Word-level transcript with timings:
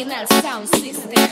Original 0.00 0.26
Sound 0.40 0.66
System. 0.76 1.28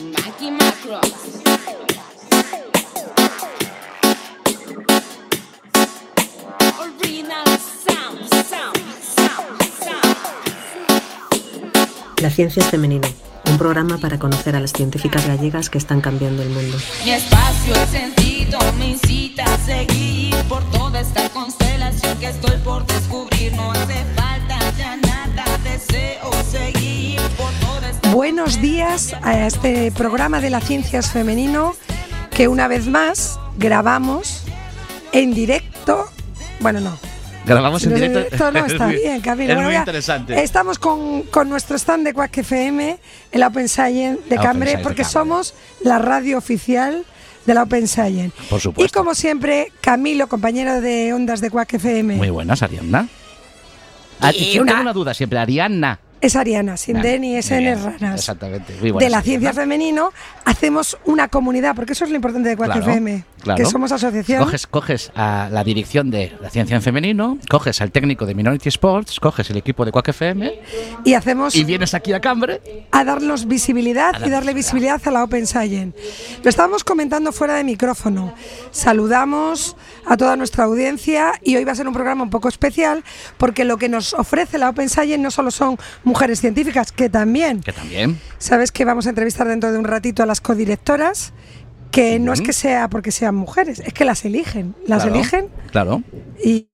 Mikey 0.00 0.50
Macros. 0.50 1.12
Original 6.80 7.44
Sound, 7.84 8.18
Sound, 8.48 8.80
Sound, 9.14 9.60
Sound. 9.78 10.16
La 12.22 12.30
ciencia 12.30 12.62
es 12.62 12.68
femenino, 12.70 13.06
un 13.50 13.58
programa 13.58 13.98
para 13.98 14.18
conocer 14.18 14.56
a 14.56 14.60
las 14.60 14.72
científicas 14.72 15.26
gallegas 15.26 15.68
que 15.68 15.76
están 15.76 16.00
cambiando 16.00 16.42
el 16.42 16.48
mundo. 16.48 16.78
Mi 17.04 17.10
espacio, 17.10 17.74
el 17.74 17.88
sentido 17.88 18.58
a 18.58 18.72
seguir 19.64 20.34
por 20.48 20.62
toda 20.70 21.00
esta 21.00 21.28
constelación 21.30 22.18
que 22.18 22.26
estoy 22.28 22.56
por 22.58 22.86
descubrir. 22.86 23.52
No 23.54 23.72
hace 23.72 24.04
falta 24.14 24.58
ya 24.76 24.96
nada, 24.96 25.44
deseo 25.62 26.30
seguir 26.50 27.20
por 27.36 27.50
toda 27.66 27.90
esta 27.90 28.12
Buenos 28.12 28.60
días 28.60 29.14
a 29.22 29.46
este 29.46 29.90
programa 29.92 30.40
de 30.40 30.50
la 30.50 30.60
ciencia 30.60 31.00
es 31.00 31.10
femenino 31.10 31.74
que 32.30 32.48
una 32.48 32.68
vez 32.68 32.86
más 32.86 33.38
grabamos 33.56 34.42
en 35.12 35.34
directo. 35.34 36.06
Bueno, 36.60 36.80
no. 36.80 36.98
Grabamos 37.46 37.84
en 37.84 37.90
No 37.92 37.98
sé, 37.98 38.08
directo. 38.08 38.50
No 38.52 38.66
está 38.66 38.86
bien, 38.88 39.20
Camilo. 39.20 39.52
Es 39.52 39.56
Bueno, 39.56 39.70
muy 39.70 39.78
interesante. 39.78 40.42
Estamos 40.42 40.78
con, 40.78 41.22
con 41.24 41.48
nuestro 41.48 41.76
stand 41.76 42.04
de 42.04 42.14
Quack 42.14 42.38
FM 42.38 42.98
en 43.32 43.40
la 43.40 43.48
Open 43.48 43.68
Science 43.68 44.22
de 44.28 44.36
La 44.36 44.42
Cambre 44.42 44.70
Science 44.70 44.78
de 44.78 44.82
porque 44.82 45.02
Cambre. 45.02 45.12
somos 45.12 45.54
la 45.82 45.98
radio 45.98 46.38
oficial 46.38 47.04
de 47.46 47.54
la 47.54 47.62
Open 47.64 47.86
Science. 47.88 48.32
Por 48.48 48.60
supuesto. 48.60 48.98
Y 48.98 49.00
como 49.00 49.14
siempre, 49.14 49.72
Camilo, 49.80 50.28
compañero 50.28 50.80
de 50.80 51.12
Ondas 51.12 51.40
de 51.40 51.50
Quack 51.50 51.74
FM. 51.74 52.16
Muy 52.16 52.30
buenas, 52.30 52.62
Arianna. 52.62 53.08
Ah, 54.20 54.32
Y 54.32 54.52
yo 54.54 54.62
una- 54.62 54.72
tengo 54.72 54.82
una 54.82 54.92
duda 54.92 55.12
siempre, 55.14 55.38
Arianna. 55.38 55.98
Es 56.20 56.36
Ariana, 56.36 56.76
sin 56.76 57.00
D 57.02 57.18
ni 57.18 57.36
S 57.36 57.56
bien, 57.58 57.74
N 57.74 57.82
raras. 57.84 58.20
Exactamente. 58.20 58.74
Muy 58.80 58.92
de 58.92 59.10
la 59.10 59.20
ciencia 59.22 59.52
femenino, 59.52 60.10
hacemos 60.44 60.96
una 61.04 61.28
comunidad, 61.28 61.74
porque 61.76 61.92
eso 61.92 62.04
es 62.04 62.10
lo 62.10 62.16
importante 62.16 62.48
de 62.48 62.56
Quack 62.56 62.72
Claro, 62.72 62.90
FM, 62.90 63.24
claro. 63.42 63.56
que 63.62 63.68
somos 63.70 63.92
asociación. 63.92 64.42
Coges, 64.42 64.66
coges 64.66 65.12
a 65.14 65.48
la 65.52 65.62
dirección 65.64 66.10
de 66.10 66.32
la 66.40 66.48
ciencia 66.48 66.76
en 66.76 66.82
femenino, 66.82 67.38
coges 67.50 67.80
al 67.82 67.90
técnico 67.90 68.24
de 68.26 68.34
Minority 68.34 68.68
Sports, 68.70 69.20
coges 69.20 69.50
el 69.50 69.58
equipo 69.58 69.84
de 69.84 69.92
Quack 69.92 70.08
FM 70.08 70.60
y 71.04 71.12
hacemos 71.14 71.54
y 71.56 71.64
vienes 71.64 71.92
aquí 71.94 72.12
a 72.14 72.20
Cambre. 72.20 72.60
a 72.90 73.04
darnos 73.04 73.46
visibilidad 73.46 74.14
A 74.14 74.18
dar 74.20 74.28
y 74.28 74.30
darle 74.30 74.54
visibilidad. 74.54 74.94
visibilidad 74.96 75.08
a 75.08 75.10
la 75.10 75.24
Open 75.24 75.46
Science. 75.46 75.98
Lo 76.42 76.48
estábamos 76.48 76.84
comentando 76.84 77.32
fuera 77.32 77.54
de 77.56 77.64
micrófono. 77.64 78.32
Saludamos 78.70 79.76
a 80.06 80.16
toda 80.16 80.36
nuestra 80.36 80.64
audiencia 80.64 81.32
y 81.42 81.56
hoy 81.56 81.64
va 81.64 81.72
a 81.72 81.74
ser 81.74 81.86
un 81.88 81.94
programa 81.94 82.22
un 82.22 82.30
poco 82.30 82.48
especial 82.48 83.02
porque 83.38 83.64
lo 83.64 83.76
que 83.78 83.88
nos 83.88 84.14
ofrece 84.14 84.58
la 84.58 84.68
Open 84.70 84.88
Science 84.88 85.18
no 85.18 85.30
solo 85.30 85.50
son 85.50 85.78
mujeres 86.04 86.40
científicas, 86.40 86.92
que 86.92 87.08
también. 87.08 87.60
Que 87.60 87.72
también. 87.72 88.18
Sabes 88.38 88.70
que 88.72 88.84
vamos 88.84 89.06
a 89.06 89.10
entrevistar 89.10 89.48
dentro 89.48 89.72
de 89.72 89.78
un 89.78 89.84
ratito 89.84 90.22
a 90.22 90.26
las 90.26 90.40
codirectoras, 90.40 91.32
que 91.90 92.18
no 92.18 92.32
es 92.32 92.40
que 92.40 92.52
sea 92.52 92.88
porque 92.88 93.12
sean 93.12 93.34
mujeres, 93.36 93.80
es 93.80 93.92
que 93.92 94.04
las 94.04 94.24
eligen. 94.24 94.74
Las 94.86 95.02
Claro, 95.04 95.14
eligen 95.16 95.48
Claro. 95.70 96.02
y 96.42 96.68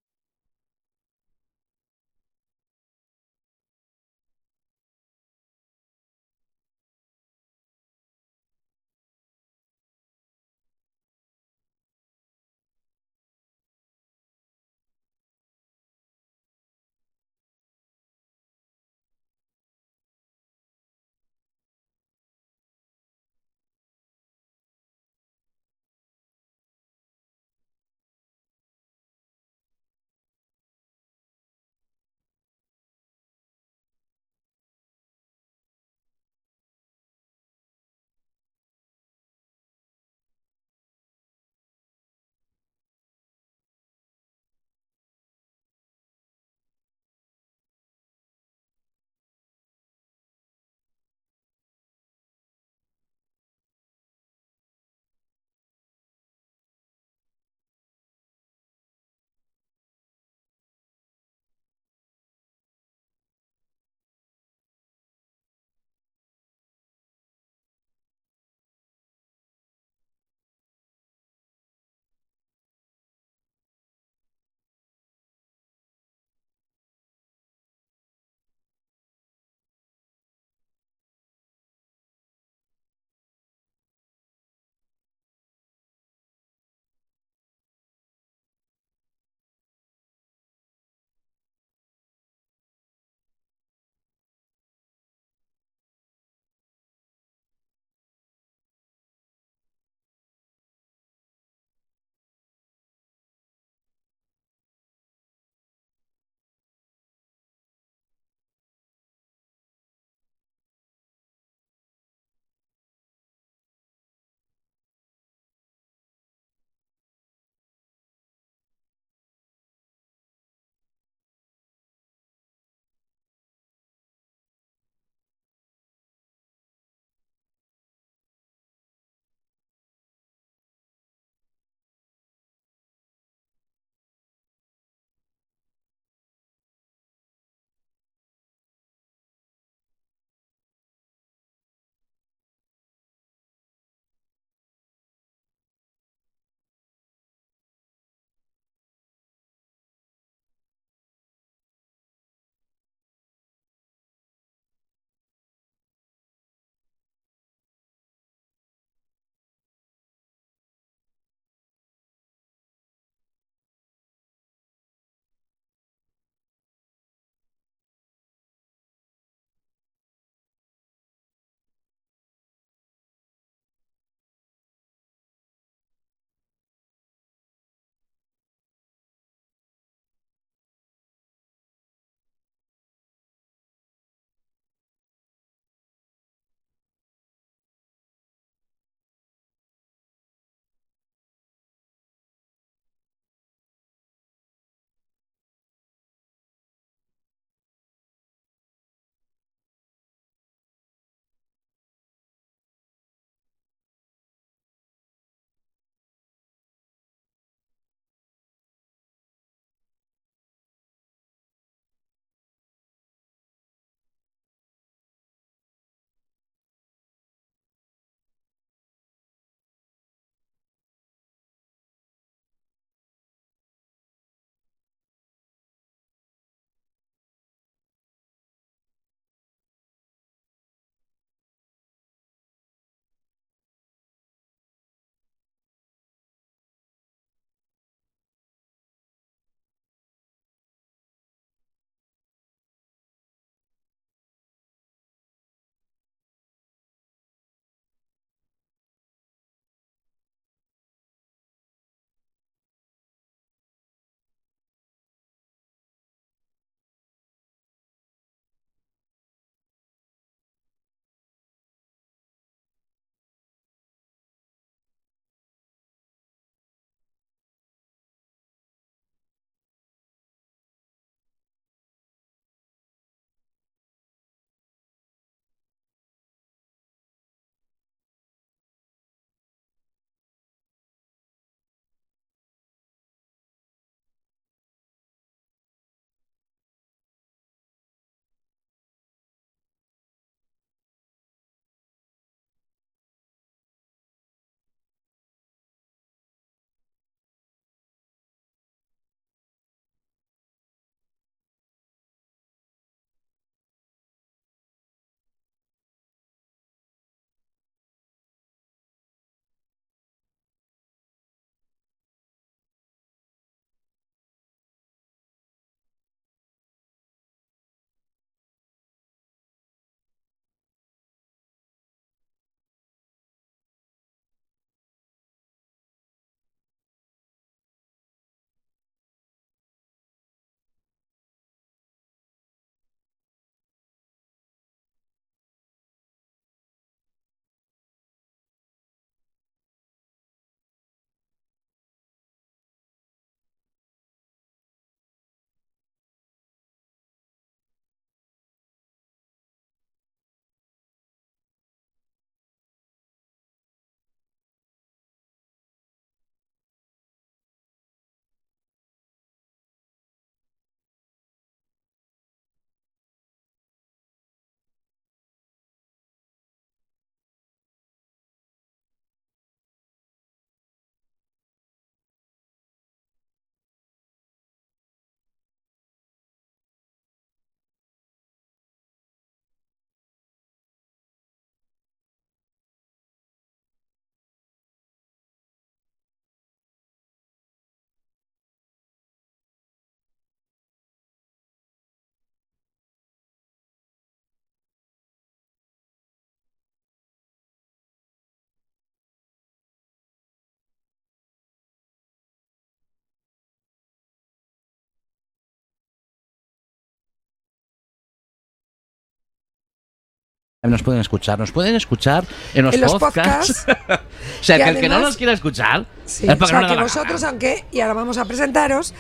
nos 410.69 410.83
pueden 410.83 411.01
escuchar. 411.01 411.39
Nos 411.39 411.53
pueden 411.53 411.75
escuchar 411.75 412.25
en 412.53 412.67
los, 412.67 412.75
En 412.75 412.83
los 412.83 412.93
podcasts. 412.97 413.65
podcasts. 413.65 414.03
o 414.41 414.45
sea, 414.45 414.59
que 414.59 414.69
el 414.71 414.81
que 414.81 414.89
no 414.91 414.99
nos 414.99 415.17
quiera 415.17 415.33
escuchar 415.33 415.87
Sí, 416.05 416.27
es 416.29 416.39
o 416.41 416.47
sea 416.47 416.61
no 416.61 416.69
que 416.69 416.75
gana. 416.75 417.29
aunque, 417.29 417.65
y 417.73 417.81
ahora 417.81 417.95
vamos 417.95 418.19
a 418.19 418.27
presentaros, 418.27 418.93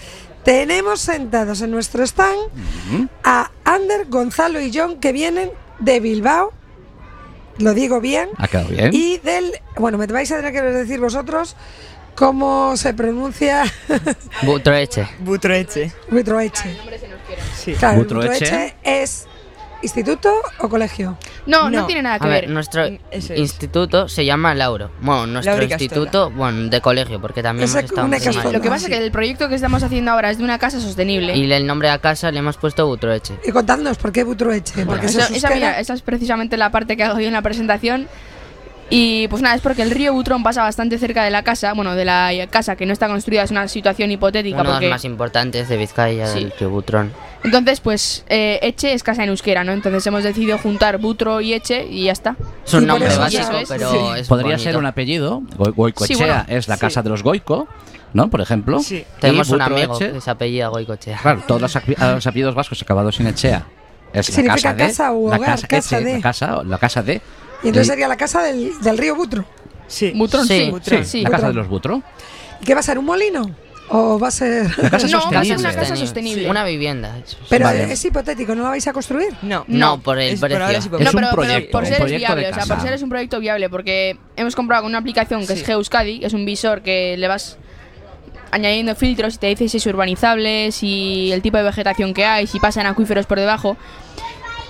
tenemos 0.43 1.01
sentados 1.01 1.61
en 1.61 1.71
nuestro 1.71 2.03
stand 2.05 2.39
a 3.25 3.51
Ander, 3.65 4.07
Gonzalo 4.07 4.59
y 4.61 4.71
John 4.75 5.01
que 5.01 5.13
vienen 5.13 5.51
de 5.81 6.01
Bilbao, 6.01 6.53
lo 7.59 7.75
digo 7.75 8.01
bien, 8.01 8.31
Ha 8.39 8.49
quedado 8.49 8.69
bien. 8.71 8.91
y 8.95 9.19
del, 9.19 9.53
bueno, 9.77 9.99
me 9.99 10.07
vais 10.07 10.33
a 10.33 10.37
tener 10.37 10.53
que 10.55 10.63
decir 10.63 10.99
vosotros 10.99 11.57
cómo 12.15 12.75
se 12.79 12.95
pronuncia 12.95 13.65
Butroeche. 14.43 15.07
Butroeche. 15.19 15.93
Butroeche. 16.09 16.75
Sí. 17.55 17.75
Claro, 17.75 17.99
el 17.99 18.05
Butroeche. 18.05 18.31
Butroeche 18.47 18.75
es 18.83 19.27
instituto 19.83 20.31
o 20.59 20.69
colegio. 20.69 21.17
No, 21.47 21.71
no, 21.71 21.81
No. 21.81 21.87
tiene 21.87 22.03
nada 22.03 22.19
que 22.19 22.27
A 22.27 22.29
ver, 22.29 22.41
ver. 22.47 22.51
nuestro 22.51 22.85
Eso 23.11 23.33
es. 23.33 23.39
instituto 23.39 24.09
se 24.09 24.25
llama 24.25 24.55
Lauro. 24.55 24.91
Bueno, 25.01 25.27
nuestro 25.27 25.63
instituto, 25.63 26.31
bueno, 26.31 26.69
de 26.69 26.81
colegio, 26.81 27.21
porque 27.21 27.43
también 27.43 27.65
Ese- 27.69 27.79
hemos 27.81 27.91
estado 27.91 28.07
una 28.07 28.17
primaria. 28.19 28.53
Lo 28.53 28.61
que 28.61 28.69
pasa 28.69 28.87
sí. 28.87 28.93
es 28.93 28.99
que 28.99 29.05
el 29.05 29.11
proyecto 29.13 29.49
que 29.49 29.55
estamos 29.55 29.83
haciendo 29.83 30.11
ahora 30.11 30.31
es 30.31 30.39
de 30.39 30.45
una 30.45 30.59
casa 30.59 30.81
sostenible. 30.81 31.37
Y 31.37 31.51
el 31.53 31.67
nombre 31.67 31.91
a 31.91 31.99
casa 31.99 32.31
le 32.31 32.39
hemos 32.39 32.57
puesto 32.57 32.87
Butroeche. 32.87 33.35
Y 33.45 33.51
contadnos, 33.53 33.97
¿por 33.99 34.13
qué 34.13 34.25
Butroeche? 34.25 34.85
Porque 34.87 35.07
Esa, 35.07 35.25
eso 35.25 35.35
esa, 35.35 35.51
mira, 35.51 35.79
esa 35.81 35.95
es 35.95 36.03
precisamente 36.03 36.57
la 36.57 36.71
parte 36.71 36.97
que 36.97 37.05
hago 37.05 37.19
yo 37.21 37.27
en 37.29 37.33
la 37.33 37.43
presentación. 37.43 38.09
Y 38.93 39.29
pues 39.29 39.41
nada, 39.41 39.55
es 39.55 39.61
porque 39.61 39.83
el 39.83 39.91
río 39.93 40.13
Butrón 40.13 40.43
pasa 40.43 40.63
bastante 40.63 40.99
cerca 40.99 41.23
de 41.23 41.31
la 41.31 41.45
casa, 41.45 41.73
bueno, 41.75 41.95
de 41.95 42.05
la 42.05 42.33
casa 42.51 42.75
que 42.75 42.87
no 42.87 42.93
está 42.93 43.07
construida, 43.07 43.45
es 43.45 43.53
una 43.53 43.69
situación 43.69 44.11
hipotética. 44.11 44.57
Uno 44.57 44.65
de 44.65 44.69
los 44.69 44.75
porque, 44.79 44.89
más 44.91 45.05
importantes 45.05 45.69
de 45.69 45.77
Vizcaya, 45.77 46.27
Sí. 46.27 46.41
del 46.41 46.53
río 46.59 46.71
Butrón. 46.71 47.13
Entonces, 47.45 47.79
pues, 47.81 48.25
eh, 48.29 48.59
Eche 48.63 48.93
es 48.93 49.03
casa 49.05 49.23
en 49.23 49.29
euskera, 49.31 49.63
¿no? 49.63 49.73
Entonces 49.73 50.05
hemos 50.09 50.25
decidido 50.25 50.59
juntar 50.59 50.99
Butro 50.99 51.41
y 51.41 51.55
Eche 51.55 51.87
y 51.87 52.05
ya 52.07 52.13
está. 52.13 52.35
Es 52.67 52.75
un 52.75 52.87
nombre 52.87 53.17
básico, 53.17 53.57
es. 53.59 53.69
pero 53.69 53.91
Sí. 53.93 53.99
es 54.21 54.29
Podría 54.29 54.53
bonito. 54.57 54.63
ser 54.65 54.77
un 54.77 54.87
apellido. 54.87 55.43
Go- 55.57 55.73
Goicoechea 55.73 56.17
Sí, 56.17 56.23
bueno, 56.23 56.45
es 56.49 56.67
la 56.67 56.75
sí. 56.75 56.81
casa 56.81 57.03
de 57.03 57.11
los 57.11 57.23
Goico, 57.23 57.69
¿no? 58.13 58.29
Por 58.29 58.41
ejemplo. 58.41 58.81
Sí. 58.81 59.05
Tenemos 59.21 59.51
un 59.51 59.63
amigo 59.63 59.93
Butroeche, 59.93 60.15
que 60.15 60.21
se 60.21 60.31
apellida 60.33 60.67
Goicochea. 60.67 61.19
Claro, 61.23 61.43
todos 61.47 61.61
los, 61.63 61.75
los 61.97 62.27
apellidos 62.27 62.55
vascos 62.57 62.83
acabados 62.83 63.21
en 63.21 63.29
Echea. 63.29 63.67
Es 64.13 64.37
la 64.37 64.43
casa 64.55 64.75
de. 64.75 64.85
casa 64.87 65.13
o 65.13 65.31
la 65.31 65.37
hogar, 65.37 65.51
casa, 65.53 65.67
casa 65.69 65.97
Eche, 65.99 66.05
de. 66.09 66.15
La 66.17 66.21
casa, 66.21 66.63
la 66.65 66.79
casa 66.79 67.03
de. 67.05 67.23
Y 67.63 67.69
entonces 67.69 67.87
sería 67.89 68.09
la 68.09 68.17
casa 68.17 68.43
del, 68.43 68.73
del 68.81 68.99
río 68.99 69.15
Butro. 69.15 69.45
Sí. 69.87 70.13
Butrón, 70.15 70.47
Sí, 70.47 70.65
sí. 70.67 70.71
Butrón. 70.71 71.05
sí. 71.05 71.23
la 71.23 71.31
casa 71.31 71.49
de 71.49 71.55
los 71.55 71.69
Butro. 71.69 72.03
¿Y 72.61 72.65
qué 72.65 72.75
va 72.75 72.81
a 72.81 72.83
ser? 72.83 72.99
¿Un 72.99 73.05
molino? 73.07 73.51
¿O 73.93 74.21
va 74.21 74.29
a 74.29 74.31
ser.? 74.31 74.67
La 74.79 74.89
casa 74.89 75.09
No, 75.09 75.19
va 75.19 75.41
a 75.41 75.45
ser 75.45 75.57
sostenible. 75.57 75.57
una 75.59 75.75
casa 75.75 75.97
sostenible. 75.97 76.49
Una 76.51 76.65
vivienda. 76.65 77.19
eso 77.19 77.37
sí. 77.41 77.47
Pero 77.51 77.65
Vale. 77.65 77.93
es 77.93 78.05
hipotético, 78.05 78.55
¿no 78.55 78.63
la 78.63 78.69
vais 78.69 78.87
a 78.87 78.93
construir? 78.93 79.35
No. 79.43 79.65
No, 79.67 80.01
por 80.01 80.19
el 80.21 80.35
Es- 80.35 80.41
precio. 80.41 80.59
es 80.69 80.87
No, 80.91 80.97
un 80.99 80.99
pero, 81.01 81.13
pero 81.13 81.31
proyecto, 81.33 81.73
por 81.73 81.83
un 81.83 81.89
ser 81.89 82.03
es 82.03 82.17
viable, 82.17 82.51
o 82.51 82.55
sea, 82.55 82.67
por 82.67 82.81
ser 82.81 82.93
es 82.93 83.03
un 83.03 83.09
proyecto 83.09 83.41
viable, 83.41 83.69
porque 83.69 84.17
hemos 84.37 84.55
comprado 84.55 84.87
una 84.87 84.99
aplicación 84.99 85.45
que 85.45 85.55
es 85.55 85.59
Sí. 85.59 85.65
Geeuskadi, 85.65 86.21
que 86.21 86.27
es 86.27 86.33
un 86.35 86.45
visor 86.45 86.83
que 86.83 87.17
le 87.19 87.27
vas 87.27 87.59
añadiendo 88.53 88.95
filtros 88.95 89.35
y 89.35 89.39
te 89.39 89.47
dice 89.49 89.69
si 89.69 89.77
es 89.79 89.87
urbanizable, 89.87 90.71
si 90.73 91.31
el 91.33 91.43
tipo 91.43 91.57
de 91.57 91.65
vegetación 91.65 92.15
que 92.15 92.25
hay, 92.25 92.47
si 92.47 92.59
pasan 92.61 92.87
acuíferos 92.87 93.27
por 93.27 93.39
debajo. 93.41 93.77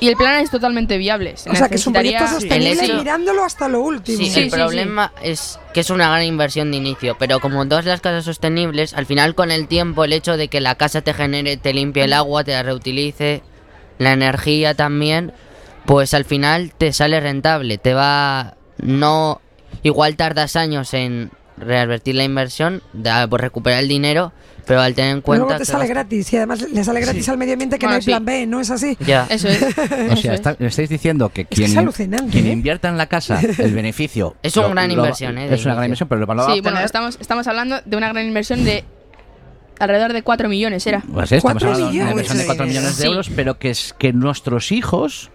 Y 0.00 0.09
el 0.09 0.16
plan 0.16 0.40
es 0.40 0.50
totalmente 0.50 0.97
viable. 0.99 1.37
Se 1.37 1.50
O 1.50 1.54
sea, 1.54 1.69
que 1.69 1.75
es 1.76 1.87
un 1.87 1.92
proyecto 1.92 2.26
sostenible 2.26 2.95
mirándolo 2.95 3.45
hasta 3.45 3.69
lo 3.69 3.80
último. 3.80 4.19
Sí, 4.19 4.30
Sí, 4.30 4.40
el 4.40 4.50
sí, 4.50 4.57
problema 4.57 5.12
es 5.23 5.59
que 5.75 5.80
es 5.80 5.90
una 5.90 6.09
gran 6.09 6.25
inversión 6.25 6.71
de 6.71 6.78
inicio, 6.78 7.16
pero 7.19 7.38
como 7.40 7.66
todas 7.69 7.85
las 7.85 8.00
casas 8.00 8.25
sostenibles, 8.25 8.95
al 8.95 9.07
final 9.07 9.35
con 9.35 9.50
el 9.50 9.69
tiempo 9.69 10.04
el 10.04 10.12
hecho 10.12 10.37
de 10.37 10.49
que 10.49 10.61
la 10.61 10.75
casa 10.75 11.02
te 11.02 11.12
genere, 11.14 11.57
te 11.59 11.75
limpie 11.75 12.04
el 12.04 12.12
agua, 12.14 12.42
te 12.45 12.52
la 12.52 12.62
reutilice, 12.62 13.42
la 13.99 14.12
energía 14.12 14.75
también, 14.75 15.33
pues 15.85 16.14
al 16.14 16.25
final 16.25 16.73
te 16.76 16.92
sale 16.92 17.21
rentable, 17.21 17.76
te 17.78 17.92
va 17.95 18.54
no 18.78 19.40
igual 19.83 20.16
tardas 20.16 20.57
años 20.57 20.95
en 20.95 21.30
revertir 21.61 22.14
la 22.14 22.25
inversión, 22.25 22.83
de 22.93 23.11
por 23.29 23.40
recuperar 23.40 23.81
el 23.81 23.88
dinero, 23.88 24.33
pero 24.67 24.81
al 24.81 24.95
tener 24.95 25.11
en 25.12 25.17
Pero 25.19 25.25
cuenta 25.25 25.45
luego 25.45 25.55
te 25.55 25.61
que 25.61 25.64
sale 25.67 25.81
vas- 25.85 25.88
gratis 25.90 26.33
y 26.33 26.37
además 26.37 26.62
le 26.71 26.85
sale 26.85 27.00
gratis 27.00 27.29
al 27.29 27.38
medio 27.38 27.55
ambiente 27.55 27.79
que 27.79 27.87
no 27.87 27.90
Bueno, 27.90 27.97
hay 27.97 28.02
sí. 28.02 28.11
plan 28.11 28.25
B, 28.25 28.47
¿no 28.47 28.61
es 28.61 28.71
así? 28.71 28.97
ya 29.00 29.26
Eso 29.31 29.49
es. 29.49 29.62
O 30.12 30.17
sea, 30.17 30.33
es. 30.35 30.40
está- 30.40 30.57
me 30.59 30.67
estáis 30.69 30.88
diciendo 30.88 31.29
que 31.31 31.45
que 31.45 31.57
quien, 31.57 31.71
es 31.73 31.76
alucinante, 31.76 32.31
quien 32.33 32.47
¿eh? 32.47 32.52
invierta 32.52 32.88
en 32.88 32.97
la 32.99 33.07
casa, 33.07 33.40
el 33.59 33.75
beneficio. 33.75 34.37
Es 34.43 34.57
una 34.57 34.69
gran 34.69 34.90
inversión, 34.90 35.38
¿eh? 35.38 35.49
Es 35.52 35.64
una 35.64 35.75
gran 35.75 35.87
inversión, 35.87 36.09
pero 36.09 36.21
lo 36.21 36.26
va 36.26 36.35
a 36.35 36.37
Sí, 36.37 36.43
obtener. 36.52 36.62
bueno, 36.62 36.81
estamos, 36.81 37.19
estamos 37.21 37.47
hablando 37.47 37.81
de 37.85 37.97
una 37.97 38.09
gran 38.12 38.26
inversión 38.26 38.64
de 38.64 38.85
alrededor 39.79 40.12
de 40.12 40.23
4 40.23 40.49
millones, 40.49 40.87
era. 40.87 41.02
Pues 41.12 41.31
sí, 41.31 41.37
estamos 41.37 41.62
Cuatro 41.62 41.69
hablando 41.73 41.87
de 41.93 42.00
una 42.00 42.05
millones. 42.11 42.11
inversión 42.12 42.38
de 42.38 42.47
4 42.47 42.64
Mucho 42.67 42.79
millones 42.79 42.99
de 42.99 43.07
euros, 43.07 43.31
pero 43.35 43.59
que 43.59 43.71
es 43.71 43.95
que 43.99 44.12
nuestros 44.12 44.73
hijos 44.73 45.31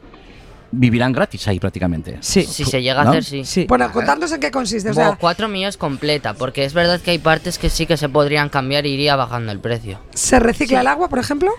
vivirán 0.77 1.11
gratis 1.13 1.47
ahí 1.47 1.59
prácticamente. 1.59 2.17
Sí. 2.21 2.43
si 2.43 2.65
se 2.65 2.81
llega 2.81 3.03
¿No? 3.03 3.09
a 3.09 3.11
hacer, 3.11 3.23
sí. 3.23 3.43
Sí. 3.45 3.65
Bueno, 3.67 3.91
contadnos 3.91 4.31
en 4.31 4.39
qué 4.39 4.51
consiste. 4.51 4.89
O 4.89 4.93
Bueno, 4.93 5.11
sea, 5.11 5.17
4 5.19 5.47
millones 5.47 5.77
completa, 5.77 6.33
porque 6.33 6.65
es 6.65 6.73
verdad 6.73 6.99
que 7.01 7.11
hay 7.11 7.19
partes 7.19 7.57
que 7.57 7.69
sí 7.69 7.85
que 7.85 7.97
se 7.97 8.09
podrían 8.09 8.49
cambiar 8.49 8.85
y 8.85 8.89
iría 8.91 9.15
bajando 9.15 9.51
el 9.51 9.59
precio. 9.59 9.99
¿se 10.13 10.39
recicla 10.39 10.81
el 10.81 10.87
agua, 10.87 11.09
por 11.09 11.19
ejemplo? 11.19 11.51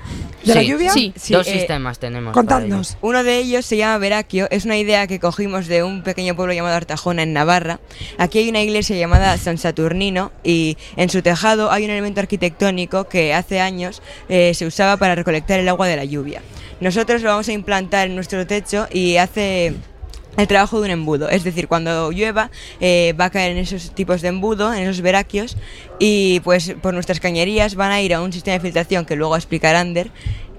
¿De 0.44 0.54
la 0.54 0.61
Sí. 0.61 0.66
lluvia? 0.68 0.92
Sí. 0.92 1.12
Sí, 1.16 1.32
Dos 1.35 1.46
eh, 1.49 1.52
sistemas 1.52 1.99
tenemos. 1.99 2.32
Contadnos. 2.32 2.96
Uno 3.00 3.23
de 3.25 3.38
ellos 3.38 3.64
se 3.66 3.76
llama 3.76 3.99
Veraquio, 3.99 4.46
es 4.50 4.64
una 4.64 4.76
idea 4.76 5.06
que 5.06 5.18
cogimos 5.20 5.66
de 5.66 5.82
un 5.82 6.02
pequeño 6.02 6.37
pueblo 6.37 6.52
llamado 6.54 6.76
Artajona 6.76 7.23
en 7.23 7.32
Navarra. 7.32 7.80
Aquí 8.18 8.38
hay 8.38 8.49
una 8.49 8.62
iglesia 8.62 8.96
llamada 8.96 9.37
San 9.38 9.58
Saturnino 9.58 10.32
y 10.44 10.76
en 10.96 11.11
su 11.11 11.23
tejado 11.23 11.70
hay 11.73 11.85
un 11.85 11.90
elemento 11.90 12.20
arquitectónico 12.20 13.08
que 13.08 13.35
hace 13.35 13.61
años 13.61 14.02
eh, 14.28 14.52
se 14.54 14.66
usaba 14.66 14.96
para 14.96 15.14
recolectar 15.14 15.58
el 15.61 15.68
agua 15.68 15.87
de 15.88 15.96
la 15.96 16.04
lluvia. 16.04 16.42
Nosotros 16.80 17.23
lo 17.23 17.30
vamos 17.30 17.49
a 17.49 17.52
implantar 17.52 18.09
en 18.09 18.14
nuestro 18.14 18.47
techo 18.47 18.87
y 18.92 19.16
hace 19.16 19.75
el 20.37 20.47
trabajo 20.47 20.78
de 20.80 20.85
un 20.87 20.90
embudo. 20.90 21.28
Es 21.30 21.45
decir, 21.45 21.66
cuando 21.68 22.11
llueva 22.12 22.50
eh, 22.80 23.14
va 23.18 23.26
a 23.26 23.30
caer 23.30 23.52
en 23.52 23.59
esos 23.59 23.92
tipos 23.95 24.21
de 24.21 24.28
embudo, 24.28 24.75
en 24.75 24.83
esos 24.83 25.00
veraquios, 25.00 25.56
y 25.99 26.40
pues 26.40 26.75
por 26.83 26.92
nuestras 26.92 27.21
cañerías 27.21 27.75
van 27.75 27.92
a 27.92 28.00
ir 28.02 28.12
a 28.14 28.21
un 28.21 28.33
sistema 28.33 28.54
de 28.54 28.61
filtración 28.61 29.06
que 29.06 29.16
luego 29.16 29.30
va 29.30 29.37
a 29.37 29.38
explicar 29.38 29.75
Ander, 29.76 30.11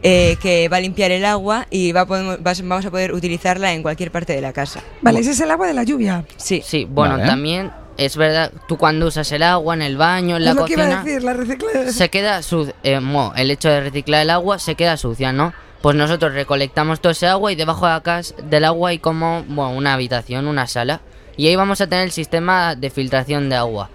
eh, 0.01 0.37
que 0.41 0.69
va 0.69 0.77
a 0.77 0.79
limpiar 0.79 1.11
el 1.11 1.25
agua 1.25 1.67
y 1.69 1.91
va 1.91 2.01
a 2.01 2.05
podemos- 2.07 2.41
vas- 2.41 2.61
vamos 2.67 2.85
a 2.87 2.91
poder 2.91 3.13
utilizarla 3.13 3.73
en 3.73 3.83
cualquier 3.83 4.09
parte 4.11 4.33
de 4.33 4.41
la 4.41 4.53
casa. 4.53 4.81
Vale, 5.01 5.19
ese 5.19 5.31
es 5.31 5.39
el 5.39 5.51
agua 5.51 5.67
de 5.67 5.73
la 5.75 5.83
lluvia. 5.83 6.23
Sí. 6.37 6.61
Sí, 6.65 6.85
bueno, 6.89 7.15
Vale. 7.17 7.27
también 7.27 7.71
es 7.97 8.15
verdad, 8.17 8.51
tú 8.67 8.77
cuando 8.77 9.07
usas 9.07 9.31
el 9.31 9.41
agua 9.43 9.73
en 9.75 9.81
el 9.83 9.97
baño, 9.97 10.37
en 10.37 10.45
la 10.45 10.51
es 10.51 10.55
lo 10.55 10.65
que 10.65 10.73
iba 10.73 10.83
cocina, 10.83 11.01
a 11.01 11.03
decir, 11.03 11.23
la 11.23 11.33
recicla. 11.33 11.91
se 11.91 12.09
queda 12.09 12.41
sucia. 12.41 12.73
el 12.83 13.51
hecho 13.51 13.69
de 13.69 13.81
reciclar 13.81 14.21
el 14.23 14.29
agua 14.31 14.57
se 14.59 14.73
queda 14.75 14.97
sucia, 14.97 15.31
¿no? 15.31 15.53
Pues 15.81 15.95
nosotros 15.95 16.33
recolectamos 16.33 16.99
todo 16.99 17.11
ese 17.11 17.27
agua 17.27 17.51
y 17.51 17.55
debajo 17.55 17.87
de 17.87 18.01
cas- 18.01 18.33
del 18.43 18.65
agua 18.65 18.89
hay 18.89 18.99
como 18.99 19.41
una 19.41 19.93
habitación, 19.93 20.47
una 20.47 20.67
sala. 20.67 21.01
Y 21.37 21.47
ahí 21.47 21.55
vamos 21.55 21.81
a 21.81 21.87
tener 21.87 22.05
el 22.05 22.11
sistema 22.11 22.75
de 22.75 22.89
filtración 22.89 23.47
de 23.49 23.55
agua. 23.55 23.89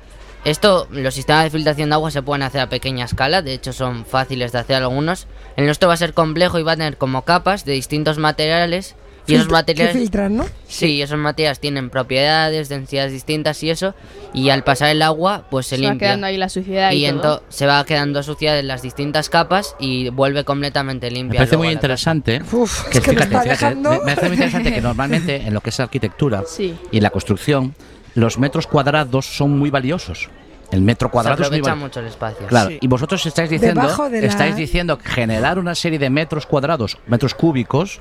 Esto, 0.45 0.89
los 0.91 1.15
sistemas 1.15 1.45
de 1.45 1.51
filtración 1.51 1.89
de 1.91 1.95
agua 1.95 2.11
se 2.11 2.23
pueden 2.23 2.43
hacer 2.43 2.61
a 2.61 2.69
pequeña 2.69 3.05
escala, 3.05 3.43
de 3.43 3.53
hecho 3.53 3.73
son 3.73 4.05
fáciles 4.05 4.53
de 4.53 4.59
hacer 4.59 4.77
algunos. 4.77 5.27
El 5.57 5.67
nuestro 5.67 5.89
va 5.89 5.95
a 5.95 5.99
ser 5.99 6.15
complejo 6.15 6.59
y 6.59 6.63
va 6.63 6.73
a 6.73 6.77
tener 6.77 6.97
como 6.97 7.23
capas 7.23 7.65
de 7.65 7.73
distintos 7.73 8.19
materiales. 8.19 8.97
Y 9.27 9.35
esos 9.37 9.51
materiales... 9.51 9.93
Que 9.95 10.01
filtran, 10.01 10.37
¿no? 10.37 10.45
Sí, 10.67 11.01
esos 11.01 11.19
materiales 11.19 11.61
tienen 11.61 11.91
propiedades, 11.91 12.69
densidades 12.69 13.13
distintas 13.13 13.63
y 13.63 13.71
eso. 13.71 13.95
Y 14.35 14.51
al 14.51 14.65
pasar 14.65 14.89
el 14.91 15.01
agua, 15.03 15.45
pues 15.51 15.67
se, 15.67 15.77
Se 15.77 15.83
va 15.83 15.91
limpia. 15.91 16.09
quedando 16.09 16.27
ahí 16.27 16.37
la 16.37 16.49
suciedad 16.49 16.91
y, 16.93 17.07
y 17.07 17.13
todo. 17.13 17.43
se 17.49 17.67
va 17.67 17.85
quedando 17.85 18.23
sucia 18.23 18.59
en 18.59 18.67
las 18.67 18.83
distintas 18.83 19.29
capas 19.29 19.77
y 19.79 20.09
vuelve 20.09 20.45
completamente 20.45 21.07
Me 21.09 21.17
limpia. 21.17 21.39
parece 21.39 21.55
luego 21.55 21.65
muy 21.65 21.73
interesante. 21.73 22.43
Uf, 22.53 22.85
es 22.93 23.01
que 23.01 23.13
me 23.13 23.21
está 23.23 23.43
dejando. 23.45 23.91
me, 23.91 23.97
me 23.99 24.03
parece 24.17 24.27
muy 24.27 24.35
interesante 24.35 24.73
que 24.73 24.81
normalmente 24.83 25.37
en 25.37 25.55
lo 25.55 25.61
que 25.61 25.71
es 25.71 25.79
arquitectura 25.81 26.43
Sí. 26.47 26.75
y 26.91 27.01
la 27.01 27.11
construcción, 27.11 27.75
los 28.15 28.39
metros 28.39 28.67
cuadrados 28.67 29.25
son 29.27 29.57
muy 29.59 29.71
valiosos. 29.71 30.29
El 30.73 30.81
metro 30.81 31.11
cuadrado 31.11 31.37
se 31.37 31.43
es 31.45 31.51
muy 31.51 31.59
aprovecha 31.59 31.77
mucho 31.81 32.01
el 32.01 32.07
espacio. 32.07 32.47
Claro, 32.47 32.71
Sí. 32.71 32.79
y 32.81 32.87
vosotros 32.89 33.25
estáis 33.27 33.51
diciendo, 33.51 33.83
de 34.09 34.21
la- 34.23 34.27
estáis 34.27 34.57
diciendo 34.57 34.97
que 34.99 35.07
generar 35.09 35.59
una 35.59 35.75
serie 35.75 35.99
de 35.99 36.09
metros 36.09 36.47
cuadrados, 36.47 36.97
metros 37.07 37.35
cúbicos, 37.35 38.01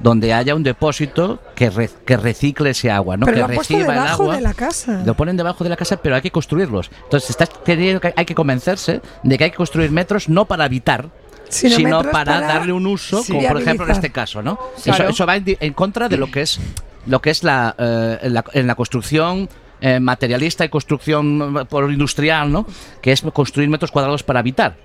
donde 0.00 0.32
haya 0.32 0.54
un 0.54 0.62
depósito 0.62 1.40
que, 1.54 1.70
re- 1.70 1.90
que 2.06 2.16
recicle 2.16 2.70
ese 2.70 2.90
agua, 2.90 3.16
¿no? 3.16 3.26
Pero 3.26 3.34
que 3.34 3.38
lo 3.40 3.44
han 3.46 3.54
puesto 3.54 3.74
reciba 3.74 3.94
el 3.94 4.00
debajo 4.02 4.22
agua. 4.24 4.36
de 4.36 4.40
la 4.42 4.54
casa. 4.54 5.02
Lo 5.04 5.14
ponen 5.14 5.36
debajo 5.36 5.64
de 5.64 5.70
la 5.70 5.76
casa, 5.76 5.96
pero 5.96 6.14
hay 6.14 6.22
que 6.22 6.30
construirlos. 6.30 6.90
Entonces, 7.04 7.30
estás 7.30 7.48
queriendo 7.64 8.00
que 8.00 8.12
hay 8.16 8.24
que 8.24 8.34
convencerse 8.34 9.00
de 9.22 9.38
que 9.38 9.44
hay 9.44 9.50
que 9.50 9.56
construir 9.56 9.90
metros 9.90 10.28
no 10.28 10.44
para 10.44 10.64
habitar, 10.64 11.08
Sino 11.48 12.02
para, 12.02 12.10
para 12.12 12.40
darle 12.42 12.72
un 12.74 12.86
uso, 12.86 13.22
Sí. 13.22 13.32
como 13.32 13.48
por 13.48 13.60
ejemplo 13.62 13.86
en 13.86 13.92
este 13.92 14.10
caso, 14.10 14.42
¿no? 14.42 14.58
Claro. 14.84 15.04
Eso, 15.04 15.12
eso 15.12 15.26
va 15.26 15.36
en, 15.36 15.72
contra 15.72 16.08
de 16.08 16.18
lo 16.18 16.30
que 16.30 16.42
es 16.42 16.60
lo 17.06 17.22
que 17.22 17.30
es 17.30 17.42
la, 17.42 17.74
eh, 17.78 18.18
la- 18.28 18.44
en 18.52 18.66
la 18.66 18.74
construcción 18.74 19.48
eh, 19.80 19.98
materialista 19.98 20.64
y 20.64 20.68
construcción 20.68 21.56
eh, 21.60 21.64
por 21.64 21.90
industrial, 21.90 22.52
¿no? 22.52 22.66
Que 23.00 23.12
es 23.12 23.22
construir 23.32 23.70
metros 23.70 23.90
cuadrados 23.90 24.22
para 24.22 24.40
habitar. 24.40 24.76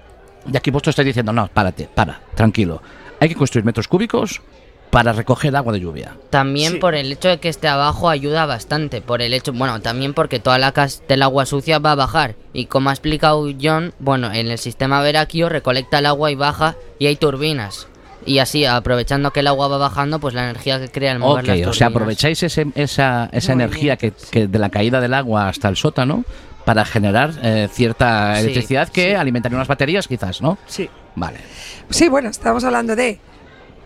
Y 0.51 0.55
aquí 0.55 0.71
vosotros 0.71 0.93
estáis 0.93 1.07
diciendo, 1.07 1.33
no, 1.33 1.47
párate, 1.47 1.89
para, 1.93 2.21
tranquilo. 2.33 2.81
Hay 3.19 3.27
que 3.27 3.35
construir 3.35 3.65
metros 3.65 3.87
cúbicos 3.89 4.41
para 4.93 5.11
recoger 5.11 5.55
agua 5.55 5.73
de 5.73 5.79
lluvia. 5.79 6.15
También 6.29 6.73
Sí. 6.73 6.77
por 6.77 6.93
el 6.93 7.11
hecho 7.11 7.27
de 7.27 7.39
que 7.39 7.49
esté 7.49 7.67
abajo 7.67 8.09
ayuda 8.09 8.45
bastante. 8.45 9.01
Por 9.01 9.21
el 9.21 9.33
hecho, 9.33 9.51
bueno, 9.51 9.81
también 9.81 10.13
porque 10.13 10.39
toda 10.39 10.59
la 10.59 10.71
cas 10.71 11.01
del 11.07 11.23
agua 11.23 11.45
sucia 11.47 11.79
va 11.79 11.93
a 11.93 11.95
bajar. 11.95 12.35
Y 12.53 12.67
como 12.67 12.89
ha 12.89 12.93
explicado 12.93 13.45
John, 13.61 13.93
bueno, 13.99 14.31
en 14.31 14.51
el 14.51 14.57
sistema 14.59 15.01
Veraquio 15.01 15.49
recolecta 15.49 15.97
el 15.99 16.05
agua 16.05 16.29
y 16.31 16.35
baja 16.35 16.75
y 16.99 17.07
hay 17.07 17.15
turbinas. 17.15 17.87
Y 18.25 18.37
así, 18.39 18.65
aprovechando 18.65 19.31
que 19.31 19.41
el 19.41 19.47
agua 19.47 19.67
va 19.67 19.77
bajando, 19.77 20.19
pues 20.19 20.33
la 20.35 20.43
energía 20.43 20.79
que 20.79 20.87
crea 20.89 21.11
el 21.11 21.19
mover 21.19 21.43
Ok, 21.43 21.57
las 21.57 21.67
o 21.67 21.73
sea, 21.73 21.87
aprovecháis 21.87 22.41
ese- 22.43 22.67
esa, 22.75 23.29
esa 23.33 23.51
energía 23.51 23.97
que, 23.97 24.13
que 24.31 24.47
de 24.47 24.59
la 24.59 24.69
caída 24.69 25.01
del 25.01 25.13
agua 25.13 25.49
hasta 25.49 25.67
el 25.67 25.75
sótano 25.75 26.23
para 26.63 26.85
generar 26.85 27.33
eh, 27.41 27.67
cierta 27.69 28.35
Sí, 28.35 28.41
electricidad 28.43 28.87
que 28.89 29.09
sí. 29.09 29.15
alimentaría 29.15 29.57
unas 29.57 29.67
baterías, 29.67 30.07
quizás, 30.07 30.41
¿no? 30.41 30.57
Sí. 30.67 30.89
Vale. 31.15 31.39
Sí, 31.89 32.07
bueno, 32.07 32.29
estamos 32.29 32.63
hablando 32.63 32.95
de 32.95 33.19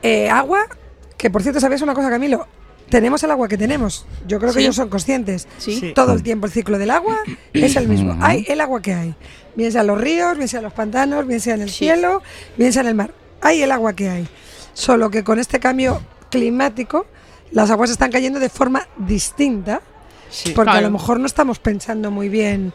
eh, 0.03 0.29
agua, 0.29 0.67
que 1.17 1.29
por 1.29 1.41
cierto, 1.41 1.59
¿sabías 1.59 1.81
una 1.81 1.93
cosa, 1.93 2.09
Camilo? 2.09 2.47
Tenemos 2.89 3.21
el 3.23 3.31
agua 3.31 3.47
que 3.49 3.57
tenemos. 3.57 4.05
Yo 4.27 4.39
creo 4.39 4.53
que 4.53 4.61
ellos 4.61 4.75
son 4.75 4.87
conscientes. 4.87 5.47
Sí. 5.57 5.77
Sí. 5.79 5.93
Todo 5.93 6.13
el 6.13 6.23
tiempo 6.23 6.45
el 6.45 6.53
ciclo 6.53 6.77
del 6.77 6.89
agua 6.91 7.17
es 7.51 7.75
el 7.75 7.87
mismo. 7.89 8.15
Hay 8.21 8.45
el 8.47 8.61
agua 8.61 8.81
que 8.81 8.93
hay. 8.93 9.15
Bien 9.55 9.71
sea 9.71 9.81
en 9.81 9.87
los 9.87 9.99
ríos, 9.99 10.37
bien 10.37 10.47
sea 10.47 10.59
en 10.59 10.63
los 10.65 10.73
pantanos, 10.73 11.27
bien 11.27 11.41
sea 11.41 11.55
en 11.55 11.63
el 11.63 11.69
Sí. 11.69 11.79
cielo, 11.79 12.21
bien 12.55 12.71
sea 12.71 12.83
en 12.83 12.87
el 12.87 12.95
mar. 12.95 13.11
Hay 13.41 13.61
el 13.61 13.71
agua 13.73 13.93
que 13.93 14.09
hay. 14.09 14.27
Solo 14.73 15.09
que 15.09 15.23
con 15.25 15.37
este 15.37 15.59
cambio 15.59 16.01
climático, 16.31 17.07
las 17.51 17.71
aguas 17.71 17.89
están 17.89 18.11
cayendo 18.11 18.39
de 18.39 18.49
forma 18.49 18.87
distinta, 18.97 19.81
Sí. 20.29 20.51
porque 20.55 20.71
a 20.77 20.81
lo 20.81 20.91
mejor 20.91 21.19
no 21.19 21.25
estamos 21.25 21.59
pensando 21.59 22.09
muy 22.11 22.29
bien 22.29 22.71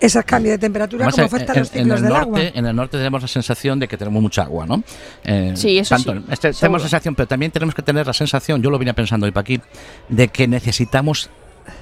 esos 0.00 0.24
cambios 0.24 0.52
de 0.52 0.58
temperatura, 0.58 1.06
Además, 1.06 1.14
cómo 1.14 1.26
en- 1.26 1.34
afectan 1.34 1.56
en, 1.56 1.60
los 1.62 1.68
en 1.70 1.78
ciclos 1.78 1.96
el 1.98 2.02
del 2.04 2.12
norte, 2.12 2.26
agua. 2.46 2.58
en 2.58 2.66
el 2.66 2.76
norte 2.76 2.96
tenemos 2.98 3.22
la 3.22 3.28
sensación 3.28 3.78
de 3.80 3.88
que 3.88 3.96
tenemos 3.96 4.22
mucha 4.22 4.42
agua, 4.42 4.66
¿no? 4.66 4.82
Eh, 5.24 5.52
Sí, 5.56 5.78
eso 5.78 5.94
tanto- 5.96 6.12
sí, 6.14 6.20
este- 6.30 6.52
tenemos 6.52 6.82
la 6.82 6.88
sensación, 6.88 7.14
pero 7.14 7.26
también 7.26 7.50
tenemos 7.52 7.74
que 7.74 7.82
tener 7.82 8.06
la 8.06 8.12
sensación, 8.12 8.62
yo 8.62 8.70
lo 8.70 8.78
vine 8.78 8.92
pensando 8.94 9.26
hoy 9.26 9.32
para 9.32 9.42
aquí, 9.42 9.60
de 10.08 10.28
que 10.28 10.46
necesitamos 10.48 11.30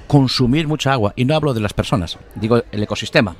consumir 0.07 0.67
mucha 0.67 0.91
agua. 0.93 1.13
Y 1.15 1.25
no 1.25 1.35
hablo 1.35 1.53
de 1.53 1.59
las 1.59 1.73
personas, 1.73 2.17
digo 2.35 2.63
el 2.71 2.83
ecosistema. 2.83 3.35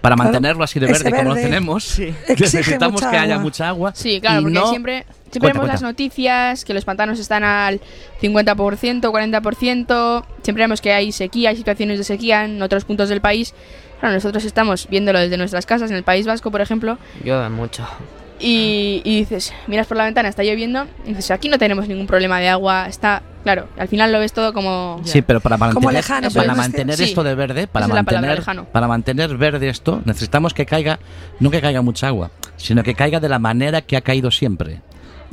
Para 0.00 0.14
Claro, 0.14 0.30
mantenerlo 0.30 0.62
así 0.62 0.78
de 0.78 0.86
ese 0.86 1.02
verde, 1.02 1.10
como 1.10 1.30
lo 1.30 1.34
verde 1.34 1.48
tenemos, 1.48 1.84
Sí. 1.88 2.14
Necesitamos 2.28 3.00
que 3.00 3.16
haya 3.16 3.38
mucha 3.40 3.68
agua. 3.68 3.92
Sí, 3.96 4.20
claro, 4.20 4.40
y 4.40 4.42
porque 4.44 4.58
no- 4.60 4.68
siempre, 4.70 5.06
siempre 5.22 5.40
Cuenta, 5.40 5.58
vemos 5.58 5.68
las 5.72 5.82
noticias 5.82 6.64
que 6.64 6.72
los 6.72 6.84
pantanos 6.84 7.18
están 7.18 7.42
al 7.42 7.80
50%, 8.20 9.10
40%. 9.10 10.24
Siempre 10.42 10.62
vemos 10.64 10.80
que 10.80 10.92
hay 10.92 11.10
sequía, 11.10 11.50
hay 11.50 11.56
situaciones 11.56 11.98
de 11.98 12.04
sequía 12.04 12.44
en 12.44 12.62
otros 12.62 12.84
puntos 12.84 13.08
del 13.08 13.20
país. 13.20 13.54
Claro, 14.00 14.14
nosotros 14.14 14.44
estamos 14.44 14.86
viéndolo 14.88 15.18
desde 15.18 15.36
nuestras 15.36 15.66
casas, 15.66 15.90
en 15.90 15.96
el 15.96 16.02
País 16.04 16.26
Vasco, 16.26 16.50
por 16.50 16.60
ejemplo, 16.60 16.98
Llueve 17.24 17.48
mucho. 17.48 17.84
y, 18.40 19.02
y 19.04 19.16
dices, 19.18 19.52
miras 19.66 19.86
por 19.86 19.96
la 19.96 20.04
ventana, 20.04 20.28
está 20.28 20.42
lloviendo, 20.44 20.86
y 21.04 21.08
dices, 21.08 21.30
aquí 21.32 21.48
no 21.48 21.58
tenemos 21.58 21.88
ningún 21.88 22.06
problema 22.06 22.38
de 22.38 22.48
agua, 22.48 22.86
está, 22.88 23.22
claro, 23.42 23.66
al 23.76 23.88
final 23.88 24.12
lo 24.12 24.20
ves 24.20 24.32
todo 24.32 24.52
como... 24.52 25.00
Sí, 25.04 25.22
pero 25.22 25.40
para 25.40 25.56
mantener, 25.56 25.92
lejano, 25.94 26.30
para 26.30 26.54
mantener 26.54 27.00
esto 27.00 27.22
Sí, 27.22 27.28
de 27.28 27.34
verde, 27.34 27.66
para 27.66 27.88
mantener, 27.88 28.42
para 28.70 28.86
mantener 28.86 29.36
verde 29.36 29.68
esto, 29.68 30.00
necesitamos 30.04 30.54
que 30.54 30.64
caiga, 30.64 31.00
no 31.40 31.50
que 31.50 31.60
caiga 31.60 31.82
mucha 31.82 32.06
agua, 32.06 32.30
sino 32.56 32.84
que 32.84 32.94
caiga 32.94 33.18
de 33.18 33.28
la 33.28 33.40
manera 33.40 33.82
que 33.82 33.96
ha 33.96 34.00
caído 34.02 34.30
siempre. 34.30 34.80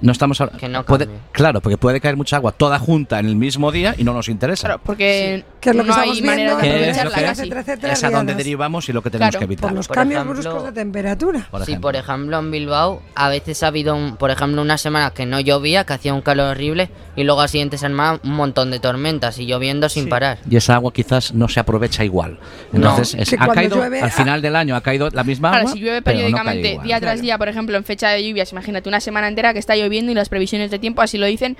No 0.01 0.11
estamos 0.11 0.41
a- 0.41 0.49
Que 0.49 0.67
no 0.67 0.83
puede, 0.85 1.07
claro, 1.31 1.61
porque 1.61 1.77
puede 1.77 2.01
caer 2.01 2.15
mucha 2.17 2.35
agua 2.35 2.51
toda 2.51 2.77
junta 2.79 3.19
en 3.19 3.27
el 3.27 3.35
mismo 3.35 3.71
día 3.71 3.95
y 3.97 4.03
no 4.03 4.13
nos 4.13 4.27
interesa. 4.29 4.67
Claro, 4.67 4.81
porque 4.83 5.43
Que 5.61 5.69
es 5.69 5.75
lo 5.75 5.83
que 5.83 5.87
no 5.89 5.93
estamos 5.95 6.15
hay 6.17 6.21
manera 6.21 6.55
viendo 6.57 6.77
de 6.77 6.89
es 6.89 6.97
aprovecharla 6.97 7.33
que- 7.43 7.49
casi. 7.49 7.87
es 7.91 8.03
a 8.03 8.09
donde 8.09 8.35
derivamos 8.35 8.89
y 8.89 8.93
lo 8.93 9.01
que 9.01 9.09
tenemos 9.09 9.31
Claro, 9.31 9.39
que 9.39 9.45
evitar. 9.45 9.69
Por 9.69 9.77
los 9.77 9.87
Por 9.87 9.95
cambios 9.95 10.21
ejemplo- 10.21 10.41
bruscos 10.43 10.63
de 10.65 10.71
temperatura. 10.73 11.47
por 11.49 11.61
sí, 11.61 11.71
ejemplo. 11.71 11.87
por 11.87 11.95
ejemplo, 11.95 12.39
en 12.39 12.51
Bilbao 12.51 13.01
a 13.15 13.29
veces 13.29 13.63
ha 13.63 13.67
habido, 13.67 13.95
un- 13.95 14.17
por 14.17 14.31
ejemplo, 14.31 14.61
una 14.61 14.77
semana 14.77 15.11
que 15.11 15.25
no 15.25 15.39
llovía, 15.39 15.85
que 15.85 15.93
hacía 15.93 16.13
un 16.13 16.21
calor 16.21 16.51
horrible, 16.51 16.89
y 17.15 17.23
luego 17.23 17.41
a 17.41 17.47
siguiente 17.47 17.77
semana 17.77 18.19
un 18.23 18.31
montón 18.31 18.71
de 18.71 18.79
tormentas 18.79 19.39
y 19.39 19.45
lloviendo 19.45 19.87
sin 19.89 20.03
Sí. 20.03 20.09
parar. 20.09 20.39
Y 20.49 20.57
esa 20.57 20.75
agua 20.75 20.91
quizás 20.93 21.33
no 21.33 21.47
se 21.47 21.59
aprovecha 21.61 22.03
igual. 22.03 22.37
Entonces, 22.73 23.15
es- 23.17 23.29
Que 23.29 23.37
ha 23.39 23.47
caído, 23.47 23.77
llueve, 23.77 24.01
al 24.01 24.09
ah, 24.09 24.11
final 24.11 24.41
del 24.41 24.55
año 24.55 24.75
ha 24.75 24.81
caído 24.81 25.09
la 25.11 25.23
misma 25.23 25.49
agua. 25.49 25.59
Claro, 25.61 25.73
si 25.73 25.79
llueve 25.79 25.99
no 25.99 26.03
periódicamente, 26.03 26.71
igual. 26.73 26.87
día 26.87 26.99
tras 26.99 27.21
día, 27.21 27.37
por 27.37 27.47
ejemplo, 27.47 27.77
en 27.77 27.83
fecha 27.85 28.09
de 28.09 28.27
lluvias, 28.27 28.51
imagínate 28.51 28.89
una 28.89 28.99
semana 28.99 29.27
entera 29.29 29.53
que 29.53 29.59
está 29.59 29.73
lloviendo 29.75 29.84
y 30.11 30.15
las 30.15 30.29
previsiones 30.29 30.71
de 30.71 30.79
tiempo 30.79 31.01
así 31.01 31.17
lo 31.17 31.25
dicen, 31.25 31.57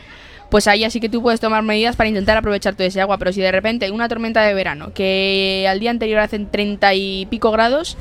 pues 0.50 0.68
ahí 0.68 0.84
así 0.84 1.00
que 1.00 1.10
tú 1.10 1.22
puedes 1.22 1.40
tomar 1.40 1.64
medidas 1.64 1.96
para 1.96 2.08
intentar 2.10 2.38
aprovechar 2.38 2.76
toda 2.76 2.88
esa 2.88 3.02
agua. 3.02 3.18
Pero 3.18 3.32
si 3.34 3.42
de 3.42 3.52
repente 3.52 3.90
una 3.92 4.08
tormenta 4.08 4.42
de 4.44 4.54
verano, 4.54 4.92
que 4.94 5.66
al 5.70 5.80
día 5.80 5.92
anterior 5.92 6.20
hacen 6.20 6.50
30 6.52 6.94
y 6.94 7.26
pico 7.28 7.52
grados, 7.52 7.98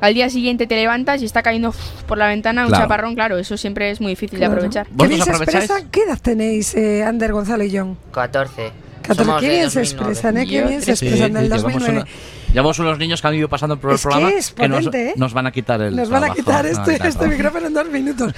al 0.00 0.14
día 0.14 0.30
siguiente 0.30 0.66
te 0.66 0.76
levantas 0.76 1.20
y 1.20 1.24
está 1.26 1.42
cayendo 1.42 1.74
por 2.06 2.16
la 2.16 2.26
ventana 2.28 2.62
un 2.62 2.68
Claro. 2.68 2.84
chaparrón, 2.84 3.14
claro, 3.14 3.38
eso 3.38 3.56
siempre 3.56 3.90
es 3.90 4.00
muy 4.00 4.12
difícil 4.12 4.38
Claro. 4.38 4.52
de 4.54 4.56
aprovechar. 4.68 4.86
¿Qué. 4.86 5.86
¿Qué 5.90 6.02
edad 6.04 6.18
tenéis, 6.22 6.74
eh, 6.74 7.02
Ander, 7.04 7.32
Gonzalo 7.32 7.64
y 7.64 7.76
John? 7.76 7.98
14. 8.12 8.72
14. 9.02 9.24
Somos 9.24 9.40
Qué 9.40 9.48
bien 9.48 9.70
se 9.70 9.80
2009. 9.80 10.12
expresan, 10.12 10.36
¿eh? 10.36 10.46
Qué 10.46 10.62
bien 10.62 10.82
se 10.82 10.90
expresan 10.92 11.32
del 11.32 11.42
llevamos 11.44 11.62
2009. 11.64 11.98
una- 12.00 12.52
llevamos 12.54 12.78
unos 12.78 12.98
niños 12.98 13.20
que 13.20 13.28
han 13.28 13.34
ido 13.34 13.48
pasando 13.48 13.76
por 13.78 13.90
el 13.90 13.94
Es 13.96 14.00
que 14.02 14.08
programa 14.08 14.30
es 14.30 14.50
que 14.52 14.68
nos, 14.68 14.84
potente, 14.84 15.08
¿eh? 15.10 15.14
nos 15.16 15.32
van 15.34 15.46
a 15.48 15.52
quitar 15.52 15.80
el 15.82 15.96
Nos 15.96 16.08
van 16.08 16.16
a 16.24 16.26
trabajo, 16.26 16.34
quitar 16.36 16.54
van 16.54 16.66
a 16.66 16.68
este, 16.70 16.92
quitar 16.92 17.06
este 17.08 17.18
trabajo. 17.18 17.36
micrófono 17.36 17.66
en 17.66 17.74
dos 17.74 17.88
minutos. 17.88 18.32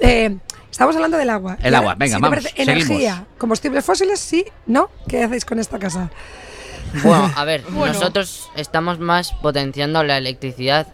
Eh, 0.00 0.36
estamos 0.70 0.94
hablando 0.96 1.16
del 1.16 1.30
agua. 1.30 1.56
El 1.62 1.74
agua, 1.74 1.94
venga, 1.94 2.16
si 2.16 2.22
te 2.22 2.22
vamos, 2.22 2.38
parece, 2.44 2.56
seguimos. 2.64 2.86
Energía, 2.90 3.26
combustibles 3.38 3.84
fósiles, 3.84 4.20
sí, 4.20 4.44
no. 4.66 4.90
¿Qué 5.08 5.22
hacéis 5.24 5.44
con 5.44 5.58
esta 5.58 5.78
casa? 5.78 6.10
Bueno, 7.02 7.30
a 7.36 7.44
ver, 7.44 7.62
Bueno. 7.70 7.92
nosotros 7.92 8.48
estamos 8.56 8.98
más 8.98 9.32
potenciando 9.32 10.02
la 10.04 10.16
electricidad, 10.18 10.86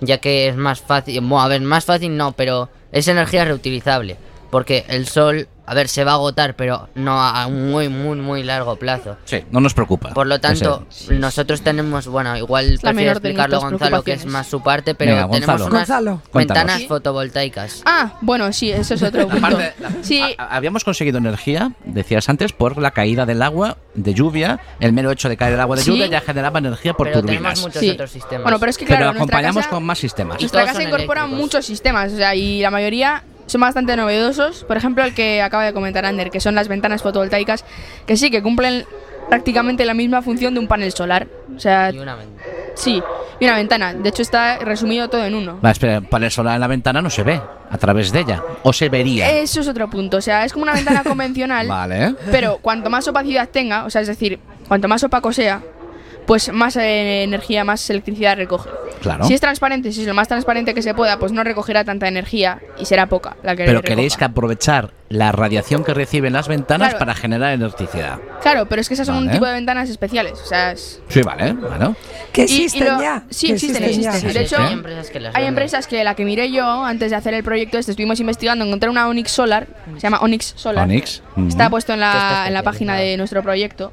ya 0.00 0.18
que 0.18 0.48
es 0.48 0.56
más 0.56 0.80
fácil. 0.80 1.20
Bueno, 1.20 1.40
a 1.40 1.48
ver, 1.48 1.60
más 1.60 1.84
fácil 1.84 2.16
no, 2.16 2.32
pero 2.32 2.68
es 2.92 3.08
energía 3.08 3.44
reutilizable. 3.44 4.16
Porque 4.50 4.84
el 4.88 5.08
sol, 5.08 5.48
a 5.66 5.74
ver, 5.74 5.88
se 5.88 6.04
va 6.04 6.12
a 6.12 6.14
agotar, 6.14 6.56
pero 6.56 6.88
no 6.94 7.20
a 7.20 7.48
muy, 7.48 7.88
muy, 7.88 8.16
muy 8.18 8.42
largo 8.42 8.76
plazo. 8.76 9.16
Sí, 9.24 9.42
no 9.50 9.60
nos 9.60 9.74
preocupa. 9.74 10.10
Por 10.10 10.26
lo 10.26 10.40
tanto, 10.40 10.86
nosotros 11.10 11.62
tenemos, 11.62 12.06
bueno, 12.06 12.36
igual 12.36 12.74
la 12.82 12.90
prefiero 12.90 13.12
explicarlo 13.12 13.60
Gonzalo, 13.60 14.02
que 14.02 14.12
es 14.12 14.26
más 14.26 14.46
su 14.46 14.62
parte, 14.62 14.94
pero 14.94 15.12
Venga, 15.12 15.28
tenemos 15.30 15.46
Gonzalo. 15.46 15.64
unas 15.66 15.88
Gonzalo. 15.88 16.22
Cuéntanos. 16.30 16.62
ventanas 16.64 16.80
Sí. 16.82 16.86
fotovoltaicas. 16.88 17.82
Ah, 17.86 18.12
bueno, 18.20 18.52
sí, 18.52 18.70
eso 18.70 18.94
es 18.94 19.02
otro 19.02 19.28
punto. 19.28 19.46
Aparte, 19.46 19.72
Sí, 20.02 20.22
habíamos 20.38 20.84
conseguido 20.84 21.18
energía, 21.18 21.72
decías 21.84 22.28
antes, 22.28 22.52
por 22.52 22.78
la 22.78 22.90
caída 22.90 23.24
del 23.26 23.42
agua 23.42 23.78
de 23.94 24.12
lluvia. 24.14 24.60
El 24.80 24.92
mero 24.92 25.10
hecho 25.10 25.28
de 25.28 25.36
caer 25.36 25.54
el 25.54 25.60
agua 25.60 25.76
de 25.76 25.82
Sí. 25.82 25.90
lluvia 25.90 26.06
ya 26.06 26.20
generaba 26.20 26.58
energía 26.58 26.94
por 26.94 27.06
pero 27.08 27.20
turbinas. 27.20 27.40
tenemos 27.54 27.60
muchos 27.62 27.80
Sí. 27.80 27.90
otros 27.90 28.10
sistemas. 28.10 28.42
bueno, 28.42 28.58
pero 28.58 28.70
es 28.70 28.78
que 28.78 28.84
claro, 28.84 29.10
acompañamos 29.10 29.64
casa- 29.64 29.70
con 29.70 29.84
más 29.84 29.98
sistemas. 29.98 30.36
Y 30.38 30.42
Nuestra 30.44 30.66
casa 30.66 30.82
incorpora 30.82 31.20
eléctricos. 31.22 31.40
muchos 31.40 31.66
sistemas, 31.66 32.12
o 32.12 32.16
sea, 32.16 32.34
y 32.34 32.60
la 32.60 32.70
mayoría 32.70 33.22
son 33.46 33.60
bastante 33.60 33.96
novedosos. 33.96 34.64
Por 34.64 34.76
ejemplo, 34.76 35.04
el 35.04 35.14
que 35.14 35.42
acaba 35.42 35.64
de 35.64 35.72
comentar 35.72 36.04
Ander, 36.04 36.30
que 36.30 36.40
son 36.40 36.54
las 36.54 36.68
ventanas 36.68 37.02
fotovoltaicas, 37.02 37.64
que 38.06 38.16
sí, 38.16 38.30
que 38.30 38.42
cumplen 38.42 38.84
prácticamente 39.28 39.84
la 39.84 39.94
misma 39.94 40.22
función 40.22 40.54
de 40.54 40.60
un 40.60 40.66
panel 40.68 40.92
solar. 40.92 41.26
O 41.56 41.58
sea, 41.60 41.90
Y 41.90 41.98
una 41.98 42.14
ventana. 42.16 42.42
sí, 42.74 43.02
y 43.40 43.44
una 43.44 43.56
ventana. 43.56 43.94
De 43.94 44.08
hecho, 44.08 44.22
está 44.22 44.58
resumido 44.58 45.08
todo 45.08 45.24
en 45.24 45.34
uno. 45.34 45.58
Va, 45.64 45.70
espera, 45.70 46.00
para 46.00 46.26
el 46.26 46.30
solar 46.30 46.54
en 46.56 46.60
la 46.60 46.66
ventana 46.66 47.00
no 47.02 47.10
se 47.10 47.22
ve 47.22 47.40
a 47.70 47.78
través 47.78 48.12
de 48.12 48.20
ella. 48.20 48.42
O 48.62 48.72
se 48.72 48.88
vería. 48.88 49.30
Eso 49.30 49.60
es 49.60 49.68
otro 49.68 49.88
punto. 49.88 50.18
O 50.18 50.20
sea, 50.20 50.44
es 50.44 50.52
como 50.52 50.64
una 50.64 50.74
ventana 50.74 51.02
convencional, 51.04 51.66
Vale. 51.68 52.14
pero 52.30 52.58
cuanto 52.58 52.90
más 52.90 53.06
opacidad 53.08 53.48
tenga, 53.48 53.84
o 53.84 53.90
sea, 53.90 54.02
es 54.02 54.08
decir, 54.08 54.38
cuanto 54.68 54.88
más 54.88 55.02
opaco 55.04 55.32
sea, 55.32 55.62
pues 56.26 56.52
más 56.52 56.76
eh, 56.76 57.22
energía, 57.22 57.64
más 57.64 57.88
electricidad 57.90 58.36
recoge. 58.36 58.70
Claro. 59.02 59.24
Si 59.24 59.34
es 59.34 59.40
transparente, 59.40 59.92
si 59.92 60.00
es 60.02 60.06
lo 60.06 60.14
más 60.14 60.28
transparente 60.28 60.72
que 60.74 60.82
se 60.82 60.94
pueda, 60.94 61.18
pues 61.18 61.32
no 61.32 61.44
recogerá 61.44 61.84
tanta 61.84 62.08
energía 62.08 62.60
y 62.78 62.86
será 62.86 63.06
poca 63.06 63.36
la 63.42 63.54
que 63.56 63.64
Pero 63.64 63.80
recoja. 63.80 63.94
queréis 63.94 64.16
que 64.16 64.24
aprovechar 64.24 64.92
la 65.10 65.30
radiación 65.32 65.84
que 65.84 65.92
reciben 65.94 66.32
las 66.32 66.48
ventanas 66.48 66.88
Claro. 66.88 66.98
para 66.98 67.14
generar 67.14 67.52
electricidad. 67.52 68.18
Claro, 68.42 68.66
pero 68.66 68.80
es 68.80 68.88
que 68.88 68.94
esas 68.94 69.06
son 69.06 69.16
un 69.16 69.30
tipo 69.30 69.44
de 69.44 69.52
ventanas 69.52 69.90
especiales. 69.90 70.32
O 70.42 70.46
sea, 70.46 70.72
es... 70.72 71.00
Sí, 71.08 71.20
vale. 71.22 71.52
Bueno. 71.52 71.94
Que 72.32 72.42
Y- 72.42 72.44
y 72.44 72.64
existen 72.64 72.94
lo- 72.94 73.00
ya. 73.00 73.22
sí, 73.30 73.52
existen, 73.52 73.84
existen. 73.84 74.12
Sí, 74.14 74.26
De 74.28 74.40
hecho, 74.40 74.56
hay 74.58 74.72
empresas 74.72 75.10
que 75.10 75.20
las 75.20 75.34
Hay 75.36 75.44
empresas 75.44 75.86
que 75.86 76.02
la 76.02 76.14
que 76.14 76.24
miré 76.24 76.50
yo 76.50 76.84
antes 76.84 77.10
de 77.10 77.16
hacer 77.16 77.34
el 77.34 77.44
proyecto 77.44 77.78
este, 77.78 77.92
estuvimos 77.92 78.18
investigando, 78.20 78.64
encontré 78.64 78.88
una 78.88 79.06
Onyx 79.08 79.30
Solar, 79.30 79.66
se 79.96 80.00
llama 80.00 80.18
Onyx 80.20 80.54
Solar. 80.56 80.84
Onyx. 80.84 81.22
Está 81.48 81.68
puesto 81.70 81.92
en 81.92 82.00
la, 82.00 82.44
en 82.48 82.54
la 82.54 82.62
página 82.62 82.96
de 82.96 83.16
nuestro 83.18 83.42
proyecto. 83.42 83.92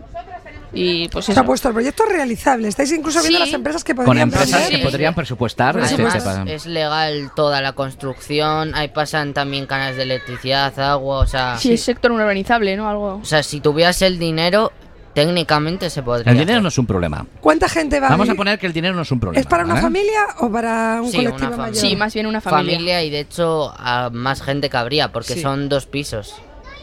Y 0.73 1.09
pues 1.09 1.25
Se 1.25 1.33
eso. 1.33 1.41
ha 1.41 1.43
puesto 1.43 1.67
el 1.67 1.73
proyecto 1.73 2.05
realizable. 2.05 2.67
Estáis 2.67 2.91
incluso 2.93 3.19
viendo 3.21 3.39
Sí. 3.39 3.45
las 3.45 3.53
empresas 3.53 3.83
que 3.83 3.93
Con 3.93 4.05
podrían 4.05 4.29
empresas 4.29 4.61
poner. 4.63 4.79
que 4.79 4.85
podrían 4.85 5.13
presupuestar. 5.13 5.77
este, 5.79 5.95
Además, 5.95 6.23
para- 6.23 6.43
es 6.51 6.65
legal 6.65 7.31
toda 7.35 7.59
la 7.61 7.73
construcción, 7.73 8.73
ahí 8.75 8.87
pasan 8.87 9.33
también 9.33 9.65
canales 9.65 9.97
de 9.97 10.03
electricidad, 10.03 10.77
agua, 10.79 11.19
o 11.19 11.27
sea... 11.27 11.57
Sí, 11.57 11.73
es 11.73 11.83
sector 11.83 12.11
urbanizable, 12.11 12.75
¿no? 12.77 12.89
Algo. 12.89 13.15
O 13.21 13.25
sea, 13.25 13.43
si 13.43 13.59
tuvieras 13.59 14.01
el 14.01 14.17
dinero, 14.17 14.71
técnicamente 15.13 15.89
se 15.89 16.01
podría 16.03 16.31
El 16.31 16.37
dinero 16.37 16.53
hacer. 16.57 16.61
no 16.63 16.69
es 16.69 16.77
un 16.77 16.85
problema. 16.87 17.25
¿Cuánta 17.41 17.67
gente 17.67 17.99
va 17.99 18.07
Vamos 18.09 18.21
a 18.29 18.31
vivir? 18.31 18.37
poner 18.37 18.59
que 18.59 18.67
el 18.67 18.73
dinero 18.73 18.95
no 18.95 19.01
es 19.01 19.11
un 19.11 19.19
problema. 19.19 19.41
¿Es 19.41 19.47
para 19.47 19.65
una 19.65 19.75
familia 19.75 20.21
o 20.39 20.49
para 20.49 21.01
un 21.01 21.11
Sí, 21.11 21.17
colectivo 21.17 21.47
una 21.49 21.57
mayor? 21.57 21.75
Sí, 21.75 21.95
más 21.97 22.13
bien 22.13 22.27
una 22.27 22.39
familia. 22.39 22.75
Familia 22.75 23.03
y 23.03 23.09
de 23.09 23.19
hecho 23.19 23.73
a 23.77 24.09
más 24.11 24.41
gente 24.41 24.69
cabría, 24.69 25.11
porque 25.11 25.33
Sí. 25.33 25.41
son 25.41 25.67
dos 25.67 25.85
pisos. 25.85 26.35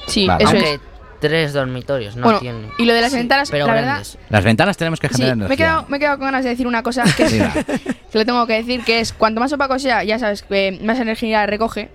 Sí, 0.07 0.27
Vale. 0.27 0.45
eso 0.45 0.53
Aunque 0.53 0.75
es. 0.75 0.81
Tres 1.21 1.53
dormitorios, 1.53 2.17
no 2.17 2.23
bueno, 2.23 2.41
tiene. 2.41 2.69
y 2.79 2.85
lo 2.85 2.95
de 2.95 3.01
las 3.01 3.13
ventanas, 3.13 3.51
Pero 3.51 3.67
la 3.67 3.73
verdad. 3.75 4.03
Las 4.31 4.45
ventanas 4.45 4.77
tenemos 4.77 5.01
que 5.01 5.09
Sí, 5.09 5.15
generar 5.17 5.37
me 5.37 5.55
he, 5.55 5.57
quedado, 5.57 5.85
me 5.89 5.97
he 5.97 6.01
quedado 6.01 6.19
con 6.19 6.27
ganas 6.27 6.45
de 6.45 6.51
decir 6.51 6.67
una 6.67 6.83
cosa 6.83 7.05
que, 7.17 7.25
es- 7.25 7.33
que 8.13 8.19
lo 8.19 8.25
tengo 8.25 8.47
que 8.47 8.55
decir, 8.55 8.83
que 8.85 9.01
es 9.01 9.13
cuanto 9.13 9.41
más 9.41 9.53
opaco 9.53 9.79
sea, 9.79 10.05
ya 10.05 10.19
sabes, 10.19 10.43
que 10.43 10.79
más 10.83 10.99
energía 11.01 11.47
recoge. 11.47 11.89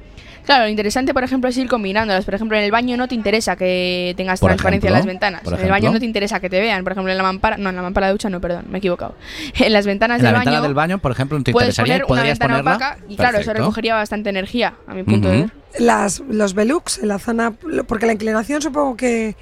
Claro, 0.46 0.66
lo 0.66 0.70
interesante, 0.70 1.14
por 1.14 1.24
ejemplo, 1.24 1.50
es 1.50 1.58
ir 1.58 1.68
combinándolas. 1.68 2.26
Por 2.26 2.36
ejemplo, 2.36 2.58
en 2.58 2.64
el 2.64 2.72
baño 2.72 2.98
no 2.98 3.08
te 3.08 3.16
interesa 3.16 3.56
que 3.56 4.14
tengas 4.18 4.40
Por 4.40 4.50
transparencia 4.50 4.88
en 4.90 4.94
las 4.94 5.06
ventanas. 5.06 5.42
En 5.46 5.60
el 5.60 5.70
baño 5.70 5.92
no 5.92 6.00
te 6.00 6.06
interesa 6.06 6.40
que 6.40 6.50
te 6.50 6.60
vean. 6.60 6.84
Por 6.84 6.94
ejemplo, 6.94 7.12
en 7.12 7.18
la 7.18 7.24
mampara, 7.24 7.58
no, 7.58 7.70
en 7.70 7.76
la 7.76 7.82
mampara 7.82 8.08
de 8.08 8.14
ducha 8.14 8.30
no, 8.30 8.42
perdón, 8.42 8.66
me 8.70 8.78
he 8.78 8.80
equivocado. 8.80 9.16
En 9.64 9.72
las 9.72 9.86
ventanas 9.86 10.20
En 10.20 10.26
la 10.26 10.32
del 10.32 10.40
ventana 10.40 10.58
baño 10.58 10.68
del 10.68 10.74
baño, 10.74 10.98
por 11.00 11.12
ejemplo, 11.12 11.38
no 11.38 11.44
te 11.44 11.52
puedes 11.52 11.70
interesaría 11.70 12.06
poner 12.06 12.22
una 12.22 12.30
ventana 12.30 12.54
ponerla. 12.56 12.76
opaca 12.76 12.98
y 13.08 13.16
claro, 13.16 13.38
eso 13.40 13.54
recogería 13.54 13.96
bastante 13.96 14.30
energía, 14.30 14.74
a 14.88 14.94
mi 14.94 15.04
punto 15.04 15.30
de 15.30 15.38
ver. 15.38 15.52
Las, 15.80 16.20
los 16.20 16.54
Velux 16.54 17.00
en 17.00 17.08
la 17.08 17.20
zona, 17.20 17.54
porque 17.88 18.06
la 18.06 18.14
inclinación 18.14 18.62
supongo 18.62 18.96
que, 18.98 19.36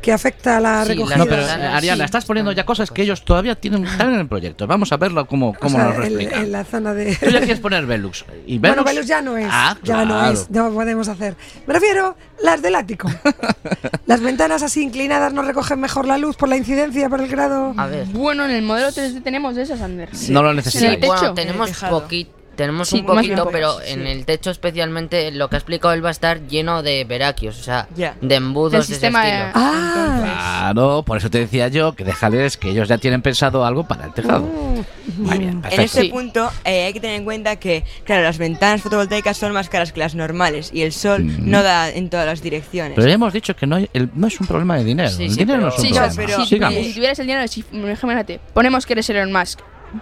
que 0.00 0.12
afecta 0.12 0.56
a 0.56 0.60
la 0.60 0.84
Sí, 0.84 0.92
recogida. 0.92 1.16
No, 1.16 1.26
pero 1.26 1.42
Ariana, 1.44 2.04
sí, 2.04 2.04
estás 2.04 2.24
poniendo 2.24 2.52
ya 2.52 2.64
cosas 2.64 2.90
que 2.90 3.02
ellos 3.02 3.24
todavía 3.24 3.54
tienen 3.56 3.84
están 3.86 4.12
en 4.14 4.20
el 4.20 4.28
proyecto. 4.28 4.66
Vamos 4.66 4.92
a 4.92 4.96
verlo 4.96 5.26
cómo, 5.26 5.50
O 5.50 5.54
cómo 5.54 5.76
sea, 5.76 5.84
nos 5.86 5.96
lo 5.98 6.04
en, 6.04 6.12
explica. 6.12 6.40
en 6.40 6.52
la 6.52 6.64
zona 6.64 6.94
de... 6.94 7.16
Tú 7.16 7.26
ya 7.30 7.38
quieres 7.40 7.60
poner 7.60 7.86
Velux. 7.86 8.24
¿Y 8.46 8.58
Bueno, 8.58 8.76
Velux? 8.84 8.90
Velux 8.94 9.06
ya 9.08 9.22
no 9.22 9.36
es. 9.36 9.48
Ah, 9.50 9.76
ya 9.82 10.04
no 10.04 10.30
es. 10.30 10.50
No 10.50 10.70
podemos 10.70 11.08
hacer. 11.08 11.36
Me 11.66 11.74
refiero 11.74 12.16
las 12.42 12.62
del 12.62 12.74
ático. 12.76 13.08
las 14.06 14.20
ventanas 14.20 14.62
así 14.62 14.82
inclinadas 14.82 15.32
no 15.32 15.42
recogen 15.42 15.80
mejor 15.80 16.06
la 16.06 16.18
luz 16.18 16.36
por 16.36 16.48
la 16.48 16.56
incidencia, 16.56 17.08
por 17.08 17.20
el 17.20 17.28
grado. 17.28 17.74
A 17.76 17.86
ver. 17.86 18.06
Bueno, 18.06 18.44
en 18.44 18.50
el 18.52 18.62
modelo 18.62 18.88
3D 18.88 19.22
tenemos 19.22 19.54
de 19.56 19.62
esas, 19.62 19.80
Ander. 19.80 20.08
No 20.28 20.42
lo 20.42 20.50
En 20.50 20.58
el 20.58 20.64
necesitas. 20.64 20.96
techo. 21.00 21.06
Bueno, 21.14 21.34
tenemos 21.34 21.70
poquito. 21.90 22.35
Tenemos 22.56 22.88
Sí, 22.88 23.00
un 23.00 23.06
poquito, 23.06 23.48
pero 23.52 23.78
sí. 23.80 23.92
en 23.92 24.06
el 24.06 24.24
techo 24.24 24.50
especialmente 24.50 25.30
lo 25.30 25.48
que 25.48 25.56
ha 25.56 25.58
explicado 25.58 25.92
él 25.94 26.04
va 26.04 26.08
a 26.08 26.12
estar 26.12 26.46
lleno 26.48 26.82
de 26.82 27.04
veraquios, 27.04 27.58
o 27.60 27.62
sea, 27.62 27.86
Ya. 27.94 28.16
de 28.20 28.34
embudos 28.34 28.72
Del 28.72 28.80
de 28.80 28.84
ese 28.96 29.06
estilo. 29.06 29.50
Ah, 29.54 30.62
Claro, 30.66 31.02
por 31.06 31.18
eso 31.18 31.30
te 31.30 31.38
decía 31.38 31.68
yo 31.68 31.94
que 31.94 32.04
déjales 32.04 32.56
que 32.56 32.70
ellos 32.70 32.88
ya 32.88 32.98
tienen 32.98 33.22
pensado 33.22 33.64
algo 33.64 33.86
para 33.86 34.06
el 34.06 34.12
tejado. 34.14 34.40
Mm. 34.42 35.22
Muy 35.22 35.38
bien, 35.38 35.50
En 35.50 35.60
perfecto. 35.62 35.82
este 35.84 36.00
Sí. 36.02 36.08
punto 36.08 36.50
eh, 36.64 36.84
hay 36.86 36.92
que 36.92 37.00
tener 37.00 37.16
en 37.16 37.24
cuenta 37.24 37.56
que, 37.56 37.84
claro, 38.04 38.22
las 38.22 38.38
ventanas 38.38 38.82
fotovoltaicas 38.82 39.36
son 39.36 39.52
más 39.52 39.68
caras 39.68 39.92
que 39.92 40.00
las 40.00 40.14
normales 40.14 40.70
y 40.72 40.82
el 40.82 40.92
sol 40.92 41.24
Mm. 41.24 41.50
no 41.50 41.62
da 41.62 41.88
en 41.90 42.10
todas 42.10 42.26
las 42.26 42.42
direcciones. 42.42 42.94
Pero 42.96 43.06
ya 43.06 43.14
hemos 43.14 43.32
dicho 43.32 43.54
que 43.54 43.66
no, 43.66 43.76
hay- 43.76 43.88
el- 43.92 44.10
no 44.14 44.26
es 44.26 44.40
un 44.40 44.46
problema 44.46 44.76
de 44.76 44.84
dinero. 44.84 45.08
Sí, 45.10 45.24
el 45.24 45.30
sí, 45.30 45.38
dinero 45.38 45.58
no 45.60 45.68
pero- 45.70 45.76
es 45.76 45.84
un 45.90 45.96
problema. 45.96 46.14
pero- 46.16 46.44
si 46.84 46.92
tuvieras 46.94 47.18
el 47.18 47.26
dinero, 47.26 47.48
si, 47.48 47.64
imagínate, 47.72 48.40
ponemos 48.54 48.84
que 48.86 48.92
eres 48.94 49.08
Elon 49.10 49.32
Musk, 49.32 49.60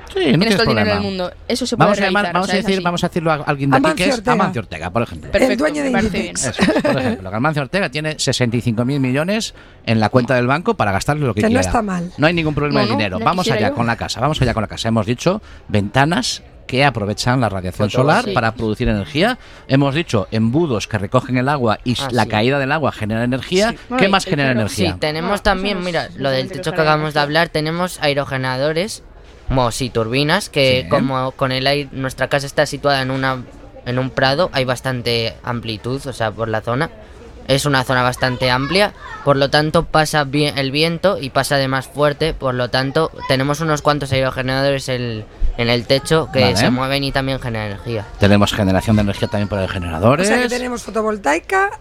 Sí, 0.08 0.14
no 0.14 0.20
tienes 0.20 0.38
tienes 0.38 0.56
todo 0.56 0.62
el 0.62 0.68
dinero 0.68 0.84
problema. 0.90 0.94
del 0.94 1.02
mundo, 1.02 1.32
eso 1.48 1.66
se 1.66 1.76
puede 1.76 1.86
Vamos 1.88 1.98
a, 2.00 2.04
llamar, 2.04 2.32
vamos, 2.32 2.48
o 2.48 2.52
a 2.52 2.54
decir, 2.54 2.82
vamos 2.82 3.04
a 3.04 3.08
decirlo 3.08 3.32
a 3.32 3.34
alguien 3.46 3.70
de 3.70 3.76
aquí 3.76 3.92
que 3.94 4.08
es. 4.08 4.28
Amancio 4.28 4.60
Ortega, 4.62 4.90
por 4.90 5.02
ejemplo. 5.02 5.30
Perfecto, 5.30 5.52
el 5.66 5.72
dueño 5.74 5.82
de 5.82 5.90
Inditex. 6.00 6.44
Eso 6.46 6.62
es, 6.62 6.82
por 6.82 6.98
ejemplo, 6.98 7.30
que 7.30 7.36
Amancio 7.36 7.62
Ortega 7.62 7.88
tiene 7.90 8.16
65.000 8.16 8.84
millones 9.00 9.54
en 9.86 10.00
la 10.00 10.08
cuenta 10.08 10.34
del 10.34 10.46
banco 10.46 10.74
para 10.74 10.92
gastarle 10.92 11.26
lo 11.26 11.34
que, 11.34 11.40
Que 11.40 11.46
no 11.46 11.50
quiera. 11.50 11.60
está 11.62 11.82
mal. 11.82 12.12
No 12.18 12.26
hay 12.26 12.32
ningún 12.34 12.54
problema 12.54 12.80
No, 12.80 12.86
de 12.86 12.92
no, 12.92 12.96
dinero. 12.98 13.18
Vamos 13.20 13.50
allá 13.50 13.68
yo. 13.70 13.74
con 13.74 13.86
la 13.86 13.96
casa. 13.96 14.20
Vamos 14.20 14.40
allá 14.42 14.54
con 14.54 14.62
la 14.62 14.68
casa. 14.68 14.88
Hemos 14.88 15.06
dicho 15.06 15.42
ventanas 15.68 16.42
que 16.66 16.82
aprovechan 16.82 17.42
la 17.42 17.50
radiación 17.50 17.90
solar 17.90 18.24
para 18.32 18.54
producir 18.54 18.88
energía. 18.88 19.38
Hemos 19.68 19.94
dicho 19.94 20.28
embudos 20.30 20.88
que 20.88 20.96
recogen 20.96 21.36
el 21.36 21.50
agua 21.50 21.78
y 21.84 21.94
Ah, 22.00 22.08
la 22.10 22.22
sí. 22.22 22.28
caída 22.30 22.58
del 22.58 22.72
agua 22.72 22.90
genera 22.90 23.22
energía. 23.22 23.70
Sí. 23.72 23.76
¿Qué 23.76 23.82
Bueno, 23.90 24.08
más 24.08 24.24
genera 24.24 24.48
pero- 24.48 24.60
energía? 24.62 24.92
Sí, 24.94 24.98
tenemos 24.98 25.30
No, 25.30 25.42
también, 25.42 25.78
no 25.80 25.84
mira, 25.84 26.08
lo 26.16 26.30
del 26.30 26.46
no 26.48 26.52
techo 26.54 26.72
que 26.72 26.80
acabamos 26.80 27.12
de 27.12 27.20
hablar, 27.20 27.50
tenemos 27.50 27.98
aerogeneradores, 28.00 29.02
como 29.48 29.70
sí, 29.70 29.90
turbinas, 29.90 30.48
que 30.48 30.82
Sí. 30.84 30.88
como 30.88 31.32
con 31.32 31.52
el 31.52 31.66
aire, 31.66 31.88
nuestra 31.92 32.28
casa 32.28 32.46
está 32.46 32.66
situada 32.66 33.02
en 33.02 33.10
una 33.10 33.42
en 33.86 33.98
un 33.98 34.08
prado, 34.08 34.48
hay 34.54 34.64
bastante 34.64 35.34
amplitud, 35.42 36.00
o 36.06 36.12
sea, 36.14 36.30
por 36.30 36.48
la 36.48 36.62
zona. 36.62 36.88
Es 37.48 37.66
una 37.66 37.84
zona 37.84 38.02
bastante 38.02 38.50
amplia, 38.50 38.94
por 39.26 39.36
lo 39.36 39.50
tanto 39.50 39.84
pasa 39.84 40.24
bien 40.24 40.56
el 40.56 40.70
viento 40.70 41.18
y 41.20 41.28
pasa 41.28 41.58
de 41.58 41.68
más 41.68 41.86
fuerte, 41.86 42.32
por 42.32 42.54
lo 42.54 42.70
tanto 42.70 43.10
tenemos 43.28 43.60
unos 43.60 43.82
cuantos 43.82 44.10
aerogeneradores 44.12 44.88
el- 44.88 45.26
en 45.58 45.68
el 45.68 45.86
techo 45.86 46.30
que 46.32 46.40
Vale. 46.40 46.56
se 46.56 46.70
mueven 46.70 47.04
y 47.04 47.12
también 47.12 47.38
generan 47.40 47.66
energía. 47.72 48.06
Tenemos 48.18 48.54
generación 48.54 48.96
de 48.96 49.02
energía 49.02 49.28
también 49.28 49.48
por 49.48 49.58
O 49.58 49.68
generadores. 49.68 50.26
sea 50.28 50.40
que 50.40 50.48
tenemos 50.48 50.82
fotovoltaica, 50.82 51.78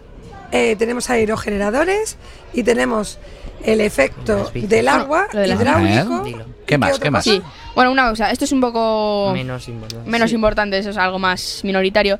eh, 0.52 0.76
tenemos 0.76 1.10
aerogeneradores 1.10 2.16
y 2.52 2.62
tenemos 2.62 3.18
el 3.64 3.80
efecto 3.80 4.50
del 4.52 4.68
Bueno, 4.84 4.90
agua 4.90 5.26
lo 5.32 5.40
de 5.40 5.46
las 5.48 5.60
hidráulico. 5.60 6.44
¿Qué 6.66 6.74
¿Y 6.74 6.78
más? 6.78 6.98
¿Qué 6.98 7.10
más? 7.10 7.24
Sí, 7.24 7.42
bueno, 7.74 7.90
una 7.92 8.08
cosa, 8.10 8.30
esto 8.30 8.44
es 8.44 8.52
un 8.52 8.60
poco 8.60 9.30
Menos 9.34 9.68
importante. 9.68 10.10
menos 10.10 10.30
Sí. 10.30 10.36
importante, 10.36 10.78
eso 10.78 10.90
es 10.90 10.96
algo 10.96 11.18
más 11.18 11.60
minoritario. 11.64 12.18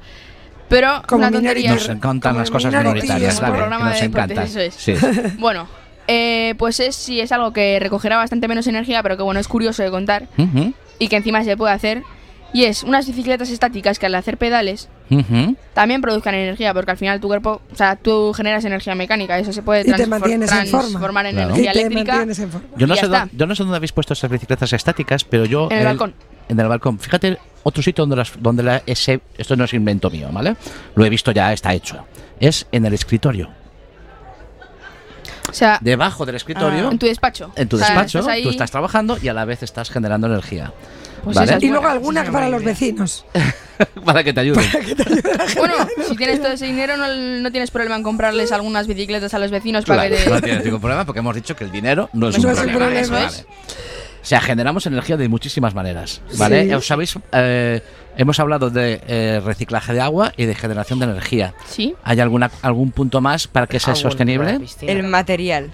Pero 0.68 1.02
Como 1.06 1.26
una. 1.26 1.74
Nos 1.74 1.88
encantan 1.88 2.32
Como 2.32 2.40
las 2.40 2.50
cosas 2.50 2.72
minoritarias, 2.74 3.38
programa 3.40 3.90
nos 3.90 4.00
de 4.00 4.08
deportes, 4.08 4.38
encantan. 4.38 4.44
eso 4.46 4.60
es. 4.60 4.74
Sí. 4.74 4.94
Bueno, 5.38 5.68
eh, 6.08 6.54
pues 6.58 6.80
es 6.80 6.96
sí 6.96 7.20
es 7.20 7.32
algo 7.32 7.52
que 7.52 7.78
recogerá 7.80 8.16
bastante 8.16 8.48
menos 8.48 8.66
energía, 8.66 9.02
pero 9.02 9.16
que 9.16 9.22
bueno, 9.22 9.40
es 9.40 9.48
curioso 9.48 9.82
de 9.82 9.90
contar 9.90 10.28
Ujú, 10.38 10.72
y 10.98 11.08
que 11.08 11.16
encima 11.16 11.44
se 11.44 11.56
puede 11.56 11.72
hacer. 11.74 12.02
Y 12.54 12.64
es 12.64 12.82
unas 12.82 13.06
bicicletas 13.06 13.50
estáticas 13.50 13.98
que 13.98 14.06
al 14.06 14.14
hacer 14.14 14.38
pedales 14.38 14.88
también 15.74 16.00
produzcan 16.00 16.34
energía, 16.34 16.72
porque 16.72 16.90
al 16.90 16.96
final 16.96 17.20
tu 17.20 17.28
cuerpo, 17.28 17.60
o 17.72 17.76
sea, 17.76 17.96
tú 17.96 18.32
generas 18.32 18.64
energía 18.64 18.94
mecánica, 18.94 19.38
eso 19.38 19.52
se 19.52 19.62
puede 19.62 19.84
transformar 19.84 21.26
en 21.26 21.34
Claro. 21.34 21.54
energía 21.54 21.72
Y 21.74 21.78
eléctrica. 21.78 22.22
en. 22.22 22.50
Yo 22.76 22.86
no, 22.86 22.96
sé 22.96 23.08
yo 23.32 23.46
no 23.46 23.54
dónde 23.54 23.76
habéis 23.76 23.92
puesto 23.92 24.12
esas 24.14 24.30
bicicletas 24.30 24.72
estáticas, 24.72 25.24
pero 25.24 25.44
yo... 25.44 25.68
En 25.70 25.78
el 25.78 25.84
balcón. 25.84 26.14
En 26.48 26.58
el 26.58 26.68
balcón. 26.68 26.98
Fíjate, 26.98 27.38
otro 27.62 27.82
sitio 27.82 28.02
donde, 28.02 28.16
las, 28.16 28.32
donde 28.40 28.62
la, 28.62 28.82
ese... 28.86 29.20
Esto 29.36 29.56
no 29.56 29.64
es 29.64 29.74
invento 29.74 30.10
mío, 30.10 30.28
¿vale? 30.32 30.56
Lo 30.94 31.04
he 31.04 31.10
visto 31.10 31.32
ya, 31.32 31.52
está 31.52 31.72
hecho. 31.74 32.06
Es 32.40 32.66
en 32.72 32.86
el 32.86 32.94
escritorio. 32.94 33.50
O 35.48 35.52
sea, 35.52 35.78
Debajo 35.80 36.24
del 36.26 36.36
escritorio, 36.36 36.90
en 36.90 36.98
tu 36.98 37.06
despacho. 37.06 37.52
en 37.54 37.68
tu 37.68 37.76
O 37.76 37.78
sea, 37.78 37.88
despacho, 37.88 38.18
estás 38.20 38.42
tú 38.42 38.48
estás 38.50 38.70
trabajando 38.70 39.18
y 39.22 39.28
a 39.28 39.34
la 39.34 39.44
vez 39.44 39.62
estás 39.62 39.90
generando 39.90 40.26
energía. 40.26 40.72
Pues 41.22 41.36
¿Vale? 41.36 41.52
esas 41.52 41.62
Y 41.62 41.68
luego 41.68 42.00
buena, 42.00 42.22
es 42.22 42.30
para 42.30 42.48
los 42.48 42.64
vecinos. 42.64 43.24
Para 44.04 44.22
que 44.24 44.32
te 44.32 44.40
ayuden. 44.40 44.64
Bueno, 45.56 45.74
si 46.08 46.16
tienes 46.16 46.40
todo 46.40 46.52
ese 46.52 46.66
dinero, 46.66 46.96
no, 46.96 47.12
no 47.14 47.50
tienes 47.50 47.70
problema 47.70 47.96
en 47.96 48.02
comprarles 48.02 48.52
algunas 48.52 48.86
bicicletas 48.86 49.32
a 49.34 49.38
los 49.38 49.50
vecinos 49.50 49.84
para 49.84 50.02
Claro, 50.08 50.16
que 50.16 50.24
te... 50.24 50.30
no 50.30 50.40
tienes 50.40 50.64
ningún 50.64 50.80
problema 50.80 51.04
porque 51.04 51.18
hemos 51.20 51.34
dicho 51.34 51.56
que 51.56 51.64
el 51.64 51.70
dinero 51.72 52.08
no 52.12 52.28
es, 52.28 52.38
No 52.38 52.48
un, 52.48 52.54
es 52.54 52.58
un 52.60 52.64
problema. 52.72 52.78
problema. 52.86 53.00
Eso 53.00 53.40
es. 53.40 53.46
O 54.22 54.26
sea, 54.26 54.40
generamos 54.40 54.86
energía 54.86 55.18
de 55.18 55.28
muchísimas 55.28 55.74
maneras, 55.74 56.22
¿vale? 56.38 56.64
Sí. 56.66 56.72
Os 56.72 56.86
sabéis, 56.86 57.14
eh, 57.32 57.82
hemos 58.16 58.40
hablado 58.40 58.70
de 58.70 59.02
eh, 59.06 59.42
reciclaje 59.44 59.92
de 59.92 60.00
agua 60.00 60.32
y 60.38 60.46
de 60.46 60.54
generación 60.54 60.98
de 60.98 61.04
energía. 61.04 61.52
Sí. 61.66 61.94
¿Hay 62.02 62.20
alguna, 62.20 62.50
algún 62.62 62.90
punto 62.90 63.20
más 63.20 63.46
para 63.46 63.66
que 63.66 63.78
sea 63.78 63.92
Ah, 63.92 63.96
sostenible? 63.96 64.60
El 64.80 65.02
material, 65.02 65.70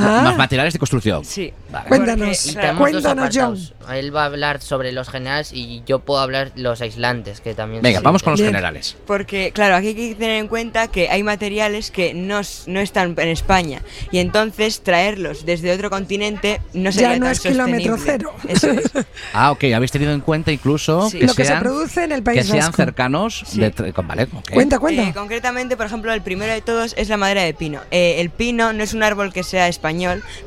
Ah, 0.00 0.22
Más 0.22 0.36
materiales 0.36 0.72
de 0.72 0.78
construcción. 0.78 1.24
sí. 1.24 1.52
Vale. 1.70 1.86
Cuéntanos. 1.88 2.54
Porque, 2.54 2.72
Cuéntanos, 2.78 3.28
John. 3.34 3.58
Él 3.94 4.14
va 4.14 4.22
a 4.22 4.26
hablar 4.26 4.60
sobre 4.62 4.90
los 4.92 5.08
generales 5.10 5.50
y 5.52 5.82
yo 5.86 5.98
puedo 5.98 6.20
hablar 6.20 6.50
los 6.56 6.80
aislantes, 6.80 7.40
que 7.42 7.54
también 7.54 7.82
Venga, 7.82 7.98
se 7.98 8.04
vamos 8.04 8.22
con 8.22 8.32
los 8.32 8.40
Bien. 8.40 8.50
generales. 8.52 8.96
Porque, 9.06 9.50
claro, 9.52 9.76
aquí 9.76 9.88
hay 9.88 9.94
que 9.94 10.14
tener 10.14 10.36
en 10.38 10.48
cuenta 10.48 10.88
que 10.88 11.08
hay 11.10 11.22
materiales 11.22 11.90
que 11.90 12.14
no, 12.14 12.40
no 12.66 12.80
están 12.80 13.14
en 13.18 13.28
España 13.28 13.82
y 14.10 14.18
entonces 14.18 14.80
traerlos 14.82 15.44
desde 15.44 15.72
otro 15.72 15.90
continente 15.90 16.60
no 16.72 16.90
sería 16.92 17.12
Ya 17.12 17.18
no 17.18 17.24
tan 17.26 17.32
es 17.32 17.40
kilómetro 17.40 17.96
cero. 18.02 18.32
Eso 18.48 18.68
es. 18.70 18.90
Ah, 19.34 19.50
ok, 19.52 19.64
habéis 19.74 19.90
tenido 19.92 20.12
en 20.12 20.20
cuenta 20.20 20.50
incluso 20.52 21.10
Sí. 21.10 21.18
que, 21.18 21.26
lo 21.26 21.34
que 21.34 21.42
se 21.44 21.48
sean, 21.50 21.60
produce 21.62 22.04
en 22.04 22.12
el 22.12 22.18
que 22.20 22.24
País 22.24 22.46
sean 22.46 22.58
Vasco. 22.60 22.76
cercanos 22.76 23.42
Sí. 23.46 23.60
de 23.60 23.92
con- 23.92 24.06
Vale, 24.08 24.22
ok. 24.24 24.50
Cuenta, 24.52 24.78
cuenta. 24.78 25.02
Eh, 25.02 25.12
concretamente, 25.14 25.76
por 25.76 25.84
ejemplo, 25.86 26.12
el 26.14 26.22
primero 26.22 26.52
de 26.52 26.60
todos 26.62 26.94
es 26.96 27.08
la 27.10 27.16
madera 27.18 27.42
de 27.42 27.52
pino. 27.52 27.80
Eh, 27.90 28.16
el 28.20 28.30
pino 28.30 28.72
no 28.72 28.82
es 28.82 28.94
un 28.94 29.02
árbol 29.02 29.32
que 29.32 29.42
sea 29.42 29.68
español, 29.68 29.87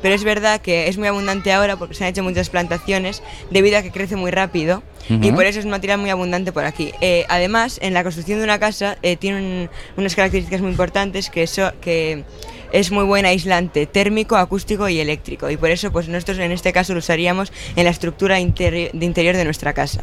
pero 0.02 0.14
es 0.16 0.24
verdad 0.24 0.62
que 0.62 0.88
es 0.88 0.98
muy 0.98 1.08
abundante 1.08 1.52
ahora 1.52 1.78
porque 1.78 1.94
se 1.96 2.04
han 2.04 2.10
hecho 2.12 2.24
muchas 2.24 2.50
plantaciones 2.50 3.22
debido 3.50 3.78
a 3.78 3.82
que 3.82 3.92
crece 3.92 4.16
muy 4.16 4.32
rápido 4.32 4.84
y 5.10 5.16
Ujú. 5.28 5.36
por 5.36 5.46
eso 5.46 5.60
es 5.60 5.66
un 5.66 5.72
material 5.72 6.00
muy 6.00 6.10
abundante 6.10 6.52
por 6.52 6.64
aquí. 6.64 6.92
Eh, 7.02 7.26
además, 7.28 7.80
en 7.82 7.94
la 7.94 8.04
construcción 8.04 8.38
de 8.40 8.46
una 8.46 8.60
casa 8.60 8.98
eh, 9.02 9.16
tiene 9.18 9.38
un- 9.38 9.70
unas 9.98 10.16
características 10.16 10.62
muy 10.62 10.72
importantes 10.72 11.30
que, 11.30 11.48
so- 11.48 11.74
que 11.82 12.24
es 12.72 12.92
muy 12.92 13.04
buen 13.04 13.26
aislante 13.26 13.86
térmico, 13.88 14.36
acústico 14.38 14.88
y 14.88 15.00
eléctrico 15.00 15.50
y 15.50 15.58
por 15.58 15.70
eso 15.72 15.92
pues 15.92 16.08
nosotros 16.08 16.40
en 16.40 16.52
este 16.52 16.72
caso 16.72 16.94
lo 16.94 17.00
usaríamos 17.00 17.52
en 17.76 17.84
la 17.84 17.90
estructura 17.90 18.40
interi- 18.40 18.92
de 18.92 19.06
interior 19.06 19.36
de 19.36 19.44
nuestra 19.44 19.74
casa. 19.74 20.02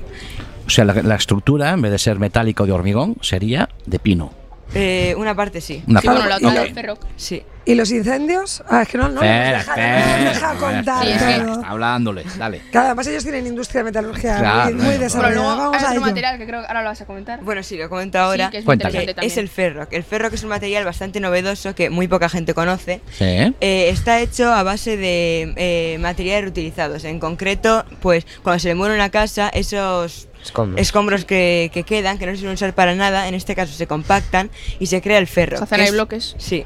O 0.67 0.71
sea, 0.71 0.85
la, 0.85 0.93
la 0.95 1.15
estructura, 1.15 1.71
en 1.71 1.81
vez 1.81 1.91
de 1.93 1.99
ser 1.99 2.19
metálico 2.19 2.67
de 2.67 2.73
hormigón, 2.73 3.17
sería 3.23 3.71
de 3.87 3.99
pino. 3.99 4.35
Eh, 4.75 5.15
una 5.17 5.35
parte 5.35 5.63
sí. 5.63 5.83
Una 5.87 6.03
Sí, 6.03 6.09
bueno, 6.09 6.21
parte. 6.29 6.43
la 6.43 6.49
otra 6.51 6.61
Ok. 6.61 6.67
del 6.67 6.75
ferro. 6.75 6.99
Sí. 7.17 7.43
¿Y 7.69 7.75
los 7.75 7.91
incendios? 7.91 8.63
Ah, 8.67 8.81
es 8.83 8.89
que 8.89 8.97
no, 8.97 9.09
no, 9.11 9.21
Espera, 9.21 9.59
deja, 9.59 9.77
no 9.77 10.31
espera, 10.31 10.55
contar 10.55 11.05
Sí, 11.05 11.11
es 11.13 11.23
que- 11.23 11.41
todo. 11.45 11.53
Está 11.55 11.69
hablándole, 11.69 12.25
dale. 12.39 12.63
Claro, 12.71 12.87
además 12.87 13.07
ellos 13.09 13.23
tienen 13.25 13.47
industria 13.47 13.81
de 13.81 13.85
metalurgia 13.85 14.39
Claro, 14.39 14.75
muy, 14.77 14.97
desarrollada. 14.97 15.35
luego 15.35 15.49
Vamos 15.71 15.77
hay 15.77 15.81
a 15.83 15.87
otro 15.89 15.93
ello. 15.93 16.01
material 16.07 16.39
que 16.39 16.47
creo 16.47 16.61
que 16.63 16.67
ahora 16.67 16.83
lo 16.83 16.89
vas 16.89 17.01
a 17.03 17.05
comentar. 17.05 17.41
Bueno, 17.43 17.63
sí, 17.63 17.77
lo 17.77 17.91
comento 17.91 18.19
ahora. 18.19 18.47
Sí, 18.47 18.51
que 18.53 18.59
es 18.59 18.65
muy 18.65 18.79
que 18.79 19.41
el 19.41 19.49
ferro. 19.51 19.87
El 19.91 20.03
ferro 20.03 20.31
que 20.31 20.37
es 20.37 20.43
un 20.43 20.49
material 20.49 20.87
bastante 20.87 21.21
novedoso 21.21 21.75
que 21.75 21.91
muy 21.91 22.09
poca 22.09 22.31
gente 22.31 22.55
conoce. 22.55 23.03
Sí. 23.19 23.25
Eh, 23.61 23.91
está 23.91 24.19
hecho 24.21 24.51
a 24.51 24.63
base 24.63 24.97
de 24.97 25.53
eh, 25.57 25.99
materiales 26.01 26.45
reutilizados. 26.45 27.05
En 27.05 27.21
concreto, 27.21 27.85
pues 28.01 28.27
cuando 28.43 28.61
se 28.61 28.69
le 28.69 28.77
muere 28.77 28.95
una 28.95 29.11
casa, 29.11 29.51
esos 29.51 30.29
Escombros. 30.49 30.81
escombros 30.81 31.25
que, 31.25 31.71
que 31.73 31.83
quedan, 31.85 32.19
que 32.19 32.27
no 32.27 32.33
se 32.33 32.39
suelen 32.39 32.55
usar 32.55 32.75
para 32.75 32.95
nada, 32.95 33.29
en 33.29 33.35
este 33.35 33.55
caso 33.55 33.73
se 33.73 33.87
compactan 33.87 34.51
y 34.81 34.87
se 34.87 35.01
crea 35.03 35.19
el 35.19 35.27
ferro. 35.27 35.59
Se 35.59 35.65
hacen 35.65 35.81
es- 35.81 35.93
bloques. 35.93 36.35
Sí. 36.39 36.65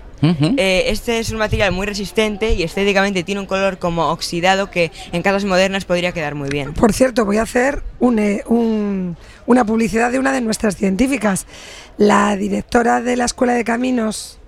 Eh, 0.57 0.85
este 0.87 1.19
es 1.19 1.31
un 1.31 1.39
material 1.39 1.73
muy 1.73 1.85
resistente 1.85 2.55
y 2.55 2.63
estéticamente 2.63 3.25
tiene 3.25 3.41
un 3.41 3.47
color 3.49 3.79
como 3.79 4.11
oxidado 4.11 4.71
que 4.71 4.93
en 5.11 5.21
casas 5.21 5.45
modernas 5.45 5.85
podría 5.85 6.13
quedar 6.13 6.37
muy 6.37 6.49
bien. 6.49 6.75
Por 6.75 6.93
cierto, 6.93 7.25
voy 7.25 7.39
a 7.39 7.43
hacer 7.43 7.83
un, 7.99 8.21
eh, 8.21 8.45
un- 8.47 9.17
una 9.47 9.65
publicidad 9.65 10.13
de 10.13 10.21
una 10.21 10.31
de 10.33 10.41
nuestras 10.41 10.77
científicas. 10.77 11.47
La 11.99 12.37
directora 12.37 13.01
de 13.01 13.17
la 13.17 13.25
Escuela 13.25 13.55
de 13.55 13.65
Caminos, 13.65 14.39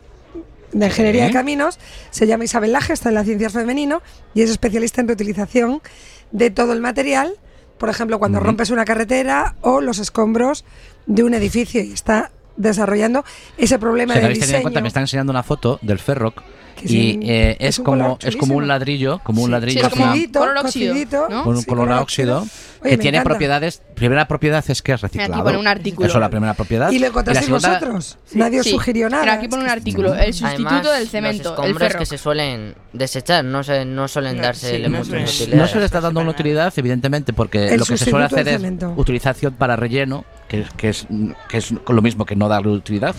de 0.73 0.87
Ingeniería 0.87 1.27
de. 1.27 1.33
Caminos, 1.33 1.79
se 2.11 2.27
llama 2.29 2.44
Isabel 2.44 2.70
Laje, 2.73 2.92
está 2.92 3.09
en 3.09 3.16
la 3.16 3.25
Ciencias 3.25 3.53
Femenino 3.53 4.01
y 4.33 4.42
es 4.42 4.51
especialista 4.51 5.01
en 5.01 5.09
reutilización 5.09 5.83
de 6.31 6.51
todo 6.51 6.73
el 6.73 6.81
material. 6.81 7.35
Por 7.79 7.89
ejemplo, 7.89 8.19
cuando 8.19 8.41
rompes 8.41 8.71
una 8.71 8.85
carretera 8.85 9.57
o 9.61 9.81
los 9.81 9.99
escombros 9.99 10.65
de 11.07 11.23
un 11.23 11.35
edificio 11.35 11.83
y 11.83 11.93
está 11.93 12.31
desarrollando 12.57 13.25
ese 13.59 13.79
problema 13.79 14.15
de 14.15 14.25
habéis 14.25 14.39
tenido 14.39 14.45
en 14.45 14.51
diseño. 14.51 14.63
cuenta, 14.63 14.81
me 14.81 14.89
están 14.89 15.03
enseñando 15.03 15.31
una 15.33 15.43
foto 15.43 15.79
del 15.83 15.99
Ferroc 15.99 16.43
y 16.85 17.16
un- 17.16 17.23
eh, 17.23 17.57
es 17.59 17.79
es, 17.79 17.85
como 17.85 18.18
es 18.20 18.37
como 18.37 18.55
un 18.57 18.68
ladrillo, 18.68 19.20
como 19.25 19.42
un 19.42 19.51
ladrillo 19.51 19.85
sí, 19.85 19.90
como 19.90 20.05
una- 20.05 20.12
Cocidito, 20.12 20.38
color 20.40 20.57
óxido, 20.59 21.29
¿no? 21.29 21.42
con 21.44 21.55
un 21.57 21.61
sí, 21.62 21.66
color 21.66 21.92
óxido 21.92 22.40
Oye, 22.83 22.90
que 22.90 22.99
tiene 22.99 23.16
encanta. 23.18 23.31
propiedades. 23.31 23.83
Primera 23.94 24.29
propiedad 24.29 24.64
es 24.68 24.83
que 24.83 24.92
es 24.92 25.01
reciclado. 25.01 25.42
pone 25.44 25.57
un 25.59 25.66
artículo. 25.66 26.07
Eso 26.07 26.18
es 26.18 26.20
la 26.20 26.29
primera 26.31 26.55
propiedad. 26.55 26.90
Y 26.90 26.99
lo 26.99 27.07
encontrasteis 27.07 27.51
vosotros. 27.51 28.18
Nadie 28.35 28.61
os 28.61 28.66
Sí. 28.66 28.73
sugirió 28.73 29.09
nada. 29.09 29.23
Mira, 29.23 29.35
aquí 29.35 29.49
pone 29.49 29.64
un 29.64 29.70
artículo. 29.70 30.14
El 30.14 30.35
sustituto 30.35 30.68
Además, 30.68 30.99
del 30.99 31.09
cemento, 31.09 31.55
los 31.57 31.66
el 31.66 31.75
ferro. 31.77 31.99
que 31.99 32.07
se 32.07 32.18
suelen 32.18 32.75
desechar, 32.92 33.44
no, 33.44 33.62
se, 33.64 33.85
no 33.85 34.07
suelen 34.09 34.40
darse 34.40 34.79
no 34.81 34.90
muchas 34.90 35.07
suelen- 35.09 35.25
utilidades. 35.29 35.57
No 35.57 35.66
se 35.68 35.79
le 35.79 35.85
está 35.87 36.01
dando 36.01 36.20
una 36.20 36.31
utilidad, 36.31 36.73
evidentemente, 36.77 37.33
porque 37.33 37.68
El 37.68 37.81
lo 37.81 37.87
que 37.87 37.97
se 37.97 38.11
suele 38.11 38.27
hacer 38.27 38.47
es 38.49 38.62
utilización 38.97 39.55
para 39.55 39.77
relleno, 39.77 40.25
que, 40.49 40.64
que 40.77 40.90
es, 40.90 41.07
que 41.49 41.57
es 41.59 41.73
lo 41.88 42.03
mismo 42.03 42.27
que 42.27 42.37
no 42.37 42.49
darle 42.49 42.73
utilidad, 42.73 43.14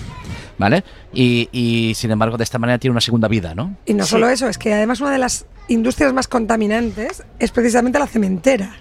¿vale? 0.58 0.84
Y, 1.14 1.50
y, 1.52 1.94
sin 1.96 2.12
embargo, 2.12 2.38
de 2.38 2.44
esta 2.44 2.60
manera 2.60 2.78
tiene 2.80 2.92
una 2.92 3.02
segunda 3.02 3.28
vida, 3.28 3.56
¿no? 3.56 3.76
Y 3.86 3.94
no 3.94 4.06
solo 4.06 4.30
eso, 4.30 4.48
es 4.48 4.58
que 4.58 4.74
además 4.74 5.02
una 5.02 5.12
de 5.12 5.20
las 5.20 5.46
industrias 5.68 6.14
más 6.14 6.28
contaminantes 6.28 7.24
es 7.40 7.52
precisamente 7.52 8.00
la 8.00 8.08
cementera. 8.08 8.76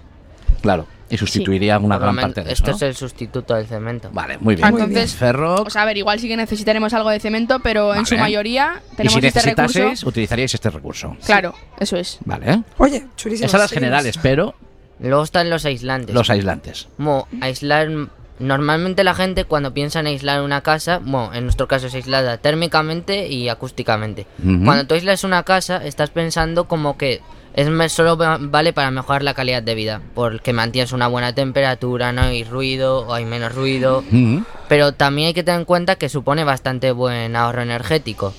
Claro. 0.61 0.87
Y 1.11 1.19
sustituiría 1.19 1.79
una 1.79 1.97
Por 1.99 2.07
lo 2.07 2.13
gran 2.13 2.23
parte 2.23 2.43
de 2.43 2.53
eso. 2.53 2.65
Esto 2.65 2.71
¿no? 2.71 2.77
es 2.77 2.83
el 2.83 2.95
sustituto 2.95 3.55
del 3.55 3.67
cemento. 3.67 4.09
Vale, 4.13 4.39
muy 4.39 4.57
bien. 4.57 4.69
Entonces, 4.69 5.15
Ferro. 5.15 5.57
O 5.63 5.71
sea, 5.71 5.83
a 5.83 5.85
ver, 5.85 5.99
igual 5.99 6.19
sí 6.19 6.29
que 6.29 6.37
necesitaremos 6.37 6.95
algo 6.95 7.11
de 7.11 7.21
cemento, 7.21 7.61
pero 7.61 7.95
en 7.95 8.07
su 8.07 8.17
mayoría 8.17 8.83
y 8.93 8.97
tenemos 8.97 9.21
si 9.21 9.27
este 9.27 9.41
recurso. 9.43 10.09
utilizaríais 10.09 10.55
este 10.55 10.71
recurso. 10.71 11.17
Claro, 11.27 11.55
eso 11.79 11.97
es. 11.99 12.19
Vale. 12.25 12.63
Oye, 12.79 13.07
churísimo. 13.17 13.47
Esas 13.47 13.61
las 13.61 13.71
sí, 13.71 13.77
generales, 13.77 14.19
pero 14.21 14.55
Luego 15.01 15.23
están 15.25 15.51
los 15.51 15.65
aislantes. 15.65 16.15
los 16.15 16.31
aislantes. 16.31 16.89
Como 16.97 17.29
aislar. 17.41 17.89
Normalmente 18.39 19.05
la 19.05 19.15
gente 19.15 19.45
cuando 19.45 19.73
piensa 19.73 20.01
en 20.01 20.07
aislar 20.09 20.43
una 20.43 20.61
casa, 20.61 20.99
bueno, 21.03 21.33
en 21.35 21.45
nuestro 21.45 21.69
caso 21.69 21.87
es 21.87 21.95
aislada 21.95 22.39
térmicamente 22.39 23.29
y 23.29 23.49
acústicamente. 23.49 24.27
Cuando 24.65 24.87
tú 24.87 24.95
aislas 24.95 25.23
una 25.25 25.45
casa, 25.45 25.85
estás 25.85 26.11
pensando 26.11 26.65
como 26.67 26.99
que 26.99 27.21
es 27.55 27.93
solo 27.93 28.17
va- 28.17 28.39
vale 28.41 28.73
para 28.73 28.91
mejorar 28.91 29.23
la 29.23 29.35
calidad 29.35 29.63
de 29.63 29.77
vida, 29.77 30.01
porque 30.15 30.53
mantienes 30.53 30.91
una 30.91 31.07
buena 31.07 31.33
temperatura, 31.33 32.13
no 32.13 32.23
hay 32.23 32.43
ruido 32.43 33.07
o 33.07 33.15
hay 33.15 33.25
menos 33.25 33.55
ruido. 33.55 34.03
Pero 34.69 34.91
también 34.93 35.29
hay 35.29 35.35
que 35.35 35.45
tener 35.45 35.61
en 35.61 35.65
cuenta 35.65 35.95
que 35.95 36.09
supone 36.09 36.43
bastante 36.43 36.91
buen 36.91 37.37
ahorro 37.37 37.63
energético. 37.63 38.35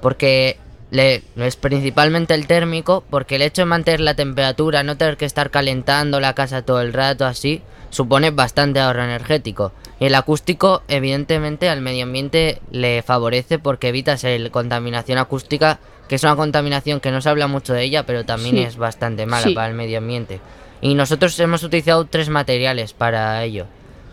Porque 0.00 0.56
le- 0.90 1.22
es 1.36 1.54
principalmente 1.56 2.34
el 2.34 2.46
térmico, 2.48 3.04
porque 3.10 3.36
el 3.36 3.42
hecho 3.42 3.62
de 3.62 3.66
mantener 3.66 4.00
la 4.00 4.14
temperatura, 4.14 4.82
no 4.82 4.96
tener 4.96 5.16
que 5.16 5.26
estar 5.26 5.50
calentando 5.50 6.18
la 6.18 6.34
casa 6.34 6.62
todo 6.62 6.80
el 6.80 6.92
rato 6.92 7.24
así, 7.26 7.62
supone 7.90 8.30
bastante 8.30 8.80
ahorro 8.80 9.04
energético. 9.04 9.72
Y 10.00 10.06
el 10.06 10.14
acústico, 10.14 10.82
evidentemente, 10.88 11.68
al 11.68 11.80
medio 11.80 12.04
ambiente 12.04 12.60
le 12.70 13.02
favorece 13.02 13.58
porque 13.58 13.88
evitas 13.88 14.22
la 14.24 14.50
contaminación 14.50 15.18
acústica, 15.18 15.78
que 16.08 16.14
es 16.14 16.22
una 16.22 16.36
contaminación 16.36 17.00
que 17.00 17.10
no 17.10 17.20
se 17.20 17.28
habla 17.28 17.46
mucho 17.48 17.72
de 17.74 17.82
ella, 17.82 18.04
pero 18.06 18.24
también 18.24 18.56
Sí. 18.56 18.62
es 18.62 18.76
bastante 18.76 19.26
mala 19.26 19.42
Sí. 19.48 19.54
para 19.54 19.68
el 19.68 19.74
medio 19.74 19.98
ambiente. 19.98 20.40
Y 20.80 20.94
nosotros 20.94 21.38
hemos 21.40 21.62
utilizado 21.64 22.04
tres 22.04 22.28
materiales 22.28 22.92
para 22.92 23.42
ello. 23.42 23.66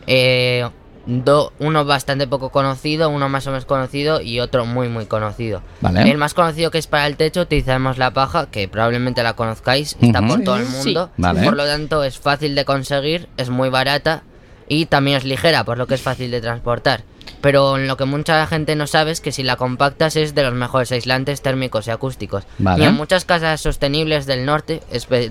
Eh, 0.08 0.68
do- 1.06 1.54
uno 1.60 1.86
bastante 1.86 2.28
poco 2.28 2.50
conocido, 2.50 3.10
uno 3.10 3.30
más 3.30 3.46
o 3.48 3.52
menos 3.52 3.66
conocido 3.66 4.22
y 4.22 4.40
otro 4.40 4.66
muy 4.66 4.90
muy 4.90 5.06
conocido. 5.06 5.62
Vale. 5.82 6.10
El 6.10 6.18
más 6.18 6.34
conocido 6.34 6.72
que 6.72 6.78
es 6.78 6.88
para 6.88 7.08
el 7.08 7.16
techo 7.18 7.42
utilizamos 7.42 7.98
la 7.98 8.12
paja, 8.12 8.48
que 8.50 8.68
probablemente 8.68 9.24
la 9.24 9.34
conozcáis, 9.34 9.96
está 10.02 10.22
por 10.22 10.42
todo 10.44 10.58
el 10.58 10.66
Sí. 10.66 10.72
mundo. 10.86 11.10
Vale. 11.18 11.44
Por 11.44 11.56
lo 11.56 11.66
tanto 11.66 12.04
es 12.04 12.18
fácil 12.20 12.56
de 12.56 12.66
conseguir, 12.66 13.30
es 13.38 13.50
muy 13.50 13.70
barata 13.70 14.24
y 14.68 14.88
también 14.88 15.18
es 15.18 15.24
ligera, 15.26 15.64
por 15.64 15.78
lo 15.78 15.86
que 15.88 15.94
es 15.96 16.02
fácil 16.02 16.32
de 16.32 16.42
transportar. 16.42 17.04
Pero 17.42 17.78
lo 17.78 17.98
que 17.98 18.06
mucha 18.06 18.46
gente 18.48 18.76
no 18.76 18.88
sabe 18.88 19.12
es 19.12 19.22
que 19.22 19.32
si 19.32 19.44
la 19.44 19.56
compactas 19.56 20.16
es 20.16 20.34
de 20.34 20.44
los 20.44 20.54
mejores 20.54 20.92
aislantes 20.92 21.42
térmicos 21.42 21.86
y 21.88 21.92
acústicos. 21.92 22.44
Vale. 22.58 22.84
Y 22.84 22.88
en 22.88 22.94
muchas 22.96 23.26
casas 23.26 23.62
sostenibles 23.62 24.26
del 24.26 24.46
norte, 24.46 24.82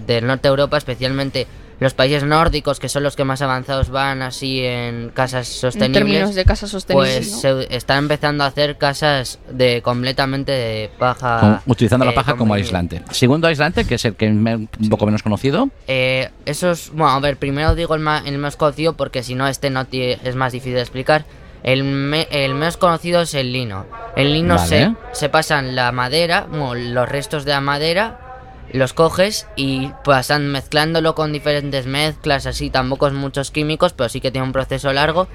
del 0.06 0.26
norte 0.26 0.42
de 0.42 0.48
Europa, 0.50 0.76
especialmente 0.76 1.46
los 1.80 1.92
países 1.94 2.22
nórdicos, 2.24 2.78
que 2.80 2.88
son 2.88 3.02
los 3.02 3.16
que 3.16 3.24
más 3.24 3.42
avanzados 3.42 3.90
van 3.90 4.22
así 4.22 4.60
en 4.64 5.10
casas 5.10 5.48
En 5.48 5.60
sostenibles, 5.60 5.92
términos 5.92 6.34
de 6.34 6.44
casas 6.44 6.70
sostenibles. 6.70 7.16
pues 7.16 7.44
¿no? 7.44 7.62
se 7.62 7.76
están 7.76 7.98
empezando 7.98 8.44
a 8.44 8.46
hacer 8.46 8.78
casas 8.78 9.38
de 9.50 9.82
completamente 9.82 10.52
de 10.52 10.90
paja. 10.98 11.40
Con- 11.40 11.60
utilizando 11.66 12.04
la 12.04 12.12
eh, 12.12 12.14
paja 12.14 12.36
como 12.36 12.54
aislante. 12.54 13.02
Segundo 13.10 13.48
aislante, 13.48 13.84
que 13.86 13.96
es 13.96 14.04
el 14.04 14.14
que 14.14 14.30
me- 14.30 14.54
un 14.56 14.88
poco 14.88 15.04
menos 15.06 15.22
conocido. 15.22 15.68
Eh, 15.88 16.30
eso 16.46 16.70
es, 16.70 16.90
bueno, 16.90 17.10
a 17.10 17.20
ver, 17.20 17.36
primero 17.36 17.74
digo 17.74 17.94
el 17.94 18.00
más, 18.00 18.24
el 18.26 18.38
más 18.38 18.56
conocido 18.56 18.94
porque 18.94 19.22
si 19.22 19.34
no 19.34 19.48
este 19.48 19.70
no 19.70 19.86
es 19.90 20.34
más 20.36 20.52
difícil 20.52 20.74
de 20.74 20.80
explicar. 20.80 21.24
El, 21.62 21.82
me- 21.82 22.28
el 22.30 22.54
menos 22.54 22.76
conocido 22.76 23.22
es 23.22 23.32
el 23.34 23.52
lino. 23.52 23.86
El 24.16 24.32
lino 24.34 24.56
Vale. 24.56 24.68
se, 24.68 24.92
se 25.12 25.28
pasan 25.30 25.74
la 25.74 25.92
madera, 25.92 26.46
bueno, 26.48 26.74
los 26.74 27.08
restos 27.08 27.44
de 27.46 27.52
la 27.52 27.62
madera, 27.62 28.20
los 28.74 28.92
coges 28.92 29.46
y 29.54 29.92
pasan 30.02 30.48
mezclándolo 30.48 31.14
con 31.14 31.32
diferentes 31.32 31.86
mezclas, 31.86 32.44
así 32.44 32.70
tampoco 32.70 33.06
es 33.06 33.12
muchos 33.12 33.52
químicos, 33.52 33.92
pero 33.92 34.08
sí 34.08 34.20
que 34.20 34.32
tiene 34.32 34.48
un 34.48 34.52
proceso 34.52 34.92
largo, 34.92 35.28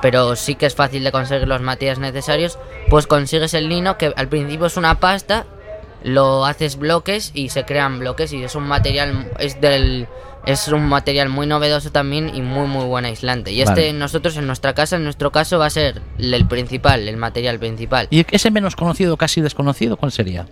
pero 0.00 0.36
sí 0.36 0.54
que 0.54 0.64
es 0.64 0.74
fácil 0.74 1.04
de 1.04 1.12
conseguir 1.12 1.46
los 1.46 1.60
materiales 1.60 1.98
necesarios. 1.98 2.58
Pues 2.88 3.06
consigues 3.06 3.52
el 3.52 3.68
lino 3.68 3.98
que 3.98 4.14
al 4.16 4.28
principio 4.28 4.64
es 4.64 4.78
una 4.78 5.00
pasta, 5.00 5.44
lo 6.02 6.46
haces 6.46 6.78
bloques 6.78 7.32
y 7.34 7.50
se 7.50 7.64
crean 7.64 7.98
bloques 7.98 8.32
y 8.32 8.42
es 8.42 8.54
un 8.54 8.64
material 8.64 9.30
es 9.38 9.60
del 9.60 10.08
es 10.46 10.66
un 10.68 10.88
material 10.88 11.28
muy 11.28 11.46
novedoso 11.46 11.92
también 11.92 12.34
y 12.34 12.40
muy 12.40 12.66
muy 12.66 12.86
buen 12.86 13.04
aislante. 13.04 13.52
Y 13.52 13.62
Vale. 13.62 13.88
este 13.88 13.92
nosotros 13.92 14.38
en 14.38 14.46
nuestra 14.46 14.72
casa, 14.72 14.96
en 14.96 15.04
nuestro 15.04 15.30
caso 15.30 15.58
va 15.58 15.66
a 15.66 15.70
ser 15.70 16.00
el, 16.16 16.32
el 16.32 16.48
principal, 16.48 17.06
el 17.06 17.18
material 17.18 17.58
principal. 17.58 18.08
¿Y 18.08 18.24
ese 18.34 18.50
menos 18.50 18.76
conocido, 18.76 19.18
casi 19.18 19.42
desconocido, 19.42 19.98
cuál 19.98 20.10
sería? 20.10 20.46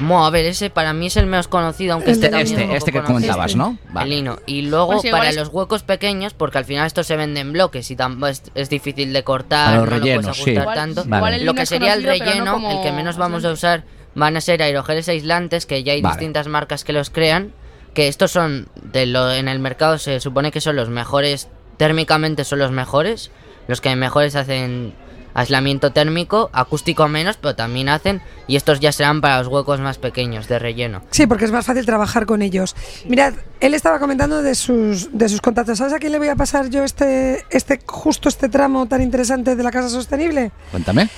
Bueno, 0.00 0.24
a 0.26 0.30
ver, 0.30 0.44
ese 0.46 0.70
para 0.70 0.92
mí 0.92 1.06
es 1.06 1.16
el 1.16 1.26
menos 1.26 1.48
conocido, 1.48 1.94
aunque 1.94 2.10
El 2.10 2.16
este, 2.16 2.26
de 2.26 2.30
también 2.30 2.46
es 2.46 2.52
un 2.52 2.58
Este, 2.58 2.66
poco 2.66 2.76
este 2.78 2.92
que 2.92 2.98
conocido. 3.02 3.32
comentabas, 3.34 3.56
¿no? 3.56 3.78
El 4.02 4.10
lino. 4.10 4.38
Y 4.46 4.62
luego 4.62 4.92
Pues 5.00 5.10
para 5.10 5.30
es- 5.30 5.36
los 5.36 5.48
huecos 5.48 5.82
pequeños, 5.82 6.34
porque 6.34 6.58
al 6.58 6.64
final 6.64 6.86
esto 6.86 7.02
se 7.02 7.16
vende 7.16 7.40
en 7.40 7.52
bloques 7.52 7.90
y 7.90 7.96
tampoco 7.96 8.28
es, 8.28 8.42
es 8.54 8.68
difícil 8.70 9.12
de 9.12 9.24
cortar, 9.24 9.66
Para 9.66 9.76
los 9.78 9.84
no 9.86 9.90
lo 9.96 9.98
rellenos, 10.02 10.24
puedes 10.24 10.36
sí. 10.36 10.42
ajustar 10.42 10.62
Igual- 10.62 10.76
tanto. 10.76 11.04
Vale. 11.04 11.16
igual 11.18 11.34
el 11.34 11.46
Lo 11.46 11.54
que 11.54 11.66
sería 11.66 11.94
el 11.94 12.02
no 12.04 12.08
relleno, 12.10 12.52
como 12.52 12.70
el 12.70 12.82
que 12.82 12.92
menos 12.92 13.16
vamos 13.16 13.44
a 13.44 13.50
usar, 13.52 13.84
van 14.14 14.36
a 14.36 14.40
ser 14.40 14.62
aerogeles 14.62 15.08
aislantes, 15.08 15.66
que 15.66 15.82
ya 15.82 15.92
hay 15.92 16.02
Vale. 16.02 16.14
distintas 16.16 16.46
marcas 16.48 16.84
que 16.84 16.92
los 16.92 17.10
crean, 17.10 17.52
que 17.94 18.08
estos 18.08 18.30
son, 18.30 18.68
de 18.82 19.06
lo, 19.06 19.32
en 19.32 19.48
el 19.48 19.58
mercado 19.58 19.98
se 19.98 20.20
supone 20.20 20.50
que 20.52 20.60
son 20.60 20.76
los 20.76 20.88
mejores, 20.90 21.48
térmicamente 21.78 22.44
son 22.44 22.58
los 22.60 22.70
mejores, 22.70 23.30
los 23.66 23.80
que 23.80 23.94
mejores 23.96 24.36
hacen 24.36 24.94
aislamiento 25.38 25.92
térmico, 25.92 26.50
acústico 26.52 27.08
menos, 27.08 27.36
pero 27.36 27.54
también 27.54 27.88
hacen, 27.88 28.20
y 28.46 28.56
estos 28.56 28.80
ya 28.80 28.92
serán 28.92 29.20
para 29.20 29.38
los 29.38 29.48
huecos 29.48 29.80
más 29.80 29.98
pequeños 29.98 30.48
de 30.48 30.58
relleno. 30.58 31.02
Sí, 31.10 31.26
porque 31.26 31.44
es 31.44 31.52
más 31.52 31.64
fácil 31.64 31.86
trabajar 31.86 32.26
con 32.26 32.42
ellos. 32.42 32.74
Mirad, 33.06 33.34
él 33.60 33.74
estaba 33.74 33.98
comentando 33.98 34.42
de 34.42 34.54
sus, 34.54 35.16
de 35.16 35.28
sus 35.28 35.40
contactos. 35.40 35.78
¿Sabes 35.78 35.92
a 35.92 35.98
quién 35.98 36.12
le 36.12 36.18
voy 36.18 36.28
a 36.28 36.36
pasar 36.36 36.70
yo 36.70 36.82
este, 36.84 37.44
este, 37.50 37.80
justo 37.86 38.28
este 38.28 38.48
tramo 38.48 38.86
tan 38.86 39.00
interesante 39.00 39.54
de 39.54 39.62
la 39.62 39.70
casa 39.70 39.88
sostenible? 39.88 40.50
Cuéntame. 40.70 41.08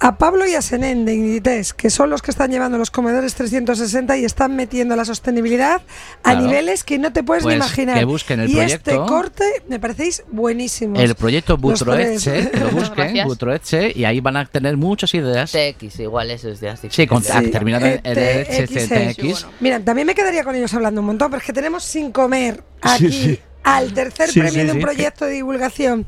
A 0.00 0.16
Pablo 0.16 0.46
y 0.46 0.54
a 0.54 0.62
Senén 0.62 1.04
de 1.04 1.14
Inditex, 1.14 1.72
que 1.74 1.90
son 1.90 2.08
los 2.10 2.22
que 2.22 2.30
están 2.30 2.52
llevando 2.52 2.78
los 2.78 2.90
comedores 2.92 3.34
360 3.34 4.16
y 4.16 4.24
están 4.24 4.54
metiendo 4.54 4.94
la 4.94 5.04
sostenibilidad 5.04 5.80
a 6.22 6.30
Claro. 6.30 6.46
niveles 6.46 6.84
que 6.84 6.98
no 6.98 7.12
te 7.12 7.24
puedes 7.24 7.42
ni 7.44 7.48
Pues 7.48 7.56
imaginar. 7.56 7.98
que 7.98 8.04
busquen 8.04 8.38
el 8.38 8.48
y 8.50 8.54
proyecto. 8.54 8.90
este 8.92 9.06
corte 9.08 9.44
me 9.68 9.80
parecéis 9.80 10.22
buenísimos. 10.30 11.00
El 11.02 11.16
proyecto 11.16 11.58
tres. 11.58 12.22
que 12.24 12.50
lo 12.60 12.70
busquen. 12.70 13.26
Butroetxe, 13.26 13.92
y 13.92 14.04
ahí 14.04 14.20
van 14.20 14.36
a 14.36 14.46
tener 14.46 14.76
muchas 14.76 15.12
ideas. 15.14 15.50
TX, 15.50 15.98
igual 15.98 16.30
eso 16.30 16.48
es 16.50 16.60
de 16.60 16.68
así. 16.68 16.86
Sí, 16.92 17.06
con 17.08 17.22
Sí, 17.24 17.32
terminado 17.50 17.86
en. 17.86 18.00
TX. 18.00 19.16
Sí, 19.16 19.22
bueno. 19.32 19.48
Mira, 19.58 19.80
también 19.80 20.06
me 20.06 20.14
quedaría 20.14 20.44
con 20.44 20.54
ellos 20.54 20.72
hablando 20.74 21.00
un 21.00 21.08
montón, 21.08 21.28
pero 21.30 21.40
es 21.40 21.46
que 21.46 21.52
tenemos 21.52 21.82
sin 21.82 22.12
comer 22.12 22.62
aquí 22.82 23.40
al 23.64 23.92
tercer 23.92 24.30
Sí, 24.30 24.38
premio 24.38 24.60
sí, 24.60 24.66
de 24.66 24.72
un 24.72 24.78
sí. 24.78 24.82
proyecto 24.84 25.24
de 25.24 25.32
divulgación 25.32 26.06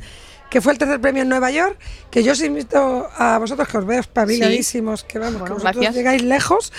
que 0.50 0.60
fue 0.60 0.72
el 0.72 0.78
tercer 0.78 1.00
premio 1.00 1.22
en 1.22 1.28
Nueva 1.28 1.50
York, 1.50 1.78
que 2.10 2.22
yo 2.22 2.32
os 2.32 2.42
invito 2.42 3.08
a 3.16 3.38
vosotros 3.38 3.68
que 3.68 3.78
os 3.78 3.86
veo 3.86 4.00
espabiladísimos, 4.00 5.04
que 5.04 5.18
vamos, 5.18 5.40
Bueno, 5.40 5.44
que 5.46 5.52
vosotros 5.54 5.74
gracias. 5.76 5.94
llegáis 5.94 6.22
lejos 6.22 6.72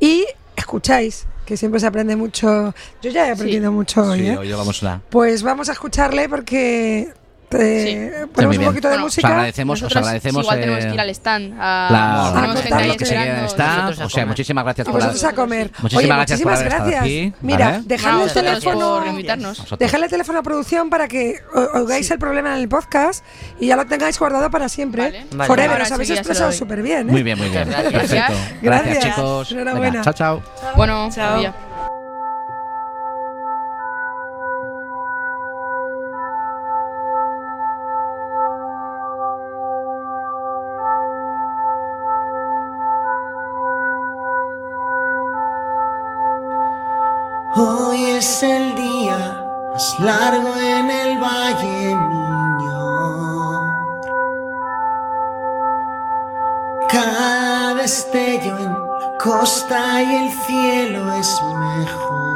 y 0.00 0.24
escucháis, 0.56 1.26
que 1.46 1.56
siempre 1.56 1.78
se 1.80 1.86
aprende 1.86 2.16
mucho. 2.16 2.74
Yo 3.02 3.10
ya 3.10 3.28
he 3.28 3.30
aprendido 3.32 3.70
mucho 3.70 4.02
hoy, 4.02 4.20
Sí, 4.20 4.26
¿eh? 4.28 4.36
hoy 4.38 4.46
llevamos 4.48 4.80
una. 4.82 5.02
Pues 5.10 5.42
vamos 5.42 5.68
a 5.68 5.72
escucharle 5.72 6.28
porque 6.28 7.12
eh, 7.60 8.26
ponemos 8.32 8.56
muy 8.56 8.64
un 8.66 8.70
poquito 8.72 8.88
de 8.88 8.94
Bueno, 8.94 9.06
Os 9.06 9.12
música. 9.12 9.28
agradecemos, 9.28 9.76
os 9.78 9.82
Nosotros 9.82 10.02
agradecemos. 10.06 10.42
igual 10.44 10.60
tenemos 10.60 10.84
eh, 10.84 10.88
que 10.88 10.94
ir 10.94 11.00
al 11.00 11.10
stand. 11.10 11.54
A, 11.60 11.86
Claro, 11.88 12.22
a 12.22 12.32
tenemos 12.32 12.80
ahí 12.82 12.88
lo 12.88 12.96
que 12.96 13.06
se 13.06 13.14
esperando. 13.14 13.46
está. 13.46 13.66
nosotros 13.66 14.00
a 14.00 14.04
O 14.04 14.08
sea, 14.08 14.14
comer. 14.22 14.26
muchísimas 14.28 14.64
gracias 14.64 14.86
por 14.86 14.94
vosotros 14.96 15.24
a 15.24 15.32
comer. 15.32 15.70
Muchísimas 15.82 15.94
Oye, 16.04 16.06
gracias 16.08 16.40
por 16.42 16.50
muchísimas 16.52 16.72
estado 16.72 16.90
gracias. 16.90 17.02
aquí, 17.02 17.32
Mira, 17.42 17.66
¿vale? 17.70 17.82
dejadle 17.86 18.12
No, 18.12 18.22
el 18.24 18.32
gracias 18.32 18.62
teléfono. 18.62 19.64
por. 19.68 19.78
Dejadle 19.78 20.04
el 20.06 20.10
teléfono 20.10 20.38
a 20.38 20.42
producción 20.42 20.90
para 20.90 21.08
que 21.08 21.34
oigáis 21.74 22.10
el 22.10 22.18
problema 22.18 22.54
en 22.54 22.60
el 22.60 22.68
podcast 22.68 23.24
y 23.60 23.66
ya 23.66 23.76
lo 23.76 23.86
tengáis 23.86 24.18
guardado 24.18 24.50
para 24.50 24.68
siempre. 24.68 25.02
Vale. 25.04 25.26
Vale. 25.32 25.46
Forever, 25.48 25.82
os 25.82 25.92
habéis 25.92 26.10
expresado 26.10 26.52
súper 26.52 26.82
bien. 26.82 27.08
¿eh? 27.08 27.12
Muy 27.12 27.22
bien, 27.22 27.38
muy 27.38 27.48
bien. 27.48 27.68
Perfecto. 27.68 27.90
Gracias. 27.98 28.32
Gracias, 28.62 29.04
chicos. 29.04 29.52
Enhorabuena. 29.52 29.90
Venga, 29.90 30.02
chao, 30.04 30.12
chao. 30.12 30.42
Bueno, 30.76 31.08
Chao. 31.12 31.71
Es 48.22 48.40
el 48.44 48.76
día 48.76 49.18
más 49.72 49.98
largo 49.98 50.54
en 50.56 50.88
el 50.88 51.18
valle, 51.18 51.96
niño. 51.96 53.60
Cada 56.88 57.74
destello 57.74 58.58
en 58.58 58.72
la 58.74 59.18
costa 59.18 60.00
y 60.02 60.14
el 60.22 60.30
cielo 60.46 61.12
es 61.14 61.42
mejor. 61.42 62.31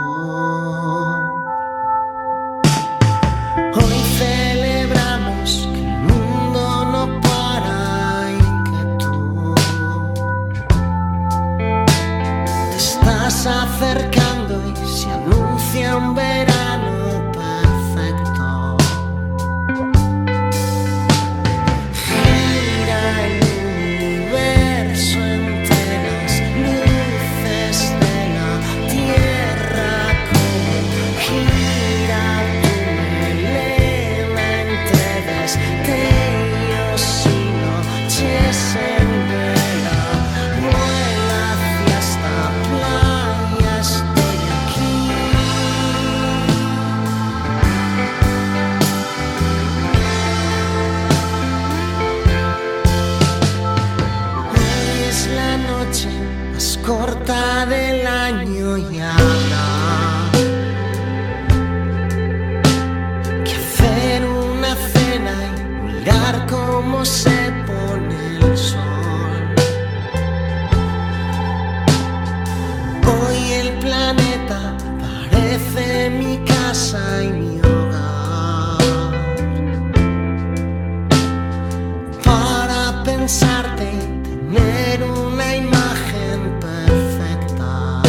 Pensarte 83.26 83.82
y 83.82 84.22
tener 84.22 85.02
una 85.02 85.56
imagen 85.56 86.60
perfecta. 86.60 88.02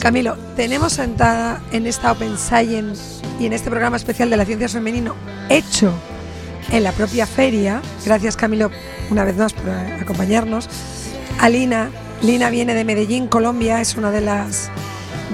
Camilo, 0.00 0.36
tenemos 0.56 0.94
sentada 0.94 1.60
en 1.70 1.86
esta 1.86 2.10
Open 2.12 2.36
Science 2.36 3.22
y 3.38 3.46
en 3.46 3.52
este 3.52 3.70
programa 3.70 3.96
especial 3.96 4.28
de 4.30 4.36
la 4.36 4.44
ciencia 4.44 4.68
femenino 4.68 5.14
hecho 5.48 5.92
en 6.70 6.82
la 6.82 6.90
propia 6.92 7.26
feria, 7.26 7.80
gracias 8.04 8.36
Camilo 8.36 8.70
una 9.10 9.24
vez 9.24 9.36
más 9.36 9.52
por 9.52 9.68
acompañarnos, 9.70 10.68
a 11.38 11.48
Lina. 11.48 11.90
Lina 12.22 12.50
viene 12.50 12.74
de 12.74 12.84
Medellín, 12.84 13.26
Colombia, 13.28 13.80
es 13.80 13.96
una 13.96 14.10
de 14.10 14.20
las, 14.22 14.70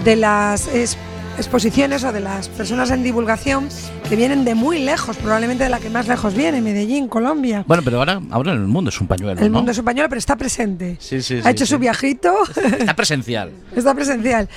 de 0.05 0.17
las 0.17 0.67
es- 0.69 0.97
exposiciones 1.39 2.05
o 2.05 2.13
de 2.13 2.21
las 2.21 2.49
personas 2.49 2.91
en 2.91 3.03
divulgación 3.03 3.69
que 4.09 4.17
vienen 4.17 4.45
de 4.45 4.55
muy 4.55 4.81
lejos, 4.81 5.17
probablemente 5.17 5.65
de 5.65 5.71
la 5.71 5.79
que 5.79 5.89
más 5.89 6.09
lejos 6.09 6.35
viene, 6.35 6.61
Medellín, 6.61 7.09
Colombia. 7.09 7.65
Bueno, 7.67 7.83
pero 7.83 7.99
ahora, 7.99 8.21
ahora 8.31 8.53
el 8.53 8.61
mundo 8.61 8.91
es 8.91 9.01
un 9.01 9.07
pañuelo, 9.07 9.41
El 9.41 9.51
¿no? 9.51 9.59
mundo 9.59 9.71
es 9.71 9.79
español, 9.79 10.07
pero 10.09 10.19
está 10.19 10.37
presente. 10.37 10.97
Sí, 10.99 11.23
sí, 11.23 11.39
ha 11.39 11.43
sí, 11.43 11.49
hecho 11.49 11.65
sí. 11.65 11.73
su 11.73 11.79
viajito. 11.79 12.35
Está 12.79 12.95
presencial. 12.95 13.53
Está 13.77 13.95
presencial. 13.95 14.49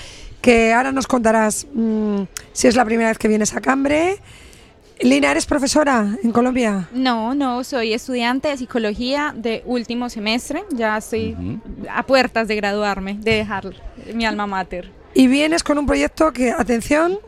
Que 0.42 0.74
ahora 0.74 0.92
nos 0.92 1.06
contarás 1.06 1.68
mm, 1.74 2.24
si 2.52 2.68
es 2.68 2.76
la 2.76 2.84
primera 2.84 3.10
vez 3.10 3.18
que 3.20 3.28
vienes 3.28 3.56
a 3.56 3.62
Cambre. 3.62 4.18
Lina, 5.02 5.32
¿eres 5.32 5.46
profesora 5.46 6.16
en 6.24 6.32
Colombia? 6.32 6.88
No, 6.94 7.34
no, 7.34 7.64
soy 7.64 7.94
estudiante 7.94 8.50
de 8.50 8.58
psicología 8.58 9.34
de 9.36 9.64
último 9.66 10.10
semestre. 10.10 10.64
Ya 10.72 10.98
estoy 10.98 11.36
a 11.90 12.04
puertas 12.04 12.48
de 12.48 12.56
graduarme, 12.56 13.18
de 13.20 13.36
dejar 13.36 13.74
mi 14.14 14.26
alma 14.26 14.46
mater. 14.46 15.01
Y 15.14 15.28
vienes 15.28 15.64
con 15.64 15.78
un 15.78 15.86
proyecto 15.86 16.32
que, 16.32 16.52
atención, 16.52 17.20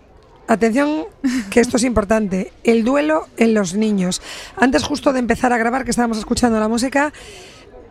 atención, 0.47 1.05
que 1.49 1.59
esto 1.59 1.77
es 1.77 1.83
importante, 1.83 2.53
el 2.63 2.83
duelo 2.83 3.27
en 3.37 3.53
los 3.53 3.73
niños. 3.73 4.21
Antes 4.55 4.83
justo 4.83 5.11
de 5.13 5.19
empezar 5.19 5.51
a 5.53 5.57
grabar, 5.57 5.83
que 5.83 5.91
estábamos 5.91 6.17
escuchando 6.17 6.59
la 6.59 6.67
música, 6.67 7.11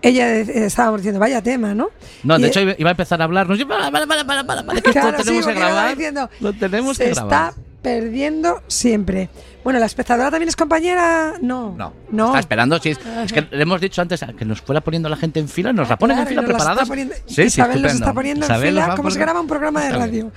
ella 0.01 0.27
de- 0.27 0.67
estábamos 0.67 1.01
diciendo, 1.01 1.21
vaya 1.21 1.43
tema, 1.43 1.75
¿no? 1.75 1.91
No, 2.25 2.39
Y- 2.39 2.43
de 2.43 2.49
hecho 2.49 2.61
iba 2.61 2.75
iba 2.79 2.91
a 2.91 2.93
empezar 2.93 3.21
a 3.21 3.25
hablar. 3.25 3.47
Vale, 3.47 3.65
vale, 3.65 3.91
vale, 4.07 4.25
vale, 4.25 4.43
vale, 4.43 4.63
vale, 4.63 4.83
que 4.83 4.91
esto 4.91 5.01
Claro, 5.01 5.19
sí, 5.19 5.25
tenemos 5.25 5.47
que 5.47 5.55
grabar. 5.55 5.91
diciendo, 5.97 6.31
lo 6.41 6.53
tenemos 6.55 6.97
se 6.97 7.05
que 7.05 7.11
está 7.11 7.25
grabar. 7.27 7.55
perdiendo 7.83 8.63
siempre. 8.67 9.29
Bueno, 9.65 9.79
¿la 9.79 9.87
espectadora 9.87 10.31
también 10.31 10.49
es 10.49 10.57
compañera? 10.57 11.35
No. 11.41 11.75
No, 11.77 11.93
No. 12.11 12.27
está 12.29 12.41
esperando. 12.41 12.79
sí, 12.81 12.91
es, 12.91 12.99
es 13.25 13.33
que 13.33 13.47
le 13.51 13.63
hemos 13.63 13.81
dicho 13.81 14.03
antes 14.03 14.25
que 14.37 14.45
nos 14.45 14.61
fuera 14.61 14.81
poniendo 14.81 15.09
la 15.09 15.17
gente 15.17 15.39
en 15.41 15.49
fila, 15.49 15.73
nos 15.73 15.89
la 15.89 15.97
ponen 15.99 16.17
Claro, 16.17 16.29
en 16.31 16.37
fila 16.37 16.43
nos 16.75 16.89
poniendo- 16.89 17.15
Sí, 17.27 17.35
sí, 17.35 17.43
Isabel 17.43 17.83
nos 17.83 17.93
estupendo. 17.93 18.05
está 18.05 18.13
poniendo 18.15 18.47
Isabel 18.47 18.69
en 18.69 18.75
nos 18.75 18.85
fila 18.85 18.97
si 18.97 19.03
poniendo- 19.03 19.21
graba 19.21 19.41
un 19.41 19.47
programa 19.47 19.85
de 19.85 19.93
radio. 19.93 20.33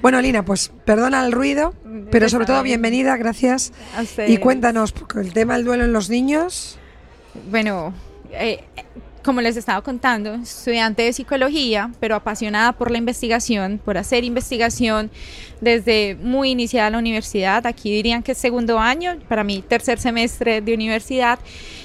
Bueno, 0.00 0.20
Lina, 0.20 0.44
pues 0.44 0.72
perdona 0.84 1.24
el 1.24 1.32
ruido, 1.32 1.74
pero 2.10 2.28
sobre 2.28 2.44
todo 2.46 2.62
bienvenida, 2.62 3.16
gracias. 3.16 3.72
Y 4.26 4.36
cuéntanos, 4.38 4.92
porque 4.92 5.20
el 5.20 5.32
tema 5.32 5.54
del 5.54 5.64
duelo 5.64 5.84
en 5.84 5.92
los 5.92 6.10
niños. 6.10 6.76
Bueno, 7.50 7.94
eh, 8.32 8.64
como 9.24 9.40
les 9.40 9.56
estaba 9.56 9.80
contando, 9.82 10.34
estudiante 10.34 11.02
de 11.02 11.12
psicología, 11.12 11.90
pero 12.00 12.16
apasionada 12.16 12.72
por 12.72 12.90
la 12.90 12.98
investigación, 12.98 13.80
por 13.84 13.96
hacer 13.96 14.24
investigación 14.24 15.10
desde 15.62 16.16
muy 16.20 16.50
iniciada 16.50 16.90
la 16.90 16.98
universidad. 16.98 17.66
Aquí 17.66 17.90
dirían 17.90 18.22
que 18.22 18.32
es 18.32 18.38
segundo 18.38 18.78
año, 18.78 19.16
para 19.28 19.44
mí 19.44 19.64
tercer 19.66 19.98
semestre 19.98 20.60
de 20.60 20.74
universidad. 20.74 21.38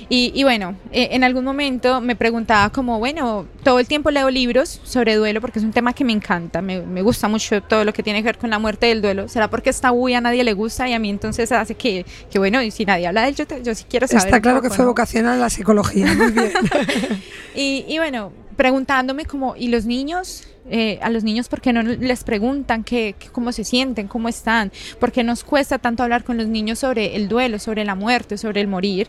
Y, 0.10 0.32
y 0.34 0.44
bueno, 0.44 0.76
eh, 0.92 1.10
en 1.12 1.24
algún 1.24 1.44
momento 1.44 2.00
me 2.02 2.16
preguntaba 2.16 2.70
como, 2.72 2.98
bueno, 2.98 3.46
todo 3.64 3.78
el 3.80 3.88
tiempo 3.88 4.10
leo 4.10 4.30
libros 4.30 4.80
sobre 4.84 5.16
duelo 5.16 5.42
porque 5.42 5.60
es 5.60 5.66
un 5.66 5.74
tema 5.74 5.94
que 5.94 6.04
me 6.06 6.14
encanta, 6.14 6.62
me, 6.62 6.82
me 6.82 7.02
gusta 7.02 7.28
mucho 7.28 7.62
todo 7.62 7.84
lo 7.84 7.92
que 7.94 8.04
tiene 8.04 8.20
que 8.22 8.26
ver 8.28 8.38
con 8.38 8.50
la 8.50 8.58
muerte 8.58 8.86
del 8.88 9.02
duelo. 9.02 9.28
¿Será 9.28 9.50
porque 9.50 9.70
es 9.70 9.80
tabú 9.82 10.08
y 10.10 10.14
a 10.14 10.22
nadie 10.22 10.44
le 10.44 10.54
gusta 10.54 10.88
y 10.90 10.94
a 10.94 11.00
mí 11.00 11.10
entonces 11.10 11.52
hace 11.52 11.76
que, 11.76 12.06
que 12.32 12.40
bueno, 12.40 12.62
y 12.64 12.72
si 12.72 12.86
nadie 12.86 13.06
habla 13.08 13.24
de 13.24 13.30
él, 13.30 13.36
yo, 13.36 13.46
te- 13.46 13.62
yo 13.64 13.76
sí 13.76 13.84
quiero 13.90 14.08
saber. 14.08 14.26
Está 14.26 14.42
claro 14.42 14.62
que 14.62 14.70
poco, 14.70 14.76
fue 14.78 14.86
¿no? 14.86 14.92
vocacional 14.92 15.40
la 15.40 15.50
psicología. 15.50 16.12
Muy 16.14 16.32
bien. 16.32 16.52
Y, 17.56 17.86
y 17.88 17.98
bueno, 17.98 18.32
preguntándome 18.58 19.26
como, 19.26 19.56
¿y 19.56 19.70
los 19.70 19.86
niños? 19.86 20.44
Eh, 20.70 21.00
a 21.02 21.10
los 21.10 21.24
niños, 21.24 21.48
¿por 21.48 21.62
qué 21.62 21.72
no 21.72 21.82
les 21.82 22.26
preguntan 22.26 22.84
qué, 22.84 23.16
cómo 23.32 23.54
se 23.54 23.64
sienten, 23.64 24.10
cómo 24.10 24.28
están? 24.28 24.72
¿Por 25.00 25.14
qué 25.14 25.24
nos 25.24 25.46
cuesta 25.46 25.78
tanto 25.78 26.04
hablar 26.04 26.26
con 26.26 26.36
los 26.36 26.48
niños 26.48 26.80
sobre 26.80 27.16
el 27.16 27.30
duelo, 27.30 27.58
sobre 27.58 27.86
la 27.86 27.96
muerte, 27.96 28.38
sobre 28.38 28.60
el 28.60 28.68
morir? 28.68 29.08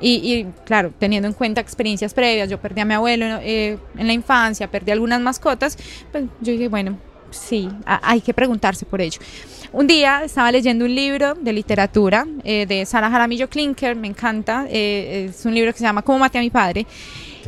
Y, 0.00 0.32
y, 0.32 0.44
claro, 0.64 0.92
teniendo 0.98 1.26
en 1.26 1.34
cuenta 1.34 1.60
experiencias 1.60 2.14
previas, 2.14 2.48
yo 2.48 2.60
perdí 2.60 2.82
a 2.82 2.84
mi 2.84 2.94
abuelo 2.94 3.26
eh, 3.42 3.76
en 3.96 4.06
la 4.06 4.12
infancia, 4.12 4.70
perdí 4.70 4.92
algunas 4.92 5.20
mascotas, 5.20 5.76
pues 6.12 6.24
yo 6.40 6.52
dije, 6.52 6.68
bueno, 6.68 6.96
sí, 7.30 7.68
hay 7.84 8.20
que 8.20 8.32
preguntarse 8.32 8.86
por 8.86 9.00
ello. 9.00 9.18
Un 9.72 9.86
día 9.86 10.22
estaba 10.24 10.50
leyendo 10.50 10.84
un 10.84 10.94
libro 10.94 11.34
de 11.34 11.52
literatura 11.52 12.26
eh, 12.44 12.66
de 12.66 12.84
Sara 12.86 13.10
Jaramillo 13.10 13.48
Klinker, 13.48 13.94
me 13.94 14.08
encanta, 14.08 14.66
eh, 14.68 15.28
es 15.30 15.44
un 15.44 15.54
libro 15.54 15.72
que 15.72 15.78
se 15.78 15.84
llama 15.84 16.02
Cómo 16.02 16.18
maté 16.18 16.38
a 16.38 16.40
mi 16.40 16.50
padre. 16.50 16.86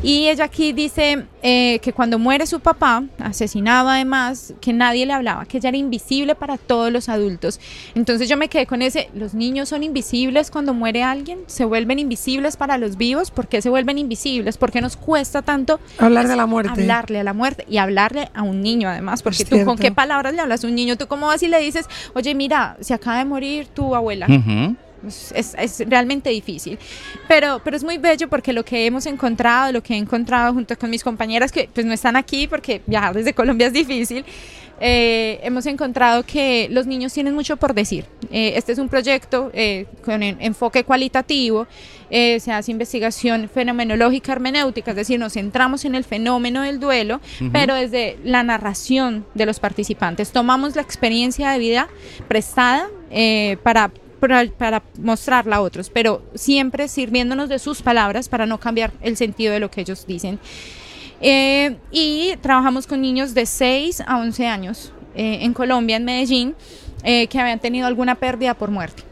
Y 0.02 0.28
ella 0.28 0.44
aquí 0.44 0.72
dice 0.72 1.26
eh, 1.44 1.78
que 1.78 1.92
cuando 1.92 2.18
muere 2.18 2.44
su 2.46 2.58
papá, 2.58 3.04
asesinado 3.20 3.88
además, 3.88 4.52
que 4.60 4.72
nadie 4.72 5.06
le 5.06 5.12
hablaba, 5.12 5.44
que 5.44 5.58
ella 5.58 5.68
era 5.68 5.78
invisible 5.78 6.34
para 6.34 6.58
todos 6.58 6.90
los 6.90 7.08
adultos. 7.08 7.60
Entonces 7.94 8.28
yo 8.28 8.36
me 8.36 8.48
quedé 8.48 8.66
con 8.66 8.82
ese, 8.82 9.10
los 9.14 9.32
niños 9.32 9.68
son 9.68 9.84
invisibles 9.84 10.50
cuando 10.50 10.74
muere 10.74 11.04
alguien, 11.04 11.38
se 11.46 11.64
vuelven 11.64 12.00
invisibles 12.00 12.56
para 12.56 12.78
los 12.78 12.96
vivos, 12.96 13.30
¿por 13.30 13.46
qué 13.46 13.62
se 13.62 13.70
vuelven 13.70 13.96
invisibles? 13.96 14.58
¿Por 14.58 14.72
qué 14.72 14.80
nos 14.80 14.96
cuesta 14.96 15.42
tanto 15.42 15.78
Hablar 15.98 16.26
de 16.26 16.34
la 16.34 16.46
muerte. 16.46 16.72
hablarle 16.72 17.20
a 17.20 17.24
la 17.24 17.32
muerte 17.32 17.64
y 17.68 17.76
hablarle 17.76 18.28
a 18.34 18.42
un 18.42 18.60
niño 18.60 18.88
además? 18.88 19.22
Porque 19.22 19.44
Es 19.44 19.48
tú 19.48 19.64
con 19.64 19.78
qué 19.78 19.92
palabras 19.92 20.34
le 20.34 20.40
hablas 20.40 20.64
a 20.64 20.66
un 20.66 20.74
niño, 20.74 20.96
tú 20.96 21.06
cómo 21.06 21.28
vas 21.28 21.44
y 21.44 21.48
le 21.48 21.60
dices, 21.60 21.86
oye 22.14 22.34
mira, 22.34 22.76
se 22.80 22.92
acaba 22.92 23.18
de 23.18 23.24
morir 23.24 23.68
tu 23.68 23.94
abuela. 23.94 24.26
Es- 25.06 25.54
es 25.58 25.82
realmente 25.88 26.30
difícil. 26.30 26.78
Pero, 27.28 27.60
pero 27.64 27.76
es 27.76 27.84
muy 27.84 27.98
bello 27.98 28.28
porque 28.28 28.52
lo 28.52 28.64
que 28.64 28.86
hemos 28.86 29.06
encontrado, 29.06 29.72
lo 29.72 29.82
que 29.82 29.94
he 29.94 29.96
encontrado 29.96 30.52
junto 30.54 30.76
con 30.78 30.90
mis 30.90 31.02
compañeras 31.02 31.50
que 31.52 31.68
pues 31.72 31.86
no 31.86 31.92
están 31.92 32.16
aquí 32.16 32.46
porque 32.46 32.82
viajar 32.86 33.14
desde 33.14 33.32
Colombia 33.34 33.66
es 33.68 33.72
difícil, 33.72 34.24
eh, 34.84 35.38
hemos 35.44 35.66
encontrado 35.66 36.24
que 36.24 36.66
los 36.70 36.86
niños 36.86 37.12
tienen 37.12 37.34
mucho 37.34 37.56
por 37.56 37.72
decir. 37.74 38.04
Eh, 38.32 38.54
este 38.56 38.72
es 38.72 38.78
un 38.78 38.88
proyecto 38.88 39.50
eh, 39.54 39.86
con 40.04 40.22
en- 40.22 40.38
enfoque 40.40 40.82
cualitativo, 40.82 41.66
eh, 42.10 42.40
se 42.40 42.52
hace 42.52 42.72
investigación 42.72 43.48
fenomenológica 43.48 44.32
hermenéutica, 44.32 44.90
es 44.90 44.96
decir, 44.96 45.18
nos 45.20 45.34
centramos 45.34 45.84
en 45.84 45.94
el 45.94 46.04
fenómeno 46.04 46.62
del 46.62 46.78
duelo, 46.80 47.20
pero 47.52 47.74
desde 47.74 48.18
la 48.24 48.42
narración 48.42 49.24
de 49.34 49.46
los 49.46 49.60
participantes. 49.60 50.30
Tomamos 50.32 50.74
la 50.76 50.82
experiencia 50.82 51.50
de 51.50 51.58
vida 51.58 51.88
prestada 52.28 52.88
eh, 53.10 53.56
para 53.62 53.90
para, 54.28 54.82
mostrarla 54.98 55.56
a 55.56 55.60
otros, 55.60 55.90
pero 55.90 56.22
siempre 56.34 56.88
sirviéndonos 56.88 57.48
de 57.48 57.58
sus 57.58 57.82
palabras 57.82 58.28
para 58.28 58.46
no 58.46 58.58
cambiar 58.58 58.92
el 59.00 59.16
sentido 59.16 59.52
de 59.52 59.60
lo 59.60 59.70
que 59.70 59.80
ellos 59.80 60.06
dicen. 60.06 60.38
Eh, 61.20 61.76
y 61.90 62.34
trabajamos 62.40 62.86
con 62.86 63.00
niños 63.00 63.34
de 63.34 63.46
6 63.46 64.02
a 64.06 64.18
11 64.18 64.46
años 64.46 64.92
eh, 65.14 65.38
en 65.42 65.52
Colombia, 65.54 65.96
en 65.96 66.04
Medellín, 66.04 66.54
eh, 67.04 67.26
que 67.26 67.38
habían 67.38 67.58
tenido 67.58 67.86
alguna 67.86 68.14
pérdida 68.14 68.54
por 68.54 68.70
muerte. 68.70 69.02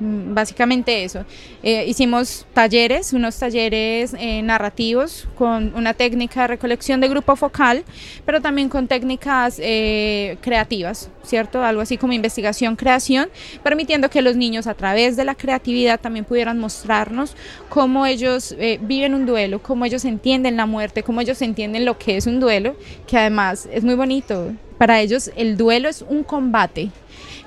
Mm, 0.00 0.34
Básicamente 0.34 1.02
eso. 1.04 1.24
Eh, 1.62 1.84
hicimos 1.88 2.46
talleres, 2.54 3.12
unos 3.12 3.36
talleres 3.38 4.14
eh, 4.18 4.42
narrativos 4.42 5.26
con 5.36 5.72
una 5.74 5.94
técnica 5.94 6.42
de 6.42 6.48
recolección 6.48 7.00
de 7.00 7.08
grupo 7.08 7.34
focal, 7.34 7.84
pero 8.24 8.40
también 8.40 8.68
con 8.68 8.86
técnicas 8.86 9.58
eh, 9.60 10.36
creativas, 10.40 11.10
¿cierto? 11.24 11.64
Algo 11.64 11.82
así 11.82 11.96
como 11.96 12.12
investigación, 12.12 12.76
creación, 12.76 13.28
permitiendo 13.64 14.08
que 14.10 14.22
los 14.22 14.36
niños 14.36 14.66
a 14.68 14.74
través 14.74 15.16
de 15.16 15.24
la 15.24 15.34
creatividad 15.34 16.00
también 16.00 16.24
pudieran 16.24 16.58
mostrarnos 16.58 17.34
cómo 17.68 18.06
ellos 18.06 18.54
viven 18.82 19.14
un 19.14 19.26
duelo, 19.26 19.60
cómo 19.62 19.84
ellos 19.84 20.04
entienden 20.04 20.56
la 20.56 20.66
muerte, 20.66 21.02
cómo 21.02 21.20
ellos 21.20 21.42
entienden 21.42 21.84
lo 21.84 21.98
que 21.98 22.16
es 22.16 22.26
un 22.26 22.40
duelo, 22.40 22.76
que 23.06 23.18
además 23.18 23.68
es 23.72 23.82
muy 23.84 23.94
bonito. 23.94 24.52
Para 24.78 25.00
ellos 25.00 25.30
el 25.36 25.56
duelo 25.56 25.88
es 25.88 26.02
un 26.02 26.22
combate, 26.22 26.90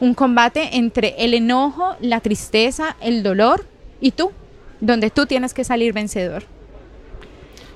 un 0.01 0.13
combate 0.13 0.75
entre 0.77 1.15
el 1.19 1.33
enojo, 1.33 1.95
la 2.01 2.19
tristeza, 2.19 2.97
el 2.99 3.23
dolor 3.23 3.65
y 4.01 4.11
tú, 4.11 4.31
donde 4.81 5.11
tú 5.11 5.25
tienes 5.27 5.53
que 5.53 5.63
salir 5.63 5.93
vencedor. 5.93 6.43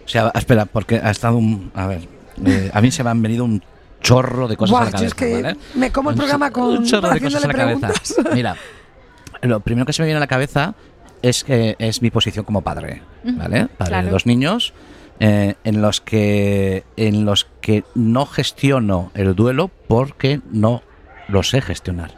O 0.06 0.08
sea, 0.10 0.32
espera, 0.36 0.66
porque 0.66 0.98
ha 0.98 1.12
estado 1.12 1.38
un. 1.38 1.72
A 1.74 1.88
ver, 1.88 2.02
eh, 2.46 2.70
a 2.74 2.82
mí 2.82 2.92
se 2.92 3.04
me 3.04 3.12
han 3.12 3.22
venido 3.22 3.46
un 3.46 3.64
chorro 4.02 4.48
de 4.48 4.58
cosas 4.58 4.72
Buah, 4.72 4.82
a 4.82 4.86
la 4.86 4.92
cabeza. 4.92 5.08
es 5.08 5.14
que 5.14 5.42
¿vale? 5.42 5.58
me 5.76 5.92
como 5.92 6.10
el 6.10 6.16
Un 6.16 6.20
programa 6.20 6.52
con 6.52 6.66
un 6.80 6.86
chorro 6.86 7.10
de 7.10 7.22
cosas 7.22 7.44
a 7.44 7.48
la 7.48 7.54
cabeza. 7.54 7.92
Mira, 8.34 8.56
lo 9.42 9.60
primero 9.62 9.86
que 9.86 9.94
se 9.94 10.02
me 10.02 10.08
viene 10.08 10.18
a 10.18 10.20
la 10.20 10.28
cabeza 10.28 10.76
es 11.22 11.44
que 11.44 11.76
es 11.80 12.02
mi 12.02 12.12
posición 12.12 12.44
como 12.44 12.62
padre, 12.62 13.02
¿vale? 13.24 13.68
Padre 13.68 13.90
claro. 13.90 14.06
de 14.08 14.12
dos 14.12 14.26
niños. 14.26 14.74
eh, 15.20 15.56
en 15.64 15.82
los 15.82 16.02
que 16.02 16.84
en 16.98 17.26
los 17.26 17.48
que 17.62 17.84
no 17.96 18.26
gestiono 18.26 19.12
el 19.14 19.34
duelo 19.34 19.72
porque 19.88 20.42
no 20.52 20.82
lo 21.28 21.44
sé 21.44 21.62
gestionar. 21.62 22.12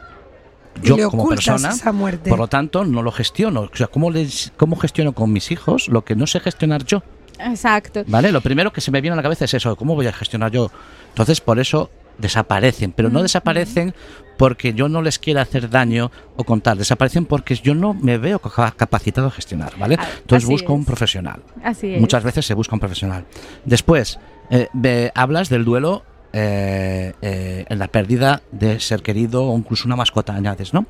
Y 0.82 0.88
Yo 0.88 0.96
le 0.96 1.04
como 1.08 1.28
persona, 1.28 1.70
esa 1.70 1.92
muerte. 1.92 2.30
por 2.30 2.38
lo 2.38 2.46
tanto, 2.48 2.84
no 2.84 3.02
lo 3.02 3.10
gestiono. 3.10 3.62
O 3.62 3.76
sea, 3.76 3.88
¿cómo, 3.88 4.10
les, 4.10 4.52
¿cómo 4.56 4.76
gestiono 4.76 5.12
con 5.12 5.32
mis 5.32 5.50
hijos 5.50 5.88
lo 5.88 6.04
que 6.04 6.14
no 6.14 6.26
sé 6.26 6.40
gestionar 6.40 6.84
yo? 6.84 7.02
Exacto. 7.40 8.04
¿Vale? 8.06 8.30
Lo 8.32 8.40
primero 8.40 8.72
que 8.72 8.80
se 8.80 8.90
me 8.90 9.00
viene 9.00 9.14
a 9.14 9.16
la 9.16 9.22
cabeza 9.22 9.44
es 9.44 9.54
eso, 9.54 9.74
¿cómo 9.76 9.94
voy 9.94 10.06
a 10.06 10.12
gestionar 10.12 10.50
yo? 10.52 10.70
Entonces, 11.10 11.40
por 11.40 11.58
eso 11.58 11.90
desaparecen, 12.18 12.90
pero 12.92 13.10
no 13.10 13.22
desaparecen 13.22 13.94
porque 14.36 14.72
yo 14.74 14.88
no 14.88 15.02
les 15.02 15.20
quiera 15.20 15.42
hacer 15.42 15.70
daño 15.70 16.10
o 16.36 16.42
contar, 16.42 16.76
desaparecen 16.76 17.26
porque 17.26 17.54
yo 17.54 17.76
no 17.76 17.94
me 17.94 18.18
veo 18.18 18.40
ca- 18.40 18.72
capacitado 18.72 19.28
a 19.28 19.30
gestionar, 19.30 19.72
¿vale? 19.78 19.96
Ah, 19.98 20.06
Entonces 20.20 20.44
así 20.44 20.52
busco 20.52 20.72
un 20.74 20.80
es. 20.80 20.86
profesional. 20.86 21.42
Así 21.62 21.94
es. 21.94 22.00
Muchas 22.00 22.24
veces 22.24 22.44
se 22.44 22.54
busca 22.54 22.74
un 22.74 22.80
profesional. 22.80 23.24
Después, 23.64 24.18
eh, 24.50 25.10
hablas 25.14 25.48
del 25.48 25.64
duelo 25.64 26.02
eh, 26.32 27.12
eh, 27.22 27.64
en 27.68 27.78
la 27.78 27.88
pérdida 27.88 28.42
de 28.52 28.80
ser 28.80 29.02
querido 29.02 29.44
o 29.44 29.56
incluso 29.56 29.86
una 29.86 29.96
mascota, 29.96 30.34
añades, 30.34 30.74
¿no? 30.74 30.86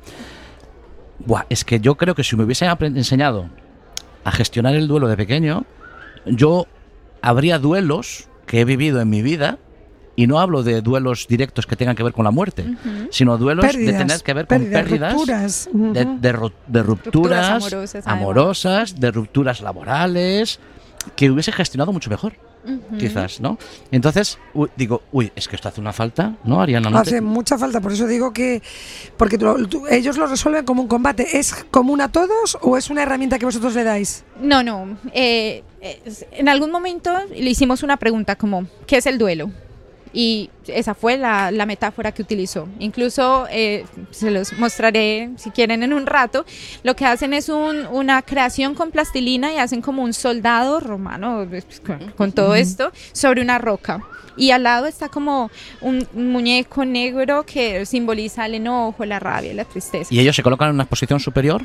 Buah, 1.25 1.45
es 1.49 1.65
que 1.65 1.79
yo 1.79 1.95
creo 1.95 2.15
que 2.15 2.23
si 2.23 2.35
me 2.35 2.43
hubiesen 2.43 2.69
enseñado 2.95 3.49
a 4.23 4.31
gestionar 4.31 4.75
el 4.75 4.87
duelo 4.87 5.07
de 5.07 5.17
pequeño, 5.17 5.65
yo 6.25 6.67
habría 7.21 7.59
duelos 7.59 8.27
que 8.45 8.61
he 8.61 8.65
vivido 8.65 9.01
en 9.01 9.09
mi 9.09 9.21
vida 9.21 9.57
y 10.15 10.27
no 10.27 10.39
hablo 10.39 10.63
de 10.63 10.81
duelos 10.81 11.27
directos 11.27 11.65
que 11.65 11.75
tengan 11.77 11.95
que 11.95 12.03
ver 12.03 12.11
con 12.13 12.25
la 12.25 12.31
muerte, 12.31 12.65
sino 13.09 13.37
duelos 13.37 13.63
de 13.73 13.93
tener 13.99 14.21
que 14.21 14.33
ver 14.33 14.47
con 14.47 14.57
pérdidas, 14.73 15.13
rupturas, 15.13 15.69
de, 15.71 15.77
ujú. 16.03 16.19
de 16.19 16.33
ru- 16.33 16.53
de 16.67 16.83
rupturas, 16.83 17.63
amorosas, 18.11 18.99
de 18.99 19.11
rupturas 19.11 19.61
laborales, 19.61 20.59
que 21.15 21.29
hubiese 21.31 21.51
gestionado 21.53 21.93
mucho 21.93 22.09
mejor, 22.09 22.33
quizás, 22.97 23.39
¿no? 23.39 23.57
Entonces, 23.91 24.37
uy, 24.53 24.69
digo, 24.75 25.01
uy, 25.11 25.31
es 25.35 25.47
que 25.47 25.55
esto 25.55 25.69
hace 25.69 25.79
una 25.81 25.93
falta, 25.93 26.35
¿no, 26.43 26.61
Ariana? 26.61 26.89
¿No 26.89 27.01
te- 27.01 27.09
Hace 27.09 27.21
mucha 27.21 27.57
falta, 27.57 27.81
por 27.81 27.91
eso 27.93 28.05
digo 28.07 28.31
que. 28.33 28.61
Porque 29.17 29.37
tú- 29.37 29.67
tú- 29.67 29.87
ellos 29.87 30.17
lo 30.17 30.27
resuelven 30.27 30.65
como 30.65 30.81
un 30.81 30.87
combate. 30.87 31.37
¿Es 31.39 31.53
común 31.71 32.01
a 32.01 32.11
todos 32.11 32.57
o 32.61 32.77
es 32.77 32.89
una 32.89 33.03
herramienta 33.03 33.39
que 33.39 33.45
vosotros 33.45 33.73
le 33.75 33.83
dais? 33.83 34.23
No, 34.41 34.63
no. 34.63 34.97
eh, 35.13 35.63
en 36.31 36.49
algún 36.49 36.71
momento 36.71 37.11
le 37.29 37.49
hicimos 37.49 37.83
una 37.83 37.97
pregunta 37.97 38.35
como, 38.35 38.67
¿qué 38.85 38.97
es 38.97 39.05
el 39.05 39.17
duelo? 39.17 39.49
Y 40.11 40.49
esa 40.67 40.95
fue 40.95 41.17
la, 41.17 41.51
la 41.51 41.65
metáfora 41.65 42.11
que 42.11 42.21
utilizó. 42.23 42.67
Incluso 42.79 43.45
eh, 43.51 43.85
se 44.11 44.31
los 44.31 44.53
mostraré 44.53 45.29
si 45.37 45.51
quieren 45.51 45.83
en 45.83 45.93
un 45.93 46.05
rato. 46.07 46.45
Lo 46.83 46.95
que 46.95 47.05
hacen 47.05 47.33
es 47.33 47.49
un- 47.49 47.85
una 47.91 48.21
creación 48.23 48.73
con 48.73 48.89
plastilina 48.91 49.53
y 49.53 49.57
hacen 49.57 49.81
como 49.81 50.01
un 50.03 50.13
soldado 50.13 50.79
romano 50.79 51.45
pues, 51.49 51.65
con, 51.85 52.11
con 52.11 52.31
todo 52.31 52.55
esto 52.55 52.91
sobre 53.11 53.41
una 53.41 53.57
roca. 53.59 54.01
Y 54.37 54.51
al 54.51 54.63
lado 54.63 54.85
está 54.87 55.09
como 55.09 55.51
un 55.81 56.07
un 56.13 56.31
muñeco 56.31 56.85
negro 56.85 57.43
que 57.45 57.85
simboliza 57.85 58.45
el 58.45 58.55
enojo, 58.55 59.03
la 59.05 59.19
rabia, 59.19 59.53
la 59.53 59.65
tristeza. 59.65 60.13
¿Y 60.13 60.19
ellos 60.19 60.35
se 60.35 60.41
colocan 60.43 60.69
en 60.69 60.75
una 60.75 60.85
posición 60.85 61.19
superior? 61.19 61.61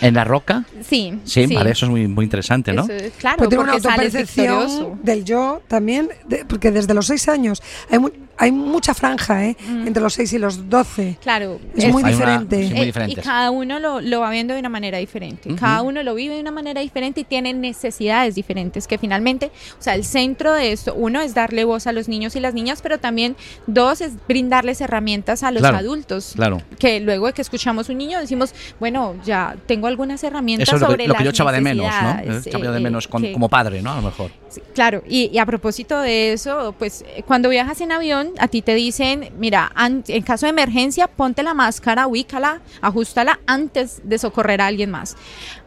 ¿En 0.00 0.14
la 0.14 0.24
roca? 0.24 0.64
Sí, 0.86 1.18
Sí, 1.24 1.46
vale, 1.54 1.70
eso 1.72 1.86
es 1.86 1.90
muy, 1.90 2.08
muy 2.08 2.24
interesante, 2.24 2.72
¿no? 2.72 2.86
Es- 2.88 3.12
claro, 3.18 3.36
Pues 3.38 3.48
tiene 3.50 3.64
una 3.64 3.72
autopercepción 3.74 4.98
del 5.02 5.24
yo 5.24 5.62
también, 5.68 6.08
de- 6.26 6.44
porque 6.44 6.70
desde 6.70 6.94
los 6.94 7.06
6 7.06 7.28
años 7.28 7.62
hay, 7.90 7.98
mu- 7.98 8.10
hay 8.42 8.52
mucha 8.52 8.94
franja 8.94 9.44
¿eh? 9.44 9.56
entre 9.86 10.02
los 10.02 10.14
6 10.14 10.32
y 10.32 10.38
los 10.38 10.68
12. 10.70 11.18
Claro, 11.20 11.60
Es 11.76 11.84
es- 11.84 11.92
muy 11.92 12.02
una- 12.02 12.10
diferente. 12.12 12.68
sí, 12.68 12.74
muy 12.74 12.86
Eh, 12.88 13.04
y 13.08 13.14
cada 13.16 13.50
uno 13.50 13.78
lo, 13.78 14.00
lo 14.00 14.20
va 14.20 14.30
viendo 14.30 14.54
de 14.54 14.60
una 14.60 14.68
manera 14.70 14.98
diferente. 14.98 15.54
Cada 15.56 15.82
uno 15.82 16.02
lo 16.02 16.14
vive 16.14 16.34
de 16.34 16.40
una 16.40 16.50
manera 16.50 16.80
diferente 16.80 17.20
y 17.20 17.24
tiene 17.24 17.52
necesidades 17.52 18.34
diferentes. 18.34 18.86
Que 18.88 18.96
finalmente, 18.98 19.50
o 19.78 19.82
sea, 19.82 19.94
el 19.94 20.04
centro 20.04 20.52
de 20.54 20.72
esto, 20.72 20.94
uno 20.94 21.20
es 21.20 21.34
darle 21.34 21.64
voz 21.64 21.86
a 21.86 21.92
los 21.92 22.08
niños 22.08 22.34
y 22.34 22.40
las 22.40 22.54
niñas, 22.54 22.80
pero 22.82 22.98
también 22.98 23.36
dos 23.66 24.00
es 24.00 24.12
brindarles 24.26 24.80
herramientas 24.80 25.42
a 25.42 25.50
los 25.50 25.60
Claro, 25.60 25.76
adultos. 25.76 26.32
Claro. 26.34 26.62
Que 26.78 27.00
luego 27.00 27.26
de 27.26 27.32
que 27.34 27.42
escuchamos 27.42 27.88
un 27.90 27.98
niño 27.98 28.18
decimos, 28.20 28.54
bueno, 28.80 29.16
ya 29.24 29.54
tengo 29.66 29.86
algunas 29.86 30.24
herramientas 30.24 30.68
Eso 30.68 30.76
es 30.76 30.80
lo 30.82 30.86
sobre 30.88 31.04
que, 31.04 31.08
lo 31.08 31.14
que 31.14 31.24
yo 31.24 31.28
las 31.30 31.34
echaba 31.34 31.52
de 31.52 31.60
menos, 31.60 31.86
¿no? 32.02 32.10
Eh, 32.20 32.40
echaba 32.46 32.70
de 32.70 32.78
eh, 32.78 32.80
menos 32.80 33.06
con- 33.06 33.22
que- 33.22 33.32
como 33.32 33.48
padre, 33.50 33.82
¿no? 33.82 33.92
A 33.92 33.96
lo 33.96 34.02
mejor. 34.02 34.30
Claro, 34.74 35.02
y, 35.08 35.30
y 35.32 35.38
a 35.38 35.46
propósito 35.46 36.00
de 36.00 36.32
eso, 36.32 36.74
pues 36.78 37.04
eh, 37.14 37.22
cuando 37.26 37.48
viajas 37.48 37.80
en 37.82 37.92
avión, 37.92 38.29
a 38.38 38.48
ti 38.48 38.62
te 38.62 38.74
dicen, 38.74 39.30
mira, 39.38 39.72
en 39.76 40.22
caso 40.22 40.46
de 40.46 40.50
emergencia, 40.50 41.06
ponte 41.08 41.42
la 41.42 41.54
máscara, 41.54 42.06
ubícala, 42.06 42.60
ajustala 42.80 43.40
antes 43.46 44.00
de 44.04 44.18
socorrer 44.18 44.60
a 44.60 44.66
alguien 44.66 44.90
más. 44.90 45.16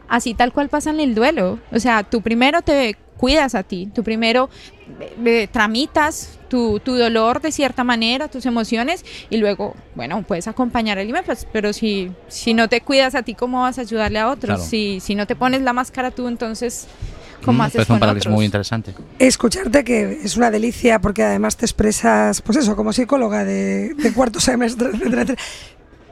Así 0.08 0.34
tal 0.34 0.52
cual 0.52 0.70
pasa 0.70 0.90
en 0.90 1.00
el 1.00 1.16
duelo. 1.16 1.60
O 1.72 1.80
sea, 1.80 2.04
tú 2.04 2.22
primero 2.22 2.62
te 2.62 2.98
cuidas 3.18 3.56
a 3.56 3.64
ti, 3.64 3.90
tú 3.94 4.04
primero 4.04 4.50
eh, 5.00 5.16
eh, 5.26 5.48
tramitas 5.50 6.40
tu, 6.50 6.80
tu 6.80 6.96
dolor 6.96 7.42
de 7.42 7.52
cierta 7.52 7.84
manera, 7.84 8.28
tus 8.28 8.46
emociones, 8.46 9.06
y 9.30 9.38
luego, 9.38 9.76
bueno, 9.96 10.24
puedes 10.24 10.48
acompañar 10.48 11.00
al 11.00 11.08
niño, 11.08 11.22
pues, 11.26 11.48
pero 11.52 11.74
si, 11.74 12.12
si 12.28 12.54
no 12.54 12.68
te 12.68 12.82
cuidas 12.82 13.16
a 13.16 13.24
ti, 13.24 13.34
¿cómo 13.34 13.62
vas 13.62 13.78
a 13.78 13.82
ayudarle 13.82 14.20
a 14.20 14.30
otros? 14.30 14.56
Claro. 14.58 14.64
Si, 14.64 15.00
si 15.00 15.16
no 15.16 15.26
te 15.26 15.36
pones 15.36 15.62
la 15.62 15.74
máscara 15.74 16.12
tú, 16.12 16.28
entonces, 16.28 16.88
¿cómo 17.44 17.60
Mm, 17.60 17.62
haces 17.68 17.90
un 17.90 17.96
otros? 18.04 18.34
muy 18.34 18.46
interesante. 18.46 18.94
Escucharte 19.20 19.84
que 19.84 20.20
es 20.24 20.36
una 20.38 20.50
delicia 20.52 21.00
porque 21.00 21.24
además 21.24 21.58
te 21.58 21.66
expresas, 21.66 22.42
pues 22.42 22.58
eso, 22.58 22.76
como 22.76 22.94
psicóloga 22.94 23.44
de, 23.46 23.94
de 23.94 24.14
cuarto 24.14 24.40
semestre, 24.40 24.90
etcétera, 24.94 25.22
etcétera. 25.24 25.42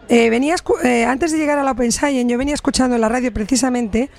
Eh, 0.09 0.29
venía 0.29 0.55
eh, 0.83 1.05
antes 1.05 1.31
de 1.31 1.37
llegar 1.37 1.57
a 1.57 1.63
la 1.63 1.71
Open 1.71 1.91
Science, 1.91 2.29
yo 2.29 2.37
venía 2.37 2.53
escuchando 2.53 2.95
en 2.95 3.01
la 3.01 3.07
radio 3.09 3.31
precisamente 3.33 4.09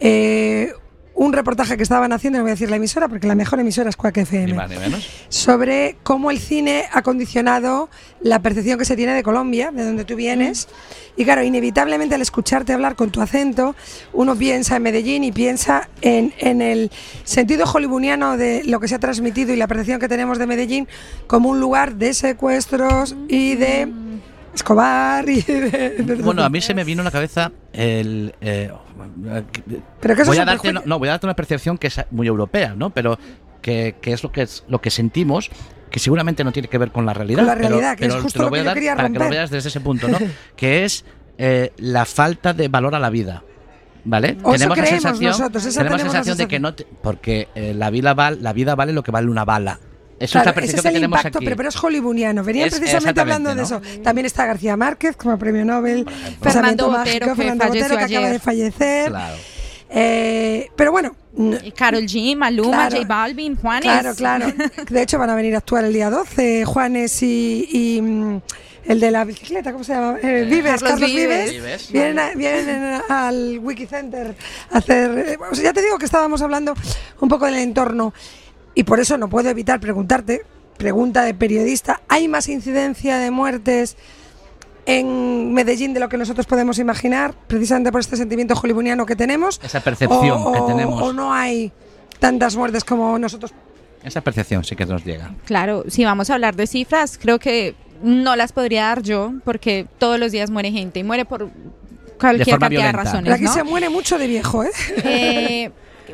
eh, 0.00 0.72
un 1.14 1.32
reportaje 1.32 1.76
que 1.76 1.82
estaban 1.82 2.12
haciendo, 2.12 2.38
no 2.38 2.44
voy 2.44 2.50
a 2.50 2.54
decir 2.54 2.70
la 2.70 2.76
emisora, 2.76 3.08
porque 3.08 3.26
la 3.26 3.34
mejor 3.34 3.60
emisora 3.60 3.90
es 3.90 3.96
Quack 3.96 4.16
Ni 4.16 4.22
FM, 4.22 4.54
más 4.54 4.70
ni 4.70 4.78
menos. 4.78 5.08
sobre 5.28 5.96
cómo 6.02 6.30
el 6.30 6.38
cine 6.38 6.84
ha 6.92 7.02
condicionado 7.02 7.88
la 8.20 8.40
percepción 8.40 8.78
que 8.78 8.84
se 8.84 8.96
tiene 8.96 9.12
de 9.14 9.22
Colombia, 9.22 9.70
de 9.72 9.84
donde 9.84 10.04
tú 10.04 10.16
vienes. 10.16 10.68
Y 11.16 11.24
claro, 11.24 11.42
inevitablemente 11.42 12.14
al 12.14 12.22
escucharte 12.22 12.72
hablar 12.72 12.96
con 12.96 13.10
tu 13.10 13.20
acento, 13.20 13.76
uno 14.12 14.34
piensa 14.36 14.76
en 14.76 14.82
Medellín 14.82 15.24
y 15.24 15.32
piensa 15.32 15.88
en, 16.00 16.32
en 16.38 16.62
el 16.62 16.90
sentido 17.24 17.66
hollywoodiano 17.66 18.36
de 18.36 18.62
lo 18.64 18.80
que 18.80 18.88
se 18.88 18.94
ha 18.94 18.98
transmitido 18.98 19.52
y 19.52 19.56
la 19.56 19.66
percepción 19.66 20.00
que 20.00 20.08
tenemos 20.08 20.38
de 20.38 20.46
Medellín 20.46 20.88
como 21.26 21.50
un 21.50 21.60
lugar 21.60 21.96
de 21.96 22.14
secuestros 22.14 23.14
y 23.28 23.56
de 23.56 23.88
Escobar 24.54 25.28
y 25.28 25.40
de... 25.42 25.70
de- 25.98 26.14
Bueno, 26.22 26.42
a 26.44 26.48
mí 26.48 26.60
se 26.60 26.74
me 26.74 26.84
vino 26.84 27.00
a 27.02 27.04
la 27.04 27.10
cabeza 27.10 27.52
el. 27.72 28.34
eh, 28.40 28.70
Pero 30.00 30.14
que 30.16 30.22
eso 30.22 30.30
voy 30.30 30.38
a 30.38 30.44
darte, 30.44 30.72
no, 30.72 30.82
no, 30.84 30.98
voy 30.98 31.08
a 31.08 31.12
darte 31.12 31.26
una 31.26 31.34
percepción 31.36 31.78
que 31.78 31.86
es 31.88 32.00
muy 32.10 32.26
europea, 32.26 32.74
¿no? 32.76 32.90
Pero 32.90 33.18
que, 33.60 33.96
que 34.00 34.12
es 34.12 34.22
lo 34.22 34.30
que 34.32 34.42
es 34.42 34.64
lo 34.68 34.80
que 34.80 34.90
sentimos, 34.90 35.50
que 35.90 35.98
seguramente 35.98 36.44
no 36.44 36.52
tiene 36.52 36.68
que 36.68 36.78
ver 36.78 36.90
con 36.90 37.06
la 37.06 37.14
realidad. 37.14 37.38
Con 37.40 37.46
la 37.46 37.54
pero- 37.54 37.68
realidad, 37.68 37.96
que 37.96 38.06
es 38.06 38.14
justo 38.14 38.38
te 38.38 38.44
lo 38.44 38.50
voy 38.50 38.58
a 38.60 38.64
dar 38.64 38.78
para 38.96 39.10
que 39.10 39.18
lo 39.18 39.28
veas 39.28 39.50
desde 39.50 39.68
ese 39.68 39.80
punto, 39.80 40.08
¿no? 40.08 40.18
que 40.56 40.84
es 40.84 41.04
eh, 41.38 41.72
la 41.78 42.04
falta 42.04 42.52
de 42.52 42.68
valor 42.68 42.94
a 42.94 42.98
la 42.98 43.10
vida. 43.10 43.42
¿Vale? 44.04 44.36
O 44.42 44.52
eso 44.52 44.68
la 44.68 44.84
sensación, 44.84 45.30
nosotros, 45.30 45.62
tenemos 45.62 45.76
tenemos 45.76 46.02
sensación 46.02 46.36
de 46.36 46.48
que 46.48 46.58
no 46.58 46.74
te- 46.74 46.84
porque 47.02 47.46
eh, 47.54 47.72
la 47.72 47.88
vida 47.90 48.14
vale, 48.14 48.36
la 48.40 48.52
vida 48.52 48.74
vale 48.74 48.92
lo 48.92 49.04
que 49.04 49.12
vale 49.12 49.28
una 49.28 49.44
bala. 49.44 49.78
Eso 50.22 50.32
Claro, 50.40 50.50
es 50.50 50.56
la 50.56 50.62
ese 50.64 50.76
es 50.76 50.82
que 50.82 50.88
el 50.88 50.94
tenemos 50.94 51.18
impacto, 51.18 51.38
aquí. 51.38 51.44
pero, 51.46 51.56
pero 51.56 51.68
es 51.68 51.76
hollywoodiano. 51.76 52.44
Venían 52.44 52.68
Es- 52.68 52.78
precisamente 52.78 53.20
hablando 53.20 53.54
de 53.54 53.60
exactamente, 53.62 53.94
eso. 53.96 54.02
También 54.02 54.26
está 54.26 54.46
García 54.46 54.76
Márquez 54.76 55.16
como 55.16 55.38
premio 55.38 55.64
Nobel, 55.64 56.06
Fernando 56.40 56.90
Mágico, 56.90 56.98
Botero, 57.18 57.26
que 57.26 57.34
Fernando 57.42 57.66
Botero, 57.66 57.96
que 57.96 58.04
acaba 58.04 58.28
de 58.28 58.38
fallecer. 58.38 59.08
Claro. 59.10 59.36
Eh, 59.94 60.70
pero 60.76 60.90
bueno, 60.92 61.14
Carol 61.76 62.02
G, 62.04 62.34
Maluma, 62.36 62.88
Claro. 62.88 62.96
J 62.96 63.06
Balvin, 63.08 63.56
Juanes. 63.56 63.82
claro, 63.82 64.14
claro. 64.14 64.46
De 64.88 65.02
hecho, 65.02 65.18
van 65.18 65.30
a 65.30 65.34
venir 65.34 65.54
a 65.54 65.58
actuar 65.58 65.84
el 65.84 65.92
día 65.92 66.08
12, 66.08 66.64
Juanes 66.64 67.22
y, 67.22 67.68
y, 67.70 68.00
mm, 68.00 68.40
el 68.86 69.00
de 69.00 69.10
la 69.10 69.24
bicicleta, 69.24 69.70
¿cómo 69.72 69.84
se 69.84 69.92
llama? 69.92 70.18
Eh, 70.22 70.46
Vives, 70.48 70.72
Carlos 70.82 70.90
Carlos 70.92 71.10
Vives. 71.12 71.50
Vives. 71.50 71.92
Vienen, 71.92 72.18
a- 72.18 72.30
vienen 72.34 73.02
al 73.08 73.58
Wikicenter 73.62 74.34
a 74.70 74.78
hacer. 74.78 75.18
eh, 75.18 75.38
o 75.50 75.54
sea, 75.54 75.64
ya 75.64 75.72
te 75.72 75.82
digo 75.82 75.98
que 75.98 76.06
estábamos 76.06 76.40
hablando 76.42 76.74
un 77.20 77.28
poco 77.28 77.44
del 77.46 77.56
entorno 77.56 78.12
y 78.74 78.84
por 78.84 79.00
eso 79.00 79.18
no 79.18 79.28
puedo 79.28 79.48
evitar 79.50 79.80
preguntarte, 79.80 80.42
pregunta 80.78 81.22
de 81.22 81.34
periodista, 81.34 82.00
¿hay 82.08 82.28
más 82.28 82.48
incidencia 82.48 83.18
de 83.18 83.30
muertes 83.30 83.96
en 84.86 85.52
Medellín 85.52 85.94
de 85.94 86.00
lo 86.00 86.08
que 86.08 86.16
nosotros 86.16 86.46
podemos 86.46 86.78
imaginar, 86.78 87.34
precisamente 87.46 87.92
por 87.92 88.00
este 88.00 88.16
sentimiento 88.16 88.54
hollywoodiano 88.54 89.06
que 89.06 89.16
tenemos? 89.16 89.60
Esa 89.62 89.80
percepción 89.80 90.40
o, 90.42 90.52
que 90.52 90.72
tenemos. 90.72 91.02
¿O 91.02 91.12
no 91.12 91.32
hay 91.32 91.72
tantas 92.18 92.56
muertes 92.56 92.84
como 92.84 93.18
nosotros? 93.18 93.52
Esa 94.02 94.20
percepción 94.20 94.64
sí 94.64 94.74
que 94.74 94.86
nos 94.86 95.04
llega. 95.04 95.34
Claro, 95.44 95.84
si 95.88 96.04
vamos 96.04 96.30
a 96.30 96.34
hablar 96.34 96.56
de 96.56 96.66
cifras, 96.66 97.18
creo 97.18 97.38
que 97.38 97.74
no 98.02 98.34
las 98.34 98.52
podría 98.52 98.86
dar 98.86 99.02
yo 99.02 99.32
porque 99.44 99.86
todos 99.98 100.18
los 100.18 100.32
días 100.32 100.50
muere 100.50 100.72
gente 100.72 100.98
y 100.98 101.04
muere 101.04 101.24
por 101.24 101.50
cualquier 102.18 102.58
cantidad 102.58 102.70
violenta. 102.70 102.98
de 102.98 103.04
razones. 103.04 103.22
Pero 103.24 103.34
aquí 103.34 103.44
¿no? 103.44 103.54
se 103.54 103.62
muere 103.62 103.88
mucho 103.88 104.18
de 104.18 104.26
viejo, 104.26 104.64
¿eh? 104.64 104.70
Eh, 105.04 105.70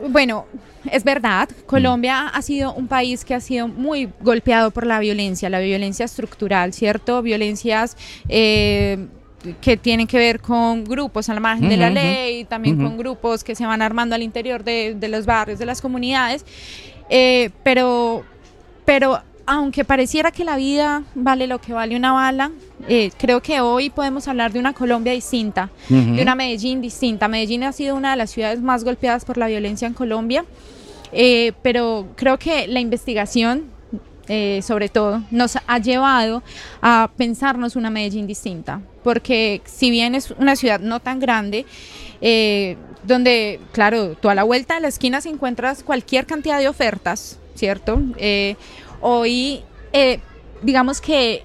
bueno, 0.09 0.47
es 0.91 1.05
verdad, 1.05 1.49
Colombia 1.67 2.29
ha 2.29 2.43
sido 2.43 2.73
un 2.75 2.87
país 2.89 3.25
que 3.25 3.35
ha 3.35 3.41
sido 3.41 3.69
muy 3.69 4.09
golpeado 4.21 4.71
por 4.71 4.87
la 4.87 4.99
violencia, 4.99 5.51
la 5.51 5.61
violencia 5.61 6.05
estructural, 6.05 6.73
¿cierto? 6.73 7.23
Violencias 7.23 7.97
eh, 8.29 9.07
que 9.61 9.77
tienen 9.77 10.07
que 10.07 10.19
ver 10.19 10.41
con 10.41 10.85
grupos 10.85 11.29
al 11.29 11.41
margen 11.41 11.69
de 11.69 11.77
la 11.77 11.91
ley, 11.91 12.45
también 12.45 12.77
con 12.77 12.97
grupos 12.99 13.45
que 13.45 13.55
se 13.55 13.65
van 13.67 13.83
armando 13.83 14.15
al 14.15 14.23
interior 14.23 14.65
de, 14.65 14.95
de 14.95 15.09
los 15.09 15.27
barrios, 15.27 15.59
de 15.59 15.67
las 15.67 15.81
comunidades, 15.81 16.45
Eh, 17.11 17.49
pero, 17.63 18.23
pero 18.85 19.23
aunque 19.49 19.83
pareciera 19.83 20.31
que 20.31 20.45
la 20.45 20.57
vida 20.57 21.05
vale 21.15 21.47
lo 21.47 21.59
que 21.59 21.73
vale 21.73 21.97
una 21.97 22.13
bala, 22.13 22.51
eh, 22.87 23.11
creo 23.17 23.41
que 23.41 23.63
hoy 23.63 23.89
podemos 23.89 24.29
hablar 24.29 24.53
de 24.53 24.59
una 24.59 24.75
Colombia 24.75 25.15
distinta, 25.15 25.71
de 25.89 26.21
una 26.21 26.35
Medellín 26.35 26.83
distinta. 26.83 27.29
Medellín 27.29 27.65
ha 27.65 27.73
sido 27.73 27.97
una 27.97 28.11
de 28.11 28.19
las 28.19 28.31
ciudades 28.31 28.61
más 28.61 28.85
golpeadas 28.85 29.25
por 29.25 29.39
la 29.39 29.47
violencia 29.47 29.89
en 29.89 29.95
Colombia, 29.95 30.45
eh, 31.13 31.53
pero 31.63 32.09
creo 32.15 32.39
que 32.39 32.67
la 32.67 32.81
investigación, 32.81 33.65
eh, 34.29 34.61
sobre 34.63 34.91
todo, 34.91 35.23
nos 35.31 35.57
ha 35.67 35.79
llevado 35.79 36.43
a 36.83 37.11
pensarnos 37.17 37.75
una 37.75 37.89
Medellín 37.89 38.27
distinta, 38.27 38.83
porque 39.03 39.63
si 39.65 39.91
bien 39.91 40.15
es 40.15 40.31
una 40.33 40.57
ciudad 40.57 40.79
no 40.79 41.01
tan 41.01 41.21
grande, 41.21 41.65
eh, 42.21 42.77
donde, 43.03 43.61
claro, 43.73 44.15
tú 44.15 44.29
a 44.29 44.35
la 44.35 44.43
vuelta 44.43 44.75
de 44.75 44.81
la 44.81 44.89
esquina 44.89 45.23
se 45.23 45.31
encuentras 45.31 45.83
cualquier 45.83 46.27
cantidad 46.27 46.59
de 46.59 46.69
ofertas, 46.69 47.39
¿cierto? 47.55 48.01
Eh, 48.19 48.57
hoy, 49.01 49.63
eh, 49.93 50.21
digamos 50.63 51.01
que 51.01 51.45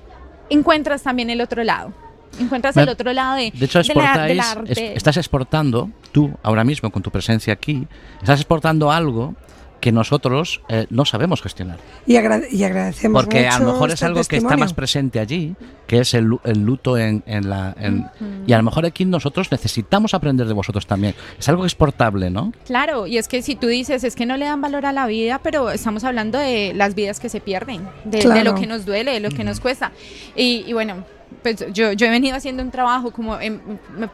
encuentras 0.49 1.03
también 1.03 1.29
el 1.29 1.41
otro 1.41 1.63
lado. 1.63 1.93
Encuentras 2.39 2.75
el 2.77 2.89
otro 2.89 3.13
lado 3.13 3.35
de, 3.35 3.51
De 3.51 3.65
hecho, 3.65 3.81
de 3.83 3.93
la- 3.93 4.25
del 4.25 4.39
arte. 4.39 4.71
es- 4.71 4.97
estás 4.97 5.17
exportando, 5.17 5.89
tú 6.11 6.31
ahora 6.41 6.63
mismo 6.63 6.89
con 6.91 7.03
tu 7.03 7.11
presencia 7.11 7.53
aquí, 7.53 7.87
estás 8.21 8.39
exportando 8.39 8.91
algo 8.91 9.35
que 9.83 9.91
nosotros 9.91 10.61
eh, 10.69 10.87
no 10.91 11.03
sabemos 11.03 11.41
gestionar. 11.41 11.77
Y, 12.07 12.15
agra- 12.15 12.41
y 12.49 12.63
agradecemos 12.63 13.21
Porque 13.21 13.45
a 13.49 13.51
mucho 13.51 13.65
lo 13.65 13.71
mejor 13.73 13.89
es 13.89 13.93
este 13.95 14.05
algo 14.05 14.15
que 14.15 14.21
está 14.21 14.35
testimonio. 14.35 14.59
más 14.63 14.73
presente 14.73 15.19
allí, 15.19 15.55
que 15.87 15.99
es 15.99 16.13
el, 16.13 16.37
el 16.45 16.59
luto 16.63 16.97
en, 16.97 17.21
en 17.25 17.49
la... 17.49 17.75
en- 17.77 18.07
Y 18.47 18.53
a 18.53 18.57
lo 18.57 18.63
mejor 18.63 18.85
aquí 18.85 19.03
nosotros 19.03 19.51
necesitamos 19.51 20.13
aprender 20.13 20.47
de 20.47 20.53
vosotros 20.53 20.87
también. 20.87 21.15
Es 21.37 21.49
algo 21.49 21.65
exportable, 21.65 22.29
¿no? 22.29 22.53
Claro, 22.65 23.07
y 23.07 23.17
es 23.17 23.27
que 23.27 23.41
si 23.41 23.55
tú 23.55 23.67
dices, 23.67 24.05
es 24.05 24.15
que 24.15 24.25
no 24.25 24.37
le 24.37 24.45
dan 24.45 24.61
valor 24.61 24.85
a 24.85 24.93
la 24.93 25.05
vida, 25.05 25.41
pero 25.43 25.69
estamos 25.69 26.05
hablando 26.05 26.37
de 26.39 26.71
las 26.73 26.95
vidas 26.95 27.19
que 27.19 27.27
se 27.27 27.41
pierden, 27.41 27.81
de, 28.05 28.19
de 28.19 28.23
Claro. 28.23 28.43
lo 28.53 28.55
que 28.55 28.65
nos 28.67 28.85
duele, 28.85 29.11
de 29.11 29.19
lo 29.19 29.31
que 29.31 29.43
nos 29.43 29.59
cuesta. 29.59 29.91
Y, 30.33 30.63
y 30.65 30.71
bueno, 30.71 31.03
pues 31.41 31.65
yo, 31.73 31.91
yo 31.93 32.05
he 32.07 32.09
venido 32.09 32.35
haciendo 32.35 32.61
un 32.63 32.71
trabajo 32.71 33.11
como 33.11 33.39
en, 33.39 33.61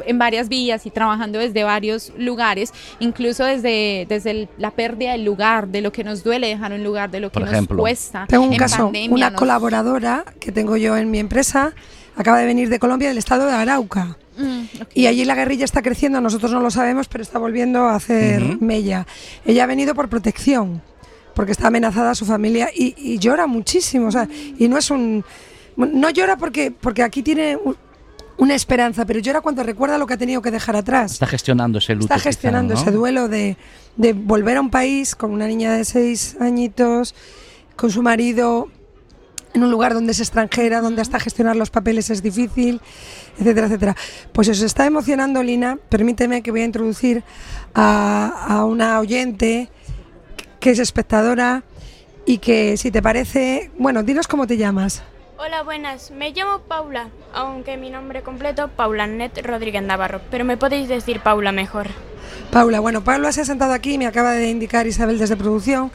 en 0.06 0.20
varias 0.20 0.50
vías 0.50 0.86
y 0.86 0.92
trabajando 0.92 1.40
desde 1.40 1.64
varios 1.64 2.12
lugares, 2.18 2.72
incluso 3.00 3.44
desde, 3.46 4.06
desde 4.08 4.32
el- 4.32 4.50
la 4.58 4.72
pérdida 4.72 5.12
del 5.12 5.26
lugar, 5.26 5.68
de 5.68 5.82
lo 5.82 5.92
que 5.92 6.04
nos 6.04 6.24
duele 6.24 6.48
dejar 6.48 6.72
un 6.74 6.84
lugar, 6.84 7.12
de 7.12 7.20
lo 7.20 7.30
que 7.30 7.34
Por 7.34 7.44
nos 7.44 7.52
ejemplo. 7.52 7.78
cuesta. 7.78 8.26
Tengo 8.28 8.46
un 8.46 8.54
En 8.54 8.60
caso, 8.60 8.84
pandemia 8.86 9.14
una 9.16 9.30
nos- 9.32 9.40
colaboradora 9.40 10.24
que 10.40 10.52
tengo 10.52 10.78
yo 10.78 10.96
en 10.98 11.12
mi 11.12 11.20
empresa 11.20 11.74
acaba 12.16 12.40
de 12.40 12.46
venir 12.46 12.70
de 12.70 12.80
Colombia, 12.80 13.08
del 13.10 13.18
estado 13.18 13.46
de 13.46 13.54
Arauca. 13.54 14.18
Mm. 14.38 14.62
Y 14.94 15.08
allí 15.08 15.26
la 15.26 15.36
guerrilla 15.36 15.66
está 15.66 15.82
creciendo, 15.82 16.22
nosotros 16.22 16.52
no 16.52 16.60
lo 16.62 16.72
sabemos, 16.72 17.08
pero 17.08 17.22
está 17.22 17.40
volviendo 17.40 17.84
a 17.88 17.96
hacer 17.96 18.42
Ujú. 18.44 18.58
mella. 18.66 19.06
Ella 19.46 19.64
ha 19.64 19.68
venido 19.68 19.94
por 19.96 20.10
protección, 20.10 20.82
porque 21.34 21.52
está 21.54 21.68
amenazada 21.68 22.16
su 22.16 22.26
familia 22.26 22.70
y, 22.76 22.94
y 22.98 23.18
llora 23.20 23.48
muchísimo. 23.48 24.08
O 24.08 24.12
sea, 24.12 24.28
y 24.58 24.68
no 24.68 24.78
es 24.78 24.92
un. 24.92 25.24
No 25.88 26.10
llora 26.10 26.38
porque, 26.38 26.72
porque 26.72 27.04
aquí 27.04 27.24
tiene 27.24 27.56
un- 27.58 27.78
una 28.38 28.56
esperanza, 28.56 29.06
pero 29.06 29.20
llora 29.20 29.42
cuando 29.42 29.64
recuerda 29.64 29.98
lo 29.98 30.08
que 30.08 30.14
ha 30.14 30.18
tenido 30.18 30.42
que 30.42 30.50
dejar 30.52 30.76
atrás. 30.76 31.12
Está 31.14 31.28
gestionando 31.28 31.80
ese 31.80 31.94
luto. 31.94 32.06
Está 32.06 32.16
quizá, 32.16 32.30
gestionando 32.30 32.74
¿no? 32.74 32.80
ese 32.82 32.92
duelo 32.92 33.28
de, 33.28 33.58
de 33.98 34.14
volver 34.14 34.58
a 34.58 34.62
un 34.62 34.70
país 34.70 35.16
con 35.16 35.32
una 35.32 35.46
niña 35.48 35.74
de 35.74 35.84
seis 35.84 36.38
añitos, 36.40 37.16
con 37.76 37.92
su 37.92 38.02
marido, 38.02 38.68
en 39.54 39.64
un 39.64 39.72
lugar 39.72 39.94
donde 39.94 40.12
es 40.14 40.20
extranjera, 40.20 40.80
donde 40.80 41.02
hasta 41.02 41.20
gestionar 41.20 41.56
los 41.58 41.70
papeles 41.70 42.10
es 42.12 42.22
difícil, 42.24 42.80
etcétera, 43.40 43.68
etcétera. 43.68 43.96
Pues 44.32 44.48
os 44.48 44.62
está 44.62 44.86
emocionando, 44.86 45.42
Lina. 45.44 45.78
Permíteme 45.90 46.42
que 46.42 46.52
voy 46.52 46.62
a 46.62 46.66
introducir 46.66 47.24
a, 47.74 48.46
a 48.48 48.64
una 48.64 49.00
oyente 49.00 49.70
que 50.62 50.70
es 50.72 50.80
espectadora 50.80 51.64
y 52.26 52.38
que, 52.38 52.78
si 52.78 52.92
te 52.92 53.02
parece, 53.02 53.72
bueno, 53.78 54.04
dinos 54.04 54.28
cómo 54.28 54.46
te 54.48 54.56
llamas. 54.56 55.02
Hola, 55.42 55.64
buenas. 55.64 56.12
Me 56.12 56.34
llamo 56.34 56.60
Paula, 56.68 57.12
aunque 57.34 57.78
mi 57.78 57.90
nombre 57.90 58.24
completo 58.24 58.68
Paula 58.68 59.08
Net 59.08 59.40
Rodríguez 59.42 59.82
Navarro, 59.82 60.20
pero 60.30 60.44
me 60.44 60.58
podéis 60.58 60.90
decir 60.90 61.22
Paula 61.22 61.54
mejor. 61.54 61.88
Paula, 62.52 62.82
bueno, 62.82 63.06
Paula 63.06 63.32
se 63.32 63.40
ha 63.40 63.46
sentado 63.46 63.72
aquí 63.72 63.98
me 63.98 64.06
acaba 64.06 64.34
de 64.34 64.50
indicar 64.50 64.86
Isabel 64.86 65.18
desde 65.18 65.38
producción 65.38 65.92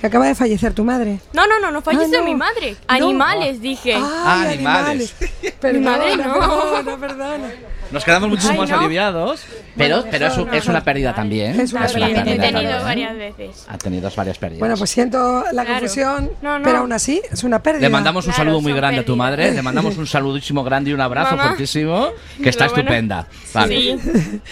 que 0.00 0.06
acaba 0.06 0.26
de 0.26 0.34
fallecer 0.34 0.72
tu 0.74 0.84
madre. 0.84 1.18
No, 1.32 1.46
no, 1.46 1.58
no, 1.60 1.70
no 1.70 1.82
falleció 1.82 2.18
Ah, 2.18 2.20
no. 2.20 2.24
mi 2.26 2.34
madre. 2.34 2.72
No. 2.72 2.76
Animales, 2.94 3.60
dije. 3.60 3.94
Ay, 3.96 4.54
animales. 4.54 5.14
Perdona, 5.60 5.90
madre 5.90 6.16
no. 6.16 6.32
perdona, 6.34 6.96
perdona. 6.98 7.50
Nos 7.90 8.04
quedamos 8.04 8.28
muchísimo 8.28 8.52
Ay, 8.52 8.58
más 8.60 8.70
no. 8.70 8.78
aliviados, 8.80 9.42
pero, 9.76 10.04
pero 10.10 10.26
es, 10.26 10.36
un- 10.36 10.52
es 10.54 10.66
una 10.66 10.84
pérdida 10.84 11.14
también. 11.14 11.58
Es 11.58 11.72
una 11.72 11.86
Es 11.86 11.94
una 11.94 12.06
pérdida. 12.06 12.34
He 12.34 12.52
tenido 12.52 12.82
varias 12.84 13.16
veces. 13.16 13.64
Ha 13.66 13.78
tenido 13.78 14.10
varias 14.14 14.38
pérdidas. 14.38 14.60
Bueno, 14.60 14.76
pues 14.76 14.90
siento 14.90 15.42
la 15.52 15.64
Claro. 15.64 15.80
confusión, 15.80 16.30
No, 16.42 16.58
no. 16.58 16.64
pero 16.64 16.78
aún 16.78 16.92
así 16.92 17.20
es 17.32 17.42
una 17.44 17.62
pérdida. 17.62 17.80
Le 17.82 17.88
mandamos 17.88 18.26
un 18.26 18.32
Claro, 18.32 18.44
saludo 18.50 18.60
muy 18.60 18.72
grande 18.74 19.00
a 19.00 19.04
tu 19.06 19.16
madre, 19.16 19.52
le 19.52 19.62
mandamos 19.62 19.96
un 19.96 20.06
saludísimo 20.06 20.62
grande 20.62 20.90
y 20.90 20.92
un 20.94 21.00
abrazo 21.00 21.30
Mamá. 21.34 21.48
fuertísimo, 21.48 22.08
que 22.42 22.50
está 22.50 22.66
bueno. 22.68 22.80
estupenda. 22.82 23.26
Vale. 23.54 23.76
Sí. 23.98 24.40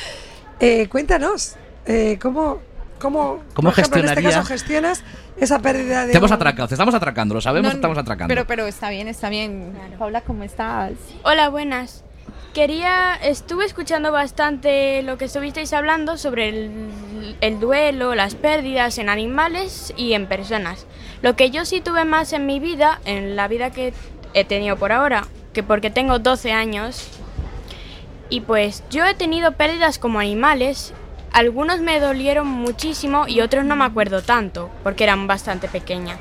Eh, 0.59 0.89
cuéntanos, 0.89 1.53
eh, 1.85 2.19
¿cómo, 2.21 2.63
cómo, 2.99 3.43
¿Cómo 3.55 3.71
ejemplo, 3.71 3.99
en 4.01 4.05
este 4.07 4.21
gestionarías- 4.21 4.35
caso 4.35 4.47
gestionas 4.49 5.03
esa 5.39 5.59
pérdida 5.61 6.07
de 6.07 6.13
Te 6.13 6.19
hemos 6.19 6.31
un- 6.31 6.35
atracado, 6.37 6.69
te 6.69 6.75
estamos 6.75 6.95
atracando, 6.95 7.35
lo 7.35 7.41
sabemos, 7.41 7.69
No, 7.69 7.71
te 7.73 7.77
estamos 7.79 7.99
atracando. 7.99 8.29
Pero, 8.29 8.47
pero 8.47 8.67
está 8.67 8.91
bien, 8.91 9.09
está 9.09 9.29
bien. 9.29 9.73
Paula, 9.99 10.21
¿cómo 10.23 10.43
estás? 10.45 10.93
Hola, 11.25 11.49
buenas. 11.49 12.03
quería, 12.55 13.15
estuve 13.17 13.67
escuchando 13.67 14.13
bastante 14.13 15.03
lo 15.03 15.19
que 15.19 15.27
estuvisteis 15.27 15.75
hablando 15.75 16.17
sobre 16.17 16.49
el, 16.49 17.35
el 17.43 17.61
duelo, 17.61 18.15
las 18.15 18.35
pérdidas 18.35 18.97
en 18.97 19.11
animales 19.11 19.93
y 19.95 20.15
en 20.15 20.27
personas. 20.27 20.87
Lo 21.21 21.37
que 21.37 21.51
yo 21.51 21.67
sí 21.67 21.83
tuve 21.83 22.07
más 22.07 22.33
en 22.33 22.47
mi 22.47 22.59
vida, 22.59 22.99
en 23.05 23.37
la 23.37 23.47
vida 23.47 23.71
que 23.73 23.93
he 24.33 24.45
tenido 24.47 24.77
por 24.79 24.93
ahora, 24.93 25.27
que 25.53 25.63
porque 25.63 25.91
tengo 25.91 26.19
12 26.19 26.53
años, 26.53 27.09
y 28.31 28.41
pues 28.41 28.83
yo 28.91 29.05
he 29.05 29.15
tenido 29.15 29.53
pérdidas 29.53 29.99
como 29.99 30.19
animales, 30.19 30.95
algunos 31.37 31.81
me 31.81 32.01
dolieron 32.01 32.47
muchísimo 32.47 33.29
y 33.29 33.43
otros 33.43 33.67
no 33.67 33.77
me 33.77 33.85
acuerdo 33.85 34.23
tanto, 34.23 34.71
porque 34.83 35.05
eran 35.05 35.27
bastante 35.27 35.69
pequeña. 35.69 36.17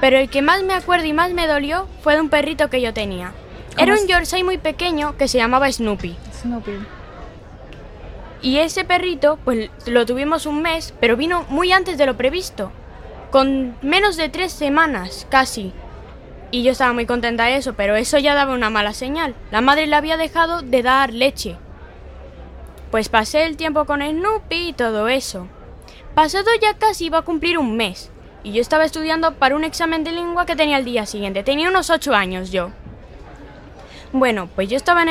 Pero 0.00 0.16
el 0.16 0.30
que 0.30 0.40
más 0.40 0.62
me 0.62 0.72
acuerdo 0.72 1.04
y 1.04 1.12
más 1.12 1.30
me 1.30 1.46
dolió 1.46 1.86
fue 2.00 2.14
de 2.14 2.22
un 2.22 2.30
perrito 2.30 2.70
que 2.70 2.80
yo 2.80 2.94
tenía. 2.94 3.32
Era 3.76 3.92
un 3.92 4.08
Yorkshire 4.08 4.44
muy 4.44 4.56
pequeño 4.56 5.14
que 5.18 5.28
se 5.28 5.36
llamaba 5.36 5.70
Snoopy. 5.70 6.16
Snoopy. 6.40 6.72
Y 8.40 8.56
ese 8.60 8.84
perrito, 8.84 9.38
pues 9.44 9.68
lo 9.84 10.06
tuvimos 10.06 10.46
un 10.46 10.62
mes, 10.62 10.94
pero 11.00 11.18
vino 11.18 11.44
muy 11.50 11.70
antes 11.72 11.98
de 11.98 12.06
lo 12.06 12.16
previsto. 12.16 12.72
Con 13.30 13.76
menos 13.82 14.16
de 14.16 14.30
tres 14.30 14.52
semanas, 14.52 15.26
casi. 15.28 15.74
Y 16.50 16.62
yo 16.62 16.72
estaba 16.72 16.94
muy 16.94 17.04
contenta 17.04 17.44
de 17.44 17.56
eso, 17.56 17.74
pero 17.74 17.94
eso 17.94 18.16
ya 18.16 18.34
daba 18.34 18.54
una 18.54 18.70
mala 18.70 18.94
señal. 18.94 19.34
La 19.50 19.60
madre 19.60 19.86
le 19.86 19.96
había 19.96 20.16
dejado 20.16 20.62
de 20.62 20.82
dar 20.82 21.12
leche. 21.12 21.58
Pues 22.96 23.10
pasé 23.10 23.44
el 23.44 23.58
tiempo 23.58 23.84
con 23.84 24.00
Snoopy 24.00 24.68
y 24.68 24.72
todo 24.72 25.08
eso. 25.08 25.48
Pasado 26.14 26.48
ya 26.62 26.78
casi 26.78 27.04
iba 27.04 27.18
a 27.18 27.26
cumplir 27.26 27.58
un 27.58 27.76
mes. 27.76 28.10
Y 28.42 28.52
yo 28.52 28.62
estaba 28.62 28.86
estudiando 28.86 29.34
para 29.34 29.54
un 29.54 29.64
examen 29.64 30.02
de 30.02 30.12
lengua 30.12 30.46
que 30.46 30.56
tenía 30.56 30.78
el 30.78 30.86
día 30.86 31.04
siguiente. 31.04 31.42
Tenía 31.42 31.68
unos 31.68 31.90
ocho 31.90 32.14
años 32.14 32.52
yo. 32.52 32.70
Bueno, 34.12 34.48
pues 34.54 34.70
yo 34.70 34.78
estaba 34.78 35.02
en, 35.02 35.10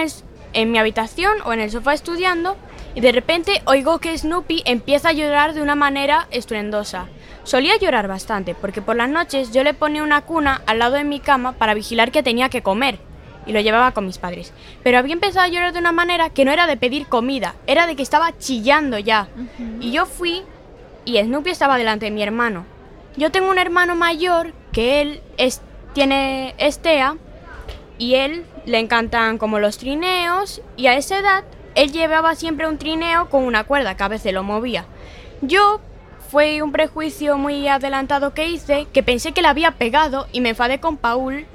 en 0.54 0.72
mi 0.72 0.80
habitación 0.80 1.38
o 1.46 1.54
en 1.54 1.60
el 1.60 1.70
sofá 1.70 1.94
estudiando 1.94 2.58
y 2.96 3.02
de 3.02 3.12
repente 3.12 3.62
oigo 3.66 4.00
que 4.00 4.18
Snoopy 4.18 4.64
empieza 4.66 5.10
a 5.10 5.14
llorar 5.14 5.54
de 5.54 5.62
una 5.62 5.76
manera 5.76 6.28
estruendosa. 6.32 7.06
Solía 7.44 7.78
llorar 7.78 8.08
bastante 8.08 8.56
porque 8.56 8.82
por 8.82 8.96
las 8.96 9.10
noches 9.10 9.52
yo 9.52 9.64
le 9.64 9.76
ponía 9.76 10.02
una 10.02 10.22
cuna 10.22 10.64
al 10.66 10.80
lado 10.80 10.96
de 10.96 11.04
mi 11.04 11.20
cama 11.20 11.52
para 11.52 11.76
vigilar 11.76 12.12
que 12.12 12.24
tenía 12.24 12.50
que 12.50 12.64
comer 12.64 12.98
y 13.46 13.52
lo 13.52 13.60
llevaba 13.60 13.92
con 13.92 14.06
mis 14.06 14.18
padres. 14.18 14.54
Pero 14.84 14.98
había 14.98 15.14
empezado 15.14 15.46
a 15.46 15.48
llorar 15.48 15.74
de 15.74 15.80
una 15.80 15.92
manera 15.92 16.30
que 16.30 16.46
no 16.46 16.52
era 16.52 16.68
de 16.68 16.78
pedir 16.78 17.08
comida, 17.08 17.56
era 17.68 17.88
de 17.88 17.96
que 17.96 18.04
estaba 18.04 18.38
chillando 18.38 18.98
ya. 18.98 19.28
Y 19.80 19.92
yo 19.92 20.06
fui 20.06 20.44
y 21.06 21.18
Snoopy 21.22 21.50
estaba 21.50 21.78
delante 21.78 22.06
de 22.06 22.12
mi 22.12 22.24
hermano. 22.24 22.66
Yo 23.18 23.32
tengo 23.32 23.50
un 23.50 23.58
hermano 23.58 23.96
mayor 23.96 24.54
que 24.72 25.02
él 25.02 25.22
es, 25.38 25.62
tiene 25.94 26.54
estea 26.58 27.16
y 27.98 28.16
él 28.16 28.46
le 28.66 28.80
encantan 28.80 29.38
como 29.38 29.60
los 29.60 29.78
trineos 29.78 30.62
y 30.76 30.88
a 30.88 30.96
esa 30.96 31.20
edad 31.20 31.44
él 31.76 31.92
llevaba 31.92 32.36
siempre 32.36 32.68
un 32.68 32.78
trineo 32.78 33.30
con 33.30 33.44
una 33.44 33.64
cuerda 33.66 33.96
que 33.96 34.04
a 34.04 34.08
veces 34.08 34.34
lo 34.34 34.44
movía. 34.44 34.86
Yo 35.42 35.80
fue 36.30 36.62
un 36.62 36.72
prejuicio 36.72 37.38
muy 37.38 37.68
adelantado 37.68 38.34
que 38.34 38.48
hice 38.48 38.88
que 38.92 39.04
pensé 39.04 39.32
que 39.32 39.42
le 39.42 39.48
había 39.48 39.72
pegado 39.72 40.28
y 40.32 40.42
me 40.42 40.50
enfadé 40.50 40.80
con 40.80 40.98
Paul. 40.98 41.46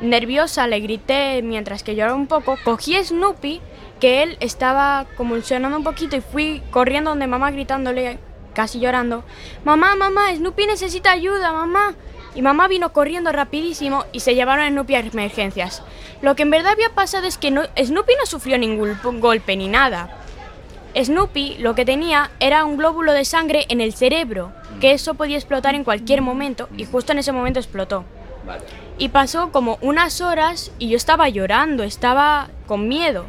Nerviosa 0.00 0.66
le 0.66 0.80
grité 0.80 1.40
mientras 1.42 1.82
que 1.82 1.94
lloraba 1.94 2.16
un 2.16 2.26
poco, 2.26 2.56
cogí 2.64 2.96
a 2.96 3.04
Snoopy 3.04 3.60
que 4.00 4.22
él 4.22 4.36
estaba 4.40 5.06
convulsionando 5.16 5.76
un 5.78 5.84
poquito 5.84 6.16
y 6.16 6.20
fui 6.20 6.62
corriendo 6.70 7.10
donde 7.10 7.26
mamá 7.26 7.50
gritándole 7.52 8.18
casi 8.54 8.80
llorando, 8.80 9.24
mamá, 9.64 9.94
mamá, 9.94 10.34
Snoopy 10.34 10.66
necesita 10.66 11.10
ayuda, 11.12 11.52
mamá. 11.52 11.94
Y 12.36 12.42
mamá 12.42 12.66
vino 12.66 12.92
corriendo 12.92 13.30
rapidísimo 13.30 14.04
y 14.12 14.18
se 14.20 14.34
llevaron 14.34 14.64
a 14.64 14.68
Snoopy 14.68 14.94
a 14.96 15.00
emergencias. 15.00 15.82
Lo 16.20 16.34
que 16.34 16.42
en 16.42 16.50
verdad 16.50 16.72
había 16.72 16.90
pasado 16.90 17.26
es 17.28 17.38
que 17.38 17.52
no- 17.52 17.62
Snoopy 17.80 18.12
no 18.18 18.26
sufrió 18.26 18.58
ningún 18.58 18.98
golpe 19.20 19.56
ni 19.56 19.68
nada. 19.68 20.10
Snoopy 21.00 21.56
lo 21.58 21.74
que 21.76 21.84
tenía 21.84 22.30
era 22.40 22.64
un 22.64 22.76
glóbulo 22.76 23.12
de 23.12 23.24
sangre 23.24 23.66
en 23.68 23.80
el 23.80 23.92
cerebro, 23.94 24.52
que 24.80 24.92
eso 24.92 25.14
podía 25.14 25.36
explotar 25.36 25.74
en 25.76 25.84
cualquier 25.84 26.22
momento 26.22 26.68
y 26.76 26.84
justo 26.84 27.12
en 27.12 27.18
ese 27.18 27.32
momento 27.32 27.60
explotó. 27.60 28.04
Y 28.98 29.08
pasó 29.08 29.50
como 29.50 29.78
unas 29.80 30.20
horas 30.20 30.70
y 30.78 30.88
yo 30.88 30.96
estaba 30.96 31.28
llorando, 31.28 31.82
estaba 31.82 32.48
con 32.66 32.88
miedo. 32.88 33.26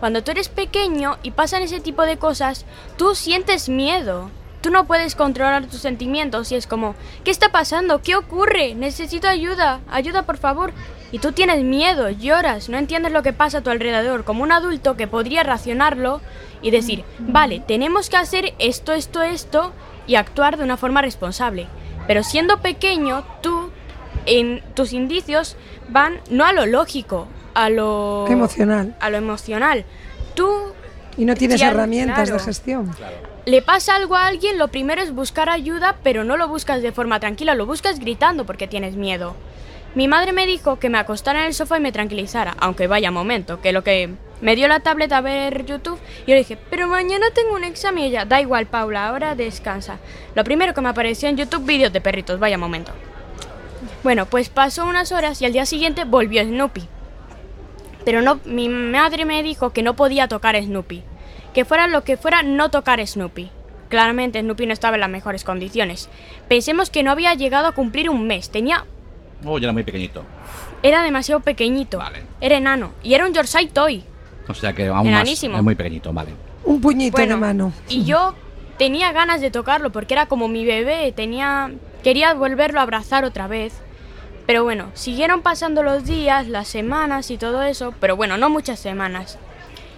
Cuando 0.00 0.22
tú 0.22 0.30
eres 0.30 0.48
pequeño 0.48 1.16
y 1.22 1.30
pasan 1.30 1.62
ese 1.62 1.80
tipo 1.80 2.02
de 2.02 2.18
cosas, 2.18 2.66
tú 2.96 3.14
sientes 3.14 3.68
miedo. 3.68 4.30
Tú 4.60 4.70
no 4.70 4.86
puedes 4.86 5.14
controlar 5.14 5.66
tus 5.66 5.80
sentimientos 5.80 6.50
y 6.52 6.56
es 6.56 6.66
como, 6.66 6.94
¿qué 7.24 7.30
está 7.30 7.50
pasando? 7.50 8.02
¿Qué 8.02 8.16
ocurre? 8.16 8.74
Necesito 8.74 9.28
ayuda, 9.28 9.80
ayuda 9.88 10.24
por 10.24 10.38
favor. 10.38 10.72
Y 11.12 11.18
tú 11.20 11.32
tienes 11.32 11.62
miedo, 11.62 12.10
lloras, 12.10 12.68
no 12.68 12.76
entiendes 12.76 13.12
lo 13.12 13.22
que 13.22 13.32
pasa 13.32 13.58
a 13.58 13.60
tu 13.62 13.70
alrededor, 13.70 14.24
como 14.24 14.42
un 14.42 14.52
adulto 14.52 14.96
que 14.96 15.06
podría 15.06 15.44
racionarlo 15.44 16.20
y 16.62 16.72
decir, 16.72 17.04
vale, 17.18 17.60
tenemos 17.60 18.10
que 18.10 18.16
hacer 18.16 18.54
esto, 18.58 18.92
esto, 18.92 19.22
esto 19.22 19.72
y 20.06 20.16
actuar 20.16 20.56
de 20.56 20.64
una 20.64 20.76
forma 20.76 21.02
responsable. 21.02 21.68
Pero 22.06 22.22
siendo 22.22 22.58
pequeño, 22.58 23.24
tú, 23.42 23.55
en 24.26 24.62
tus 24.74 24.92
indicios 24.92 25.56
van 25.88 26.20
no 26.30 26.44
a 26.44 26.52
lo 26.52 26.66
lógico, 26.66 27.28
a 27.54 27.70
lo 27.70 28.26
Emocional. 28.28 28.94
a 29.00 29.10
lo 29.10 29.16
emocional. 29.16 29.84
Tú 30.34 30.52
Y 31.16 31.24
no 31.24 31.34
tienes 31.34 31.62
herramientas 31.62 32.28
claro. 32.28 32.38
de 32.38 32.44
gestión. 32.44 32.90
le 33.46 33.62
pasa 33.62 33.96
algo 33.96 34.16
a 34.16 34.26
alguien, 34.26 34.58
lo 34.58 34.68
primero 34.68 35.00
es 35.00 35.14
buscar 35.14 35.48
ayuda, 35.48 35.96
pero 36.02 36.24
no 36.24 36.36
lo 36.36 36.48
buscas 36.48 36.82
de 36.82 36.92
forma 36.92 37.20
tranquila, 37.20 37.54
lo 37.54 37.64
buscas 37.64 37.98
gritando 38.00 38.44
porque 38.44 38.66
tienes 38.66 38.96
miedo. 38.96 39.34
Mi 39.94 40.08
madre 40.08 40.32
me 40.32 40.46
dijo 40.46 40.78
que 40.78 40.90
me 40.90 40.98
acostara 40.98 41.40
en 41.40 41.46
el 41.46 41.54
sofá 41.54 41.78
y 41.78 41.80
me 41.80 41.90
tranquilizara, 41.90 42.54
aunque 42.58 42.86
vaya 42.86 43.10
momento, 43.10 43.62
que 43.62 43.72
lo 43.72 43.82
que 43.82 44.10
me 44.42 44.54
dio 44.54 44.68
la 44.68 44.80
tablet 44.80 45.10
a 45.12 45.22
ver 45.22 45.64
YouTube 45.64 45.98
y 46.26 46.30
yo 46.30 46.34
le 46.34 46.40
dije, 46.40 46.58
pero 46.68 46.86
mañana 46.86 47.28
tengo 47.34 47.54
un 47.54 47.64
examen 47.64 48.04
y 48.04 48.06
ella, 48.08 48.26
da 48.26 48.42
igual 48.42 48.66
Paula, 48.66 49.08
ahora 49.08 49.34
descansa. 49.34 49.96
Lo 50.34 50.44
primero 50.44 50.74
que 50.74 50.82
me 50.82 50.90
apareció 50.90 51.30
en 51.30 51.38
YouTube, 51.38 51.64
vídeos 51.64 51.94
de 51.94 52.02
perritos, 52.02 52.38
vaya 52.38 52.58
momento. 52.58 52.92
Bueno, 54.06 54.26
pues 54.26 54.50
pasó 54.50 54.86
unas 54.86 55.10
horas 55.10 55.42
y 55.42 55.46
al 55.46 55.52
día 55.52 55.66
siguiente 55.66 56.04
volvió 56.04 56.40
Snoopy. 56.44 56.84
Pero 58.04 58.22
no, 58.22 58.38
mi 58.44 58.68
madre 58.68 59.24
me 59.24 59.42
dijo 59.42 59.70
que 59.70 59.82
no 59.82 59.96
podía 59.96 60.28
tocar 60.28 60.54
a 60.54 60.62
Snoopy. 60.62 61.02
Que 61.52 61.64
fuera 61.64 61.88
lo 61.88 62.04
que 62.04 62.16
fuera, 62.16 62.44
no 62.44 62.70
tocar 62.70 63.00
a 63.00 63.04
Snoopy. 63.04 63.50
Claramente 63.88 64.40
Snoopy 64.42 64.66
no 64.66 64.72
estaba 64.72 64.94
en 64.94 65.00
las 65.00 65.10
mejores 65.10 65.42
condiciones. 65.42 66.08
Pensemos 66.46 66.88
que 66.88 67.02
no 67.02 67.10
había 67.10 67.34
llegado 67.34 67.66
a 67.66 67.72
cumplir 67.72 68.08
un 68.08 68.28
mes. 68.28 68.48
Tenía. 68.50 68.84
Oh, 69.44 69.58
ya 69.58 69.64
era 69.64 69.72
muy 69.72 69.82
pequeñito. 69.82 70.22
Era 70.84 71.02
demasiado 71.02 71.40
pequeñito. 71.40 71.98
Era 72.40 72.58
enano. 72.58 72.92
Y 73.02 73.14
era 73.14 73.26
un 73.26 73.34
Yorkshire 73.34 73.72
Toy. 73.72 74.04
O 74.46 74.54
sea 74.54 74.72
que 74.72 74.86
aún 74.86 74.98
más 74.98 75.22
Enanísimo. 75.22 75.56
es 75.56 75.64
muy 75.64 75.74
pequeñito, 75.74 76.12
vale. 76.12 76.30
Un 76.62 76.80
puñito 76.80 77.16
Bueno, 77.16 77.34
de 77.34 77.40
mano. 77.40 77.72
Y 77.88 78.04
yo 78.04 78.36
tenía 78.78 79.10
ganas 79.10 79.40
de 79.40 79.50
tocarlo 79.50 79.90
porque 79.90 80.14
era 80.14 80.26
como 80.26 80.46
mi 80.46 80.64
bebé. 80.64 81.10
Tenía. 81.10 81.72
Quería 82.04 82.34
volverlo 82.34 82.78
a 82.78 82.84
abrazar 82.84 83.24
otra 83.24 83.48
vez. 83.48 83.82
Pero 84.46 84.62
bueno, 84.62 84.90
siguieron 84.94 85.42
pasando 85.42 85.82
los 85.82 86.04
días, 86.04 86.46
las 86.48 86.68
semanas 86.68 87.30
y 87.30 87.36
todo 87.36 87.62
eso. 87.64 87.92
Pero 88.00 88.16
bueno, 88.16 88.38
no 88.38 88.48
muchas 88.48 88.78
semanas. 88.78 89.38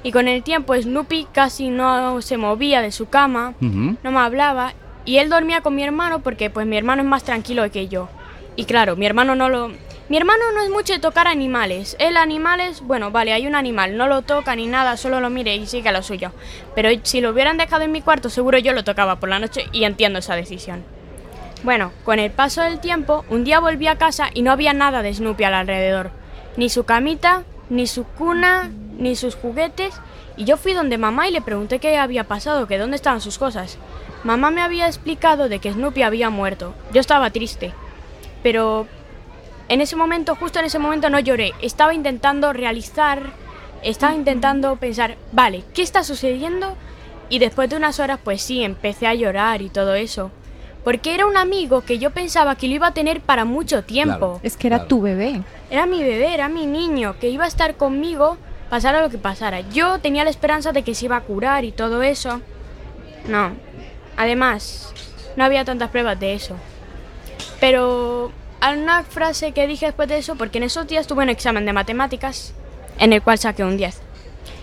Y 0.03 0.13
con 0.13 0.29
el 0.29 0.43
tiempo 0.43 0.75
Snoopy 0.75 1.27
casi 1.33 1.69
no 1.69 2.23
se 2.23 2.37
movía 2.37 2.81
de 2.81 2.93
su 2.93 3.09
cama, 3.09 3.55
no 3.61 4.11
me 4.11 4.19
hablaba. 4.19 4.73
Y 5.05 5.19
él 5.19 5.29
dormía 5.29 5.61
con 5.61 5.75
mi 5.75 5.83
hermano 5.83 6.21
porque 6.21 6.51
pues 6.51 6.67
mi 6.67 6.77
hermano 6.77 7.03
es 7.03 7.09
más 7.09 7.25
tranquilo 7.25 7.71
que 7.71 7.89
yo. 7.89 8.09
Y 8.57 8.65
claro, 8.65 8.97
mi 8.97 9.07
hermano 9.07 9.35
no 9.35 9.49
lo... 9.49 9.71
Mi 10.09 10.17
hermano 10.17 10.53
no 10.55 10.63
es 10.63 10.71
mucho 10.71 10.95
de 10.95 10.99
tocar 11.01 11.27
animales. 11.27 11.95
Él 11.99 12.17
animales, 12.17 12.81
bueno, 12.81 13.11
vale, 13.11 13.35
hay 13.35 13.47
un 13.47 13.55
animal, 13.55 13.99
no 13.99 14.07
lo 14.07 14.23
toca 14.23 14.57
ni 14.57 14.67
nada, 14.67 14.97
solo 14.97 15.21
lo 15.21 15.29
mire 15.29 15.55
y 15.55 15.67
sigue 15.67 15.91
a 15.91 15.93
lo 15.93 16.03
suyo. 16.03 16.33
Pero 16.75 16.89
si 17.03 17.21
lo 17.21 17.31
hubieran 17.31 17.59
dejado 17.59 17.83
en 17.83 17.93
mi 17.93 18.01
cuarto, 18.01 18.31
seguro 18.31 18.57
yo 18.57 18.73
lo 18.73 18.85
tocaba 18.85 19.17
por 19.17 19.29
la 19.29 19.39
noche 19.39 19.67
y 19.73 19.85
entiendo 19.85 20.21
esa 20.21 20.35
decisión. 20.35 20.83
Bueno, 21.65 21.91
con 22.05 22.21
el 22.21 22.31
paso 22.31 22.63
del 22.63 22.79
tiempo, 22.79 23.25
un 23.29 23.43
día 23.43 23.59
volví 23.59 23.89
a 23.89 23.99
casa 23.99 24.29
y 24.33 24.43
no 24.43 24.53
había 24.53 24.73
nada 24.73 25.03
de 25.03 25.13
Snoopy 25.13 25.43
al 25.43 25.55
alrededor. 25.55 26.13
Ni 26.57 26.69
su 26.69 26.85
camita, 26.85 27.43
ni 27.69 27.89
su 27.89 28.05
cuna, 28.05 28.71
ni 28.97 29.17
sus 29.17 29.35
juguetes. 29.35 30.01
Y 30.37 30.45
yo 30.45 30.57
fui 30.57 30.73
donde 30.73 30.99
mamá 30.99 31.29
y 31.29 31.33
le 31.33 31.41
pregunté 31.41 31.81
qué 31.81 31.99
había 31.99 32.25
pasado, 32.25 32.69
que 32.69 32.79
dónde 32.79 32.95
estaban 32.95 33.21
sus 33.21 33.39
cosas. 33.39 33.77
Mamá 34.23 34.53
me 34.53 34.63
había 34.63 34.87
explicado 34.87 35.49
de 35.49 35.59
que 35.59 35.73
Snoopy 35.73 36.03
había 36.03 36.31
muerto. 36.31 36.75
Yo 36.93 37.01
estaba 37.01 37.31
triste. 37.31 37.73
Pero 38.45 38.87
en 39.69 39.81
ese 39.81 39.97
momento, 39.97 40.37
justo 40.37 40.61
en 40.61 40.67
ese 40.67 40.79
momento 40.79 41.11
no 41.11 41.19
lloré. 41.19 41.55
Estaba 41.61 41.93
intentando 41.93 42.53
realizar, 42.53 43.21
estaba 43.83 44.15
intentando 44.15 44.77
pensar, 44.77 45.17
vale, 45.33 45.65
¿qué 45.75 45.83
está 45.83 46.05
sucediendo? 46.05 46.77
Y 47.29 47.41
después 47.41 47.69
de 47.69 47.77
unas 47.77 47.99
horas, 47.99 48.21
pues 48.23 48.43
sí, 48.43 48.63
empecé 48.63 49.09
a 49.09 49.15
llorar 49.15 49.61
y 49.61 49.71
todo 49.71 49.97
eso. 49.97 50.31
Porque 50.89 51.13
era 51.15 51.27
un 51.27 51.37
amigo 51.37 51.83
que 51.83 51.99
yo 51.99 52.13
pensaba 52.13 52.57
que 52.57 52.67
lo 52.67 52.77
iba 52.77 52.87
a 52.87 52.95
tener 52.95 53.21
para 53.21 53.45
mucho 53.45 53.85
tiempo. 53.85 54.41
Es 54.43 54.57
que 54.57 54.69
era 54.69 54.87
tu 54.87 55.03
bebé. 55.03 55.43
Era 55.69 55.85
mi 55.85 56.03
bebé, 56.03 56.33
era 56.33 56.49
mi 56.49 56.65
niño, 56.65 57.15
que 57.21 57.29
iba 57.29 57.45
a 57.45 57.47
estar 57.47 57.77
conmigo 57.77 58.39
pasara 58.71 59.03
lo 59.03 59.11
que 59.11 59.19
pasara. 59.19 59.61
Yo 59.61 59.99
tenía 59.99 60.25
la 60.25 60.31
esperanza 60.31 60.73
de 60.73 60.85
que 60.85 60.95
se 60.95 61.05
iba 61.05 61.17
a 61.17 61.21
curar 61.21 61.67
y 61.67 61.73
todo 61.73 62.03
eso. 62.03 62.41
No. 63.29 63.53
Además, 64.17 64.95
no 65.37 65.45
había 65.45 65.63
tantas 65.63 65.91
pruebas 65.91 66.19
de 66.19 66.33
eso. 66.33 66.57
Pero 67.61 68.33
hay 68.63 68.79
una 68.79 69.03
frase 69.03 69.53
que 69.53 69.67
dije 69.67 69.85
después 69.85 70.09
de 70.09 70.17
eso, 70.17 70.37
porque 70.37 70.57
en 70.57 70.65
esos 70.65 70.87
días 70.87 71.07
tuve 71.07 71.23
un 71.23 71.29
examen 71.29 71.67
de 71.67 71.75
matemáticas 71.75 72.55
en 72.99 73.13
el 73.13 73.21
cual 73.21 73.37
saqué 73.37 73.63
un 73.63 73.77
10. 73.77 74.01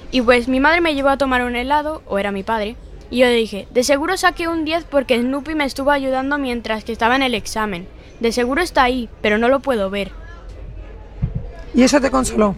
Y 0.10 0.22
pues 0.24 0.48
mi 0.48 0.60
madre 0.60 0.82
me 0.82 0.96
llevó 0.96 1.10
a 1.10 1.20
tomar 1.20 1.44
un 1.44 1.56
helado, 1.56 2.02
o 2.08 2.18
era 2.18 2.32
mi 2.32 2.42
padre, 2.42 2.78
y 3.10 3.20
yo 3.20 3.26
le 3.28 3.36
dije, 3.36 3.68
de 3.72 3.84
seguro 3.84 4.18
saqué 4.18 4.48
un 4.48 4.66
10 4.66 4.86
porque 4.86 5.20
Snoopy 5.20 5.56
me 5.56 5.66
estuvo 5.66 5.92
ayudando 5.92 6.38
mientras 6.38 6.84
que 6.84 6.92
estaba 6.92 7.16
en 7.16 7.24
el 7.24 7.34
examen. 7.34 7.88
De 8.20 8.32
seguro 8.32 8.62
está 8.62 8.84
ahí, 8.84 9.10
pero 9.22 9.38
no 9.38 9.50
lo 9.50 9.60
puedo 9.60 9.90
ver. 9.90 10.12
¿Y 11.74 11.84
eso 11.84 12.00
te 12.00 12.10
consoló? 12.10 12.56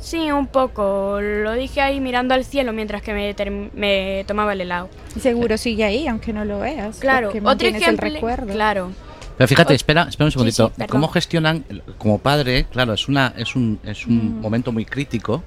Sí, 0.00 0.32
un 0.32 0.48
poco. 0.48 1.20
Lo 1.20 1.52
dije 1.52 1.80
ahí 1.80 2.00
mirando 2.00 2.34
al 2.34 2.44
cielo 2.44 2.72
mientras 2.72 3.02
que 3.02 3.12
me, 3.12 3.70
me 3.74 4.24
tomaba 4.26 4.52
el 4.54 4.62
helado. 4.62 4.88
Y 5.14 5.20
seguro 5.20 5.56
sigue 5.56 5.84
ahí, 5.84 6.08
aunque 6.08 6.32
no 6.32 6.44
lo 6.44 6.58
veas. 6.58 6.98
Claro, 6.98 7.28
otro 7.28 7.68
ejemplo. 7.68 8.08
el 8.08 8.14
recuerdo. 8.14 8.52
Claro. 8.52 8.90
Pero 9.36 9.48
fíjate, 9.48 9.74
espera, 9.74 10.06
espera 10.08 10.26
un 10.26 10.32
Sí, 10.32 10.38
sí, 10.38 10.52
segundito. 10.52 10.72
¿Cómo 10.88 11.08
gestionan, 11.08 11.64
como 11.98 12.18
padre, 12.18 12.64
claro, 12.64 12.92
es, 12.92 13.08
una, 13.08 13.32
es 13.36 13.54
un, 13.54 13.78
es 13.84 14.06
un 14.06 14.40
momento 14.40 14.72
muy 14.72 14.84
crítico 14.84 15.42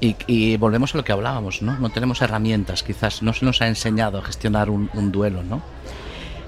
y, 0.00 0.16
y 0.26 0.56
volvemos 0.56 0.94
a 0.94 0.98
lo 0.98 1.04
que 1.04 1.12
hablábamos, 1.12 1.62
¿no? 1.62 1.78
No 1.78 1.90
tenemos 1.90 2.20
herramientas, 2.22 2.82
quizás 2.82 3.22
no 3.22 3.32
se 3.32 3.44
nos 3.44 3.60
ha 3.62 3.66
enseñado 3.68 4.18
a 4.18 4.22
gestionar 4.22 4.70
un, 4.70 4.88
un 4.94 5.10
duelo, 5.12 5.42
¿no? 5.42 5.62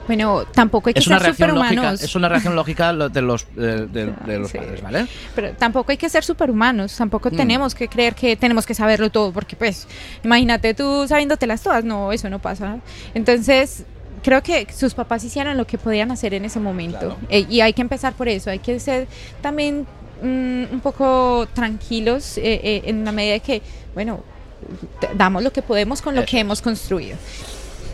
Bueno, 0.06 0.44
tampoco 0.52 0.88
hay 0.88 0.94
que 0.94 0.98
Es 1.00 1.04
ser 1.04 1.20
reacción 1.22 1.50
lógica, 1.54 1.68
superhumanos. 1.68 2.02
es 2.02 2.14
una 2.16 2.28
reacción 2.28 2.56
lógica 2.56 2.92
de 2.92 3.22
los, 3.22 3.44
eh, 3.56 3.86
de, 3.90 4.12
de 4.26 4.38
los 4.40 4.50
Sí. 4.50 4.58
padres, 4.58 4.82
¿vale? 4.82 5.06
Pero 5.36 5.52
tampoco 5.52 5.92
hay 5.92 5.98
que 5.98 6.08
ser 6.08 6.24
superhumanos, 6.24 6.96
tampoco 6.96 7.30
Mm. 7.30 7.36
tenemos 7.36 7.74
que 7.76 7.86
creer 7.86 8.14
que 8.16 8.34
tenemos 8.36 8.66
que 8.66 8.74
saberlo 8.74 9.10
todo, 9.10 9.30
porque 9.32 9.54
pues, 9.54 9.86
imagínate 10.24 10.74
tú 10.74 11.06
sabiéndotelas 11.06 11.62
todas, 11.62 11.84
no, 11.84 12.10
eso 12.10 12.28
no 12.28 12.40
pasa. 12.40 12.78
Entonces, 13.14 13.84
creo 14.24 14.42
que 14.42 14.66
sus 14.72 14.94
papás 14.94 15.22
hicieron 15.22 15.56
lo 15.56 15.64
que 15.66 15.78
podían 15.78 16.10
hacer 16.10 16.34
en 16.34 16.44
ese 16.44 16.58
momento. 16.58 16.98
Claro. 16.98 17.16
Eh, 17.28 17.46
y 17.48 17.60
hay 17.60 17.72
que 17.72 17.82
empezar 17.82 18.12
por 18.14 18.26
eso, 18.28 18.50
hay 18.50 18.58
que 18.58 18.80
ser 18.80 19.06
también 19.42 19.86
mm, 20.22 20.72
un 20.72 20.80
poco 20.82 21.46
tranquilos 21.54 22.38
eh, 22.38 22.60
eh, 22.62 22.82
en 22.86 23.04
la 23.04 23.12
medida 23.12 23.34
de 23.34 23.40
que, 23.40 23.62
bueno, 23.94 24.20
damos 25.14 25.42
lo 25.42 25.52
que 25.52 25.62
podemos 25.62 26.02
con 26.02 26.14
lo 26.14 26.24
que 26.24 26.38
hemos 26.38 26.60
construido. 26.60 27.16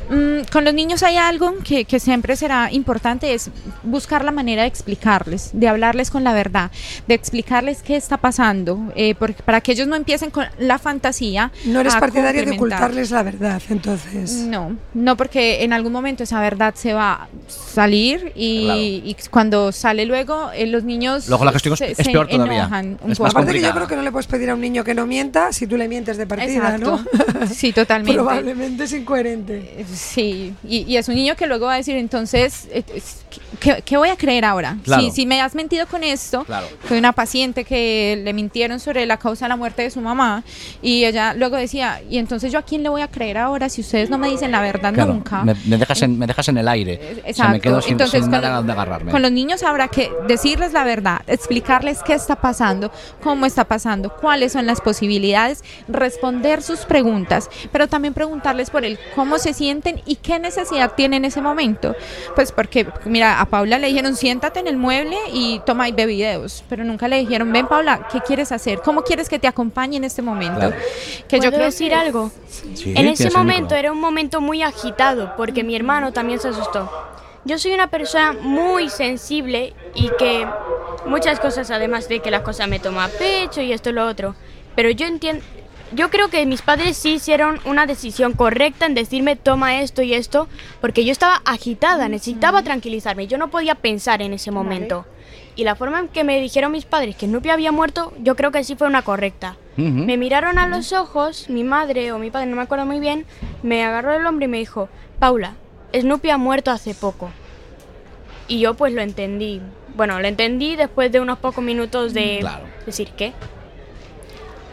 Mm, 0.09 0.43
con 0.53 0.65
los 0.65 0.73
niños 0.75 1.03
hay 1.03 1.17
algo 1.17 1.55
que, 1.65 1.85
que 1.85 1.99
siempre 2.01 2.37
será 2.37 2.71
importante, 2.73 3.35
es 3.35 3.51
buscar 3.83 4.25
la 4.25 4.31
manera 4.33 4.63
de 4.63 4.69
explicarles, 4.69 5.51
de 5.53 5.69
hablarles 5.69 6.11
con 6.11 6.23
la 6.25 6.33
verdad, 6.33 6.71
de 7.09 7.15
explicarles 7.15 7.83
qué 7.83 7.97
está 7.97 8.17
pasando, 8.17 8.93
eh, 8.95 9.15
porque- 9.19 9.43
para 9.43 9.61
que 9.61 9.73
ellos 9.73 9.89
no 9.89 9.97
empiecen 9.97 10.31
con 10.31 10.45
la 10.59 10.79
fantasía. 10.79 11.51
No 11.65 11.81
eres 11.81 11.95
a 11.95 12.01
partidario 12.01 12.45
de 12.45 12.53
ocultarles 12.53 13.11
la 13.11 13.23
verdad, 13.23 13.61
entonces. 13.69 14.33
No, 14.33 14.77
no 14.95 15.17
porque 15.17 15.65
en 15.65 15.73
algún 15.73 15.93
momento 15.93 16.23
esa 16.23 16.41
verdad 16.41 16.75
se 16.77 16.93
va 16.93 17.13
a 17.13 17.29
salir 17.49 18.33
y, 18.35 18.65
Claro. 18.65 18.81
y 18.81 19.17
cuando 19.31 19.73
sale 19.73 20.07
luego 20.07 20.51
eh, 20.53 20.67
los 20.67 20.85
niños 20.85 21.29
Luego 21.29 21.45
la 21.45 21.53
gestión 21.53 21.75
es- 21.75 21.79
se- 21.79 21.91
es 21.93 22.09
peor 22.09 22.29
todavía. 22.29 22.65
Es 22.65 23.19
poco. 23.19 23.23
más 23.25 23.33
Aparte 23.33 23.53
que 23.55 23.61
yo 23.63 23.73
creo 23.73 23.87
que 23.87 23.97
no 23.97 24.03
le 24.03 24.13
puedes 24.13 24.27
pedir 24.27 24.51
a 24.51 24.55
un 24.55 24.61
niño 24.61 24.85
que 24.85 24.95
no 24.95 25.07
mienta 25.07 25.53
si 25.53 25.67
tú 25.67 25.77
le 25.77 25.89
mientes 25.89 26.17
de 26.17 26.27
partida, 26.27 26.77
Exacto. 26.77 27.01
¿no? 27.41 27.47
Sí, 27.47 27.73
totalmente. 27.73 28.15
Probablemente 28.17 28.85
es 28.85 28.93
incoherente. 28.93 29.85
Sí, 29.97 30.55
y, 30.69 30.79
y 30.83 30.97
es 30.97 31.09
un 31.09 31.15
niño 31.15 31.35
que 31.37 31.47
luego 31.47 31.67
va 31.67 31.75
a 31.75 31.77
decir, 31.77 31.97
entonces, 31.97 32.69
eh, 32.71 32.83
¿qué, 33.61 33.83
qué 33.85 33.97
voy 33.97 34.09
a 34.09 34.17
creer 34.17 34.45
ahora? 34.45 34.77
Claro. 34.85 35.03
Si, 35.03 35.11
si 35.11 35.27
me 35.27 35.41
has 35.41 35.55
mentido 35.55 35.87
con 35.87 36.05
esto, 36.05 36.45
Claro. 36.45 36.67
fue 36.85 36.99
una 36.99 37.13
paciente 37.13 37.65
que 37.65 38.21
le 38.25 38.33
mintieron 38.33 38.79
sobre 38.81 39.07
la 39.07 39.17
causa 39.17 39.47
de 39.47 39.51
la 39.51 39.57
muerte 39.57 39.83
de 39.83 39.91
su 39.91 40.01
mamá 40.01 40.43
y 40.83 41.05
ella 41.05 41.35
luego 41.35 41.57
decía, 41.57 42.01
y 42.09 42.19
entonces 42.19 42.53
yo 42.53 42.59
a 42.59 42.63
quién 42.63 42.83
le 42.83 42.89
voy 42.89 43.01
a 43.03 43.09
creer 43.09 43.39
ahora 43.39 43.69
si 43.69 43.81
ustedes 43.81 44.11
no 44.11 44.19
me 44.19 44.29
dicen 44.29 44.51
la 44.53 44.61
verdad 44.61 44.93
Claro, 44.93 45.13
nunca? 45.15 45.43
Me, 45.45 45.55
me 45.67 45.77
dejas 45.79 46.03
en, 46.03 46.19
me 46.19 46.27
dejas 46.27 46.49
en 46.49 46.59
el 46.59 46.69
aire. 46.69 47.01
O 47.01 47.15
sea, 47.15 47.29
Exacto. 47.31 47.53
me 47.53 47.61
quedo 47.61 47.83
sin, 47.83 47.93
Entonces, 47.93 48.23
sin 48.23 48.31
con, 48.31 48.41
nada 48.43 48.59
agarrarme. 48.59 49.11
con 49.11 49.23
los 49.23 49.33
niños 49.33 49.63
habrá 49.63 49.89
que 49.89 50.11
decirles 50.29 50.73
la 50.73 50.85
verdad, 50.85 51.21
explicarles 51.27 52.03
qué 52.05 52.15
está 52.15 52.37
pasando, 52.37 52.91
cómo 53.23 53.47
está 53.47 53.65
pasando, 53.65 54.11
cuáles 54.15 54.53
son 54.53 54.67
las 54.67 54.81
posibilidades, 54.81 55.63
responder 55.89 56.63
sus 56.63 56.81
preguntas, 56.81 57.49
pero 57.73 57.89
también 57.89 58.15
preguntarles 58.15 58.71
por 58.71 58.85
el 58.85 58.99
cómo 59.15 59.39
se 59.39 59.53
sienten 59.87 60.03
y 60.07 60.17
qué 60.17 60.39
necesidad 60.39 60.93
tienen 60.97 61.25
en 61.25 61.25
ese 61.27 61.41
momento. 61.41 61.95
Pues 62.35 62.53
porque, 62.53 62.87
mira, 63.05 63.41
a 63.41 63.47
Paula 63.47 63.79
le 63.79 63.89
dijeron 63.89 64.17
siéntate 64.17 64.61
en 64.61 64.67
el 64.67 64.77
mueble 64.77 65.17
y 65.33 65.61
toma 65.61 65.89
y 65.89 65.93
ve 65.93 66.07
videos, 66.07 66.65
pero 66.69 66.85
nunca 66.85 67.09
le 67.09 67.19
dijeron 67.19 67.53
ven 67.53 67.67
Paula, 67.67 68.09
¿qué 68.11 68.21
quieres 68.21 68.53
hacer? 68.53 68.81
¿Cómo 68.81 69.03
quieres 69.03 69.29
que 69.29 69.39
te 69.39 69.47
acompañe 69.49 69.97
en 69.97 70.05
este 70.05 70.23
momento? 70.23 70.59
Claro. 70.59 70.77
Que 71.29 71.37
¿Puedo 71.39 71.43
yo 71.51 71.51
creo 71.53 71.67
decir 71.67 71.89
que- 71.91 71.95
algo? 71.95 72.31
Sí, 72.75 72.93
en 72.97 73.07
ese 73.07 73.31
momento 73.31 73.75
era 73.75 73.93
un 73.93 74.01
momento 74.01 74.41
muy 74.41 74.63
agitado 74.63 75.35
porque 75.37 75.63
mi 75.65 75.77
hermano 75.77 76.13
también 76.13 76.41
se 76.41 76.49
asustó. 76.49 76.91
Yo 77.45 77.59
soy 77.59 77.73
una 77.75 77.87
persona 77.89 78.33
muy 78.33 78.89
sensible 78.89 79.73
y 79.95 80.11
que 80.19 80.47
muchas 81.07 81.39
cosas, 81.39 81.71
además 81.71 82.09
de 82.09 82.19
que 82.19 82.31
las 82.33 82.43
cosas 82.43 82.67
me 82.69 82.81
toman 82.81 83.09
a 83.09 83.13
pecho 83.13 83.61
y 83.61 83.73
esto 83.73 83.91
y 83.91 83.93
lo 83.93 84.05
otro, 84.07 84.35
pero 84.75 84.91
yo 84.91 85.07
entiendo, 85.07 85.45
yo 85.97 86.11
creo 86.11 86.29
que 86.29 86.45
mis 86.47 86.63
padres 86.63 86.97
sí 86.97 87.15
hicieron 87.15 87.59
una 87.65 87.87
decisión 87.87 88.35
correcta 88.35 88.87
en 88.87 88.95
decirme 88.95 89.35
toma 89.35 89.81
esto 89.81 90.03
y 90.03 90.15
esto, 90.15 90.47
porque 90.81 91.05
yo 91.05 91.11
estaba 91.13 91.41
agitada, 91.45 92.09
necesitaba 92.09 92.63
tranquilizarme, 92.63 93.27
yo 93.27 93.39
no 93.39 93.49
podía 93.49 93.75
pensar 93.75 94.21
en 94.23 94.33
ese 94.35 94.51
momento. 94.51 95.07
Y 95.57 95.65
la 95.65 95.75
forma 95.75 95.99
en 96.01 96.09
que 96.09 96.23
me 96.23 96.39
dijeron 96.41 96.71
mis 96.73 96.85
padres 96.85 97.17
que 97.17 97.27
Snoopy 97.27 97.49
había 97.49 97.73
muerto, 97.73 98.13
yo 98.21 98.37
creo 98.37 98.53
que 98.53 98.63
sí 98.63 98.77
fue 98.77 98.87
una 98.87 99.03
correcta. 99.03 99.57
Me 99.77 100.17
miraron 100.17 100.59
a 100.59 100.67
los 100.69 100.93
ojos, 100.93 101.49
mi 101.51 101.65
madre 101.65 102.13
o 102.13 102.19
mi 102.19 102.31
padre, 102.31 102.47
no 102.47 102.57
me 102.57 102.63
acuerdo 102.63 102.87
muy 102.87 103.01
bien, 103.01 103.25
me 103.63 103.85
agarró 103.85 104.13
el 104.15 104.25
hombro 104.27 104.45
y 104.45 104.49
me 104.49 104.59
dijo, 104.59 104.89
Paula, 105.19 105.55
Snoopy 105.95 106.31
ha 106.31 106.37
muerto 106.37 106.71
hace 106.71 106.95
poco. 106.95 107.31
Y 108.49 108.61
yo 108.61 108.75
pues 108.75 108.93
lo 108.93 109.01
entendí. 109.01 109.61
Bueno, 109.97 110.21
lo 110.21 110.29
entendí 110.29 110.77
después 110.77 111.11
de 111.11 111.21
unos 111.21 111.39
pocos 111.39 111.65
minutos 111.65 112.13
de 112.15 112.39
Claro. 112.41 112.65
decir 112.85 113.09
qué. 113.17 113.33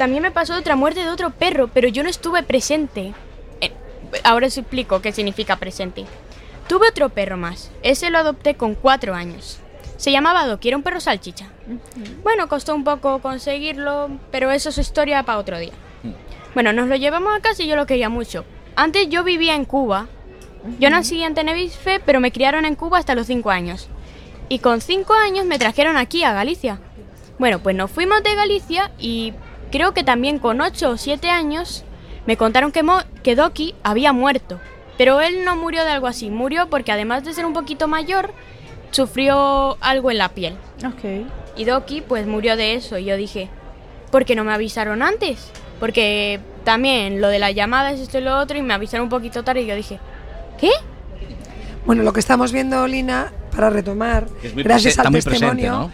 También 0.04 0.22
me 0.22 0.32
pasó 0.32 0.58
otra 0.58 0.76
muerte 0.76 1.00
de 1.00 1.10
otro 1.10 1.30
perro, 1.30 1.70
pero 1.70 1.88
yo 1.88 2.04
no 2.04 2.10
estuve 2.10 2.44
presente. 2.44 3.14
Eh, 3.62 3.72
ahora 4.26 4.48
os 4.48 4.58
explico 4.58 5.02
qué 5.02 5.14
significa 5.14 5.56
presente. 5.56 6.04
Tuve 6.68 6.90
otro 6.90 7.08
perro 7.08 7.38
más. 7.38 7.72
Ese 7.84 8.10
lo 8.10 8.18
adopté 8.18 8.56
con 8.56 8.76
cuatro 8.76 9.16
años. 9.16 9.62
Se 9.96 10.12
llamaba 10.12 10.60
era 10.62 10.76
un 10.76 10.84
perro 10.84 11.00
salchicha. 11.00 11.48
Bueno, 12.22 12.50
costó 12.50 12.76
un 12.76 12.84
poco 12.84 13.20
conseguirlo, 13.20 14.10
pero 14.30 14.52
eso 14.52 14.72
es 14.72 14.78
historia 14.78 15.24
para 15.24 15.40
otro 15.40 15.58
día. 15.58 15.72
Bueno, 16.54 16.74
nos 16.74 16.90
lo 16.90 16.98
llevamos 16.98 17.34
a 17.34 17.40
casa 17.40 17.64
y 17.64 17.68
yo 17.68 17.78
lo 17.78 17.86
quería 17.86 18.10
mucho. 18.10 18.44
Antes 18.76 19.08
yo 19.08 19.24
vivía 19.24 19.56
en 19.56 19.64
Cuba. 19.64 20.08
Yo 20.80 20.90
nací 20.90 21.24
en 21.24 21.34
Tenerife, 21.34 22.02
pero 22.06 22.20
me 22.20 22.34
criaron 22.34 22.66
en 22.66 22.76
Cuba 22.76 22.98
hasta 22.98 23.16
los 23.16 23.28
5 23.28 23.50
años. 23.50 23.88
Y 24.50 24.60
con 24.60 24.82
5 24.82 25.14
años 25.14 25.46
me 25.46 25.60
trajeron 25.60 25.96
aquí 25.96 26.26
a 26.26 26.34
Galicia. 26.34 26.82
Bueno, 27.40 27.60
pues 27.60 27.74
nos 27.74 27.90
fuimos 27.90 28.22
de 28.22 28.36
Galicia 28.36 28.92
y 29.00 29.34
creo 29.74 29.94
que 29.94 30.04
también 30.06 30.40
con 30.40 30.62
8 30.62 30.92
o 30.92 30.98
7 30.98 31.30
años 31.30 31.84
me 32.26 32.38
contaron 32.38 32.72
que, 32.72 32.84
Mo- 32.84 33.04
que 33.24 33.36
Doki 33.36 33.76
había 33.84 34.14
muerto. 34.14 34.62
Pero 34.98 35.20
él 35.20 35.44
no 35.44 35.56
murió 35.58 35.84
de 35.84 35.90
algo 35.90 36.08
así, 36.08 36.30
murió 36.30 36.70
porque 36.70 36.92
además 36.92 37.26
de 37.26 37.34
ser 37.34 37.46
un 37.46 37.54
poquito 37.54 37.88
mayor, 37.88 38.32
sufrió 38.92 39.78
algo 39.82 40.12
en 40.12 40.20
la 40.20 40.30
piel. 40.30 40.56
Ok. 40.86 41.28
Y 41.58 41.66
Doki 41.66 42.02
pues 42.02 42.28
murió 42.28 42.56
de 42.56 42.76
eso 42.76 42.98
y 43.00 43.06
yo 43.06 43.18
dije, 43.18 43.50
¿por 44.12 44.24
qué 44.24 44.36
no 44.36 44.44
me 44.44 44.54
avisaron 44.54 45.02
antes? 45.02 45.50
Porque 45.80 46.40
también 46.64 47.20
lo 47.20 47.28
de 47.28 47.40
las 47.40 47.54
llamadas, 47.56 48.00
esto 48.00 48.20
y 48.20 48.22
lo 48.22 48.38
otro, 48.40 48.58
y 48.58 48.62
me 48.62 48.74
avisaron 48.74 49.06
un 49.06 49.10
poquito 49.10 49.44
tarde 49.44 49.64
y 49.64 49.66
yo 49.66 49.76
dije, 49.76 50.00
¿qué? 50.60 50.70
Bueno, 51.86 52.04
lo 52.04 52.14
que 52.14 52.20
estamos 52.22 52.52
viendo, 52.54 52.88
Lina, 52.88 53.34
para 53.52 53.70
retomar, 53.70 54.28
gracias 54.56 54.98
al 55.00 55.08
presente, 55.12 55.32
testimonio, 55.32 55.72
¿no? 55.72 55.92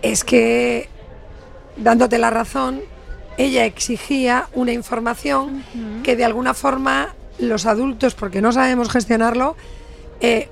es 0.00 0.24
que, 0.24 0.88
dándote 1.76 2.18
la 2.18 2.30
razón, 2.30 2.80
ella 3.44 3.64
exigía 3.64 4.48
una 4.54 4.72
información 4.72 5.64
que 6.02 6.16
de 6.16 6.24
alguna 6.24 6.54
forma 6.54 7.14
los 7.38 7.66
adultos, 7.66 8.14
porque 8.14 8.40
no 8.40 8.52
sabemos 8.52 8.90
gestionarlo, 8.90 9.56
eh, 10.20 10.48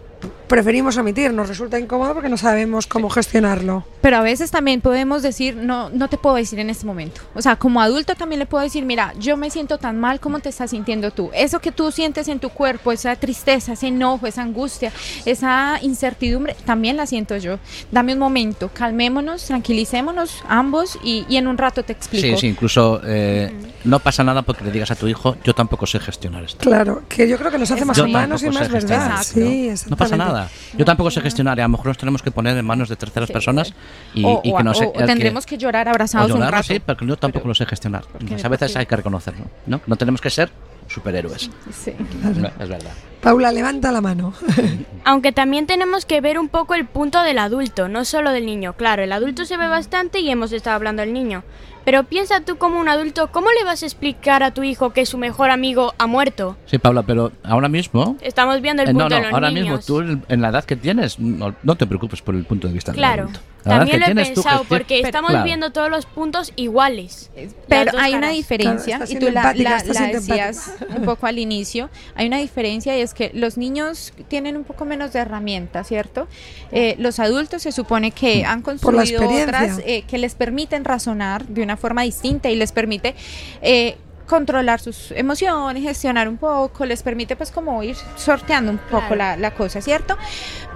preferimos 0.50 0.96
omitir. 0.98 1.32
Nos 1.32 1.48
resulta 1.48 1.78
incómodo 1.78 2.12
porque 2.12 2.28
no 2.28 2.36
sabemos 2.36 2.86
cómo 2.86 3.08
gestionarlo. 3.08 3.84
Pero 4.02 4.16
a 4.16 4.22
veces 4.22 4.50
también 4.50 4.80
podemos 4.80 5.22
decir, 5.22 5.54
no, 5.56 5.90
no 5.90 6.08
te 6.08 6.18
puedo 6.18 6.36
decir 6.36 6.58
en 6.58 6.68
este 6.68 6.84
momento. 6.84 7.20
O 7.34 7.40
sea, 7.40 7.56
como 7.56 7.80
adulto 7.80 8.16
también 8.16 8.40
le 8.40 8.46
puedo 8.46 8.64
decir, 8.64 8.84
mira, 8.84 9.14
yo 9.18 9.36
me 9.36 9.48
siento 9.48 9.78
tan 9.78 9.98
mal 9.98 10.18
como 10.18 10.40
te 10.40 10.48
estás 10.48 10.70
sintiendo 10.70 11.12
tú. 11.12 11.30
Eso 11.32 11.60
que 11.60 11.70
tú 11.70 11.92
sientes 11.92 12.26
en 12.26 12.40
tu 12.40 12.50
cuerpo, 12.50 12.90
esa 12.90 13.14
tristeza, 13.14 13.74
ese 13.74 13.86
enojo, 13.86 14.26
esa 14.26 14.42
angustia, 14.42 14.92
esa 15.24 15.78
incertidumbre, 15.82 16.56
también 16.64 16.96
la 16.96 17.06
siento 17.06 17.36
yo. 17.36 17.60
Dame 17.92 18.14
un 18.14 18.18
momento, 18.18 18.70
calmémonos, 18.74 19.44
tranquilicémonos 19.44 20.42
ambos 20.48 20.98
y, 21.04 21.24
y 21.28 21.36
en 21.36 21.46
un 21.46 21.58
rato 21.58 21.84
te 21.84 21.92
explico. 21.92 22.26
Sí, 22.26 22.40
sí, 22.40 22.46
incluso 22.48 23.00
eh, 23.04 23.52
no 23.84 24.00
pasa 24.00 24.24
nada 24.24 24.42
porque 24.42 24.64
le 24.64 24.72
digas 24.72 24.90
a 24.90 24.96
tu 24.96 25.06
hijo, 25.06 25.36
yo 25.44 25.54
tampoco 25.54 25.86
sé 25.86 26.00
gestionar 26.00 26.42
esto. 26.42 26.58
Claro, 26.58 27.04
que 27.08 27.28
yo 27.28 27.38
creo 27.38 27.52
que 27.52 27.58
nos 27.58 27.70
hace 27.70 27.84
más 27.84 27.96
Yo 27.96 28.04
humanos 28.04 28.42
y 28.42 28.50
más 28.50 28.68
verdad. 28.68 29.22
Sí, 29.22 29.70
¿no? 29.88 29.96
Pasa 29.96 30.16
exactamente. 30.16 30.39
Nada. 30.44 30.50
Yo 30.76 30.84
tampoco 30.84 31.10
sé 31.10 31.20
gestionar 31.20 31.58
y 31.58 31.60
a 31.60 31.64
lo 31.64 31.70
mejor 31.70 31.86
nos 31.88 31.98
tenemos 31.98 32.22
que 32.22 32.30
poner 32.30 32.56
en 32.56 32.64
manos 32.64 32.88
de 32.88 32.96
terceras 32.96 33.26
Sí. 33.28 33.32
personas 33.32 33.74
y, 34.14 34.24
o, 34.24 34.40
y 34.44 34.54
que 34.54 34.62
no 34.64 34.74
sé. 34.74 34.84
o- 34.86 34.90
o 34.90 35.04
tendremos 35.04 35.46
que, 35.46 35.56
llorar 35.58 35.88
abrazados 35.88 36.30
o 36.30 36.34
llorar, 36.34 36.48
un 36.48 36.52
rato. 36.52 36.64
sí, 36.68 36.80
porque 36.80 37.06
yo 37.06 37.16
tampoco 37.16 37.48
lo 37.48 37.54
sé 37.54 37.66
gestionar. 37.66 38.04
a 38.44 38.48
veces 38.48 38.76
hay 38.76 38.86
que 38.86 38.96
reconocerlo, 38.96 39.44
¿no? 39.66 39.80
No 39.86 39.96
tenemos 39.96 40.20
que 40.20 40.30
ser 40.30 40.50
superhéroes. 40.88 41.50
Sí. 41.72 41.92
No, 42.22 42.48
es 42.48 42.68
verdad. 42.68 42.90
Paula, 43.20 43.52
levanta 43.52 43.92
la 43.92 44.00
mano. 44.00 44.32
Aunque 45.04 45.30
también 45.32 45.66
tenemos 45.66 46.04
que 46.06 46.20
ver 46.20 46.38
un 46.38 46.48
poco 46.48 46.74
el 46.74 46.86
punto 46.86 47.22
del 47.22 47.38
adulto, 47.38 47.86
no 47.88 48.04
solo 48.04 48.32
del 48.32 48.46
niño. 48.46 48.72
Claro, 48.72 49.02
el 49.02 49.12
adulto 49.12 49.44
se 49.44 49.56
ve 49.56 49.68
bastante 49.68 50.20
y 50.20 50.30
hemos 50.30 50.52
estado 50.52 50.76
hablando 50.76 51.02
del 51.02 51.12
niño. 51.12 51.44
Pero 51.90 52.04
piensa 52.04 52.40
tú 52.42 52.56
como 52.56 52.78
un 52.78 52.88
adulto, 52.88 53.32
¿cómo 53.32 53.48
le 53.50 53.64
vas 53.64 53.82
a 53.82 53.86
explicar 53.86 54.44
a 54.44 54.52
tu 54.54 54.62
hijo 54.62 54.90
que 54.92 55.04
su 55.06 55.18
mejor 55.18 55.50
amigo 55.50 55.92
ha 55.98 56.06
muerto? 56.06 56.56
Sí, 56.66 56.78
Paula, 56.78 57.02
pero 57.02 57.32
ahora 57.42 57.68
mismo... 57.68 58.16
Estamos 58.20 58.60
viendo 58.60 58.84
el 58.84 58.90
Eh, 58.90 58.92
punto 58.92 59.08
no, 59.08 59.10
no, 59.10 59.16
de 59.16 59.22
los 59.22 59.32
ahora 59.34 59.48
niños. 59.50 59.64
mismo 59.80 59.80
tú 59.84 60.22
en 60.28 60.40
la 60.40 60.50
edad 60.50 60.62
que 60.64 60.76
tienes, 60.76 61.18
no, 61.18 61.52
no 61.64 61.74
te 61.74 61.88
preocupes 61.88 62.22
por 62.22 62.36
el 62.36 62.44
punto 62.44 62.68
de 62.68 62.74
vista 62.74 62.92
del 62.92 63.00
Claro. 63.00 63.22
adulto. 63.24 63.40
La 63.64 63.76
También 63.80 64.00
lo 64.00 64.06
he 64.06 64.14
pensado 64.14 64.60
que- 64.62 64.68
que- 64.68 64.74
porque 64.74 65.00
estamos 65.00 65.32
Claro. 65.32 65.44
viendo 65.44 65.70
todos 65.70 65.90
los 65.90 66.06
puntos 66.06 66.50
iguales. 66.56 67.30
Pero 67.68 67.90
hay 67.98 68.12
una 68.12 68.20
caras. 68.22 68.36
diferencia, 68.36 68.96
Claro, 68.96 69.12
y 69.12 69.16
tú 69.16 69.26
la, 69.30 69.52
la- 69.54 69.84
la 69.84 70.06
decías 70.06 70.72
un 70.96 71.02
poco 71.04 71.26
al 71.26 71.38
inicio, 71.38 71.90
hay 72.14 72.26
una 72.28 72.38
diferencia 72.38 72.96
y 72.96 73.02
es 73.02 73.12
que 73.12 73.30
los 73.34 73.58
niños 73.58 74.14
tienen 74.28 74.56
un 74.56 74.64
poco 74.64 74.86
menos 74.86 75.12
de 75.12 75.18
herramientas, 75.18 75.88
¿cierto? 75.88 76.26
Eh, 76.72 76.94
los 76.98 77.18
adultos 77.20 77.60
se 77.60 77.70
supone 77.72 78.12
que 78.12 78.46
han 78.46 78.62
Por 78.62 78.94
la 78.94 79.02
construido 79.02 79.42
otras 79.42 79.80
eh, 79.84 80.04
que 80.08 80.16
les 80.16 80.34
permiten 80.36 80.86
razonar 80.86 81.44
de 81.46 81.62
una 81.62 81.76
forma 81.80 82.02
distinta 82.02 82.48
y 82.48 82.56
les 82.56 82.70
permite... 82.70 83.16
eh, 83.62 83.96
controlar 84.26 84.78
sus 84.78 85.10
emociones, 85.10 85.82
gestionar 85.82 86.28
un 86.28 86.36
poco, 86.36 86.86
les 86.86 87.02
permite 87.02 87.34
pues 87.34 87.50
como 87.50 87.82
ir 87.82 87.96
sorteando 88.14 88.70
un 88.70 88.78
poco 88.78 89.16
la 89.16 89.50
cosa, 89.56 89.80
¿cierto? 89.80 90.16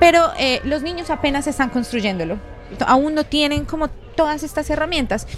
Pero 0.01 0.33
eh, 0.41 0.61
los 0.65 0.83
niños 0.83 1.09
apenas 1.09 1.47
están 1.47 1.71
construyéndolo, 1.71 2.37
aún 2.85 3.15
no 3.15 3.23
tienen 3.23 3.65
como 3.65 3.87
todas 4.17 4.43
estas 4.43 4.69
herramientas. 4.71 5.29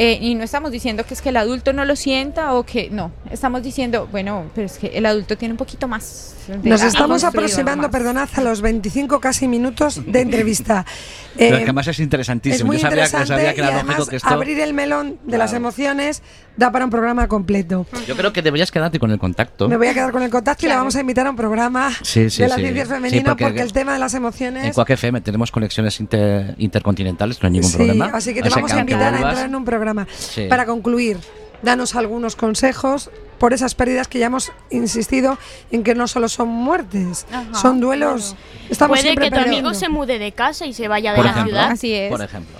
Eh, 0.00 0.16
y 0.22 0.36
no 0.36 0.44
estamos 0.44 0.70
diciendo 0.70 1.04
que 1.04 1.12
es 1.14 1.20
que 1.20 1.30
el 1.30 1.36
adulto 1.36 1.72
no 1.72 1.84
lo 1.84 1.96
sienta 1.96 2.54
o 2.54 2.62
que 2.64 2.88
no, 2.88 3.10
estamos 3.32 3.64
diciendo, 3.64 4.06
bueno, 4.12 4.44
pero 4.54 4.66
es 4.66 4.78
que 4.78 4.86
el 4.96 5.04
adulto 5.04 5.36
tiene 5.36 5.54
un 5.54 5.58
poquito 5.58 5.88
más. 5.88 6.36
Nos 6.62 6.82
estamos 6.82 7.24
aproximando, 7.24 7.82
más. 7.82 7.90
perdonad, 7.90 8.28
a 8.36 8.40
los 8.42 8.60
25 8.62 9.18
casi 9.20 9.48
minutos 9.48 10.00
de 10.06 10.20
entrevista. 10.20 10.86
Pero 11.38 11.54
Eh, 11.54 11.58
que 11.58 11.64
además 11.64 11.86
es 11.86 12.00
interesantísimo. 12.00 12.56
es 12.56 12.64
muy 12.64 12.76
Yo 12.78 12.80
sabía, 12.82 12.96
que- 12.96 13.02
interesante 13.10 13.28
sabía 13.28 13.54
que 13.54 13.60
y 13.60 13.64
era 13.64 13.74
además 13.74 13.98
lógico 13.98 14.10
que 14.10 14.16
esto... 14.16 14.28
abrir 14.28 14.58
el 14.60 14.74
melón 14.74 15.18
de 15.24 15.38
las 15.38 15.50
Claro. 15.50 15.62
emociones 15.62 16.22
da 16.56 16.72
para 16.72 16.84
un 16.86 16.90
programa 16.90 17.28
completo. 17.28 17.86
Yo 18.08 18.16
creo 18.16 18.32
que 18.32 18.42
deberías 18.42 18.72
quedarte 18.72 18.98
con 18.98 19.12
el 19.12 19.18
contacto. 19.20 19.68
Me 19.68 19.76
voy 19.76 19.86
a 19.88 19.94
quedar 19.94 20.10
con 20.10 20.22
el 20.24 20.30
contacto 20.30 20.62
y 20.64 20.68
le 20.68 20.70
Claro. 20.70 20.80
vamos 20.80 20.96
a 20.96 21.00
invitar 21.00 21.26
a 21.28 21.30
un 21.30 21.36
programa 21.36 21.90
Sí, 22.02 22.28
sí, 22.30 22.42
de 22.42 22.48
la 22.48 22.54
sí. 22.56 22.62
ciencia 22.62 22.84
Sí, 22.86 22.90
femenina 22.90 23.24
porque- 23.32 23.44
porque, 23.44 23.60
el 23.60 23.72
tema 23.72 23.92
de 23.92 23.98
las 24.00 24.14
En 24.14 24.18
emociones... 24.18 24.74
Cuac 24.74 24.90
FM 24.90 25.20
tenemos 25.20 25.52
conexiones 25.52 26.00
inter- 26.00 26.56
intercontinentales, 26.58 27.40
no 27.40 27.46
hay 27.46 27.52
ningún 27.52 27.70
Sí, 27.70 27.76
problema. 27.76 28.06
así 28.14 28.34
que 28.34 28.40
te 28.42 28.48
Así 28.48 28.56
vamos 28.56 28.72
a 28.72 28.80
invitar 28.80 29.14
a 29.14 29.16
entrar 29.18 29.44
en 29.46 29.54
un 29.54 29.64
programa. 29.64 29.87
Sí. 30.16 30.46
Para 30.48 30.66
concluir, 30.66 31.18
danos 31.62 31.94
algunos 31.94 32.36
consejos 32.36 33.10
por 33.38 33.52
esas 33.52 33.74
pérdidas 33.74 34.08
que 34.08 34.18
ya 34.18 34.26
hemos 34.26 34.52
insistido 34.70 35.38
en 35.70 35.84
que 35.84 35.94
no 35.94 36.08
solo 36.08 36.28
son 36.28 36.48
muertes, 36.48 37.26
Ajá, 37.32 37.54
son 37.54 37.80
duelos. 37.80 38.34
Estamos 38.68 38.96
Puede 38.98 39.02
siempre 39.02 39.30
que 39.30 39.36
tu 39.36 39.42
amigo 39.42 39.74
se 39.74 39.88
mude 39.88 40.18
de 40.18 40.32
casa 40.32 40.66
y 40.66 40.72
se 40.72 40.88
vaya 40.88 41.12
de 41.12 41.16
Por 41.16 41.24
la 41.24 41.30
ejemplo. 41.30 41.52
ciudad. 41.52 41.70
Así 41.70 41.92
es. 41.94 42.10
Por 42.10 42.22
ejemplo. 42.22 42.56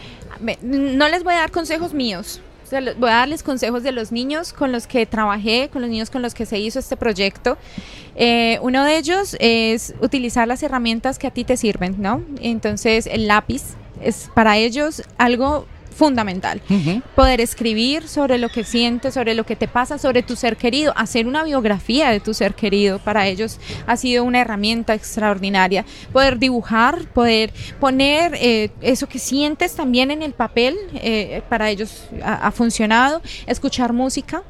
No 0.62 1.08
les 1.08 1.24
voy 1.24 1.34
a 1.34 1.38
dar 1.38 1.50
consejos 1.50 1.94
míos. 1.94 2.40
Voy 2.70 3.08
a 3.10 3.14
darles 3.14 3.42
consejos 3.42 3.82
de 3.82 3.92
los 3.92 4.12
niños 4.12 4.52
con 4.52 4.72
los 4.72 4.86
que 4.86 5.06
trabajé, 5.06 5.70
con 5.72 5.80
los 5.80 5.90
niños 5.90 6.10
con 6.10 6.20
los 6.22 6.34
que 6.34 6.44
se 6.46 6.58
hizo 6.58 6.78
este 6.78 6.96
proyecto. 6.96 7.56
Eh, 8.14 8.58
uno 8.62 8.84
de 8.84 8.98
ellos 8.98 9.36
es 9.40 9.94
utilizar 10.00 10.46
las 10.46 10.62
herramientas 10.62 11.18
que 11.18 11.26
a 11.26 11.30
ti 11.30 11.44
te 11.44 11.56
sirven, 11.56 11.96
¿no? 11.98 12.22
Entonces, 12.40 13.06
el 13.06 13.26
lápiz 13.26 13.62
es 14.02 14.30
para 14.34 14.58
ellos 14.58 15.02
algo 15.16 15.66
fundamental. 15.98 16.62
Poder 17.16 17.40
escribir 17.40 18.06
sobre 18.06 18.38
lo 18.38 18.48
que 18.48 18.62
sientes, 18.62 19.14
sobre 19.14 19.34
lo 19.34 19.44
que 19.44 19.56
te 19.56 19.66
pasa, 19.66 19.98
sobre 19.98 20.22
tu 20.22 20.36
ser 20.36 20.56
querido, 20.56 20.92
hacer 20.96 21.26
una 21.26 21.42
biografía 21.42 22.10
de 22.10 22.20
tu 22.20 22.32
ser 22.34 22.54
querido, 22.54 23.00
para 23.00 23.26
ellos 23.26 23.58
ha 23.86 23.96
sido 23.96 24.22
una 24.22 24.40
herramienta 24.40 24.94
extraordinaria. 24.94 25.84
Poder 26.12 26.38
dibujar, 26.38 27.04
poder 27.12 27.52
poner 27.80 28.36
eh, 28.36 28.70
eso 28.80 29.08
que 29.08 29.18
sientes 29.18 29.74
también 29.74 30.12
en 30.12 30.22
el 30.22 30.34
papel, 30.34 30.76
eh, 30.94 31.42
para 31.48 31.68
ellos 31.68 32.04
ha, 32.22 32.46
ha 32.46 32.52
funcionado. 32.52 33.20
Escuchar 33.46 33.92
música. 33.92 34.44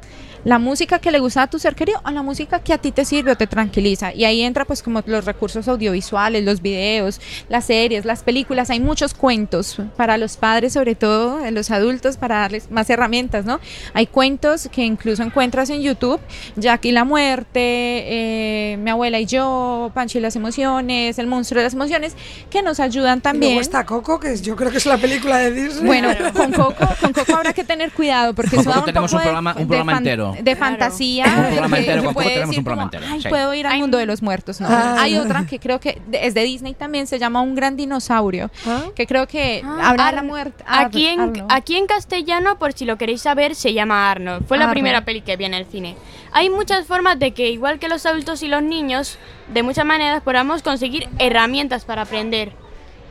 La 0.45 0.57
música 0.59 0.99
que 0.99 1.11
le 1.11 1.19
gusta 1.19 1.43
a 1.43 1.47
tu 1.47 1.59
ser 1.59 1.75
querido 1.75 1.99
o 2.05 2.09
la 2.11 2.23
música 2.23 2.59
que 2.59 2.73
a 2.73 2.77
ti 2.77 2.91
te 2.91 3.03
sirve 3.05 3.31
o 3.31 3.35
te 3.35 3.45
tranquiliza. 3.47 4.13
Y 4.13 4.25
ahí 4.25 4.41
entra 4.41 4.65
pues 4.65 4.81
como 4.81 5.03
los 5.05 5.25
recursos 5.25 5.67
audiovisuales, 5.67 6.43
los 6.45 6.61
videos, 6.61 7.19
las 7.49 7.65
series, 7.65 8.05
las 8.05 8.23
películas. 8.23 8.69
Hay 8.69 8.79
muchos 8.79 9.13
cuentos 9.13 9.77
para 9.97 10.17
los 10.17 10.37
padres, 10.37 10.73
sobre 10.73 10.95
todo 10.95 11.37
de 11.39 11.51
los 11.51 11.71
adultos, 11.71 12.17
para 12.17 12.37
darles 12.39 12.71
más 12.71 12.89
herramientas, 12.89 13.45
¿no? 13.45 13.59
Hay 13.93 14.07
cuentos 14.07 14.69
que 14.71 14.85
incluso 14.85 15.23
encuentras 15.23 15.69
en 15.69 15.81
YouTube, 15.81 16.19
Jackie 16.55 16.91
la 16.91 17.03
muerte, 17.03 17.59
eh, 17.61 18.77
mi 18.77 18.89
abuela 18.91 19.19
y 19.19 19.25
yo, 19.25 19.91
Pancho 19.93 20.17
y 20.17 20.21
las 20.21 20.35
emociones, 20.35 21.19
el 21.19 21.27
monstruo 21.27 21.59
de 21.59 21.65
las 21.65 21.73
emociones, 21.73 22.15
que 22.49 22.61
nos 22.63 22.79
ayudan 22.79 23.19
Y 23.19 23.21
también. 23.21 23.51
luego 23.53 23.61
está 23.61 23.85
Coco, 23.85 24.19
que 24.19 24.37
yo 24.37 24.55
creo 24.55 24.71
que 24.71 24.77
es 24.77 24.85
la 24.85 24.97
película 24.97 25.37
de 25.37 25.51
Disney. 25.51 25.85
Bueno, 25.85 26.09
con 26.33 26.51
Coco, 26.53 26.87
con 27.01 27.13
Coco 27.13 27.35
habrá 27.35 27.53
que 27.53 27.63
tener 27.63 27.91
cuidado 27.91 28.33
porque 28.33 28.51
Con 28.51 28.59
eso 28.61 28.69
da 28.69 28.75
Coco 28.75 28.85
un 28.87 28.93
tenemos 28.93 29.11
poco 29.11 29.17
un 29.17 29.23
de- 29.23 29.29
programa- 29.29 29.55
un 29.59 29.67
programa 29.67 29.97
entero. 29.97 30.28
De 30.33 30.43
Claro. 30.43 30.59
fantasía. 30.59 31.25
Un 31.25 31.45
programa 31.45 31.77
entero, 31.79 32.03
con 32.03 32.13
Coco 32.13 32.27
tenemos 32.27 32.57
un 32.57 32.63
programa 32.63 32.83
entero, 32.91 33.05
Ay, 33.09 33.21
sí. 33.21 33.29
puedo 33.29 33.53
ir 33.53 33.67
al 33.67 33.73
Hay- 33.73 33.81
mundo 33.81 33.97
de 33.97 34.05
los 34.05 34.21
muertos. 34.21 34.59
No, 34.61 34.67
Ah. 34.69 34.95
hay 34.99 35.17
otra 35.17 35.45
que 35.45 35.59
creo 35.59 35.79
que 35.79 36.01
es 36.11 36.33
de 36.33 36.43
Disney 36.43 36.73
también 36.73 37.07
se 37.07 37.19
llama 37.19 37.41
Un 37.41 37.55
gran 37.55 37.75
dinosaurio, 37.75 38.49
¿Ah? 38.67 38.83
que 38.95 39.05
creo 39.07 39.27
que 39.27 39.61
Ah, 39.65 39.89
habla 39.89 40.05
de 40.07 40.11
la 40.13 40.17
Ar- 40.19 40.25
muerte. 40.25 40.63
Ar- 40.67 40.85
Aquí 40.87 41.07
en, 41.07 41.19
Arno. 41.19 41.47
aquí 41.49 41.75
en 41.77 41.87
castellano, 41.87 42.57
por 42.59 42.73
si 42.73 42.85
lo 42.85 42.97
queréis 42.97 43.21
saber, 43.21 43.55
se 43.55 43.73
llama 43.73 44.09
Arnold. 44.11 44.45
Fue 44.47 44.57
la 44.57 44.63
Arnold. 44.65 44.73
primera 44.75 45.05
peli 45.05 45.21
que 45.21 45.37
vi 45.37 45.45
en 45.45 45.53
el 45.53 45.65
cine. 45.65 45.95
Hay 46.31 46.49
muchas 46.49 46.85
formas 46.85 47.17
de 47.19 47.31
que, 47.31 47.49
igual 47.49 47.79
que 47.79 47.87
los 47.89 48.05
adultos 48.05 48.43
y 48.43 48.47
los 48.47 48.61
niños, 48.61 49.17
de 49.53 49.63
muchas 49.63 49.85
maneras 49.85 50.21
podamos 50.21 50.61
conseguir 50.61 51.07
herramientas 51.17 51.85
para 51.85 52.03
aprender. 52.03 52.51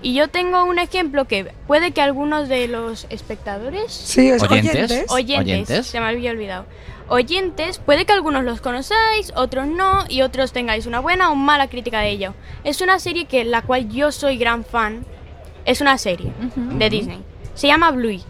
Y 0.00 0.14
yo 0.14 0.28
tengo 0.28 0.62
un 0.64 0.78
ejemplo 0.78 1.24
que 1.26 1.52
puede 1.66 1.90
que 1.90 2.00
algunos 2.00 2.48
de 2.48 2.68
los 2.68 3.06
espectadores, 3.10 3.92
Sí, 3.92 4.28
es 4.28 4.42
Oyentes. 4.44 4.74
oyentes. 4.74 5.04
oyentes, 5.10 5.38
Oyentes. 5.44 5.86
se 5.88 5.98
me 5.98 6.06
había 6.06 6.30
olvidado, 6.30 6.66
oyentes, 7.08 7.78
puede 7.78 8.04
que 8.04 8.12
algunos 8.12 8.44
los 8.44 8.60
conozcáis, 8.60 9.32
otros 9.34 9.66
no, 9.66 10.04
y 10.08 10.22
otros 10.22 10.52
tengáis 10.52 10.86
una 10.86 11.00
buena 11.00 11.30
o 11.30 11.34
mala 11.34 11.68
crítica 11.68 12.00
de 12.00 12.10
ello. 12.10 12.34
Es 12.64 12.80
una 12.80 12.98
serie 12.98 13.26
que 13.26 13.44
la 13.44 13.62
cual 13.62 13.88
yo 13.88 14.12
soy 14.12 14.36
gran 14.36 14.64
fan. 14.64 15.04
Es 15.64 15.80
una 15.80 15.98
serie 15.98 16.32
de 16.56 16.90
Disney. 16.90 17.22
Se 17.54 17.66
llama 17.66 17.90
Bluey. 17.90 18.22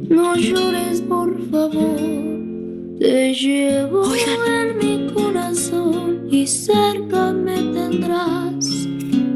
no 0.10 0.36
llores 0.36 1.02
por 1.02 1.30
favor. 1.52 2.41
Te 3.02 3.34
llevo 3.34 4.04
en 4.14 4.78
mi 4.78 5.12
corazón 5.12 6.28
y 6.30 6.46
cerca 6.46 7.34
me 7.34 7.56
tendrás. 7.56 8.88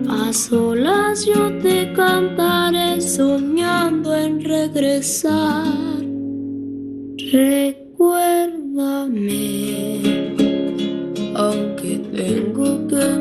A 0.08 0.32
solas 0.32 1.26
yo 1.26 1.52
te 1.64 1.92
cantaré 1.94 3.02
soñando 3.02 4.16
en 4.16 4.44
regresar. 4.44 5.66
Recuérdame, 7.32 7.74
aunque 11.34 11.98
tengo 12.14 12.88
que 12.88 13.18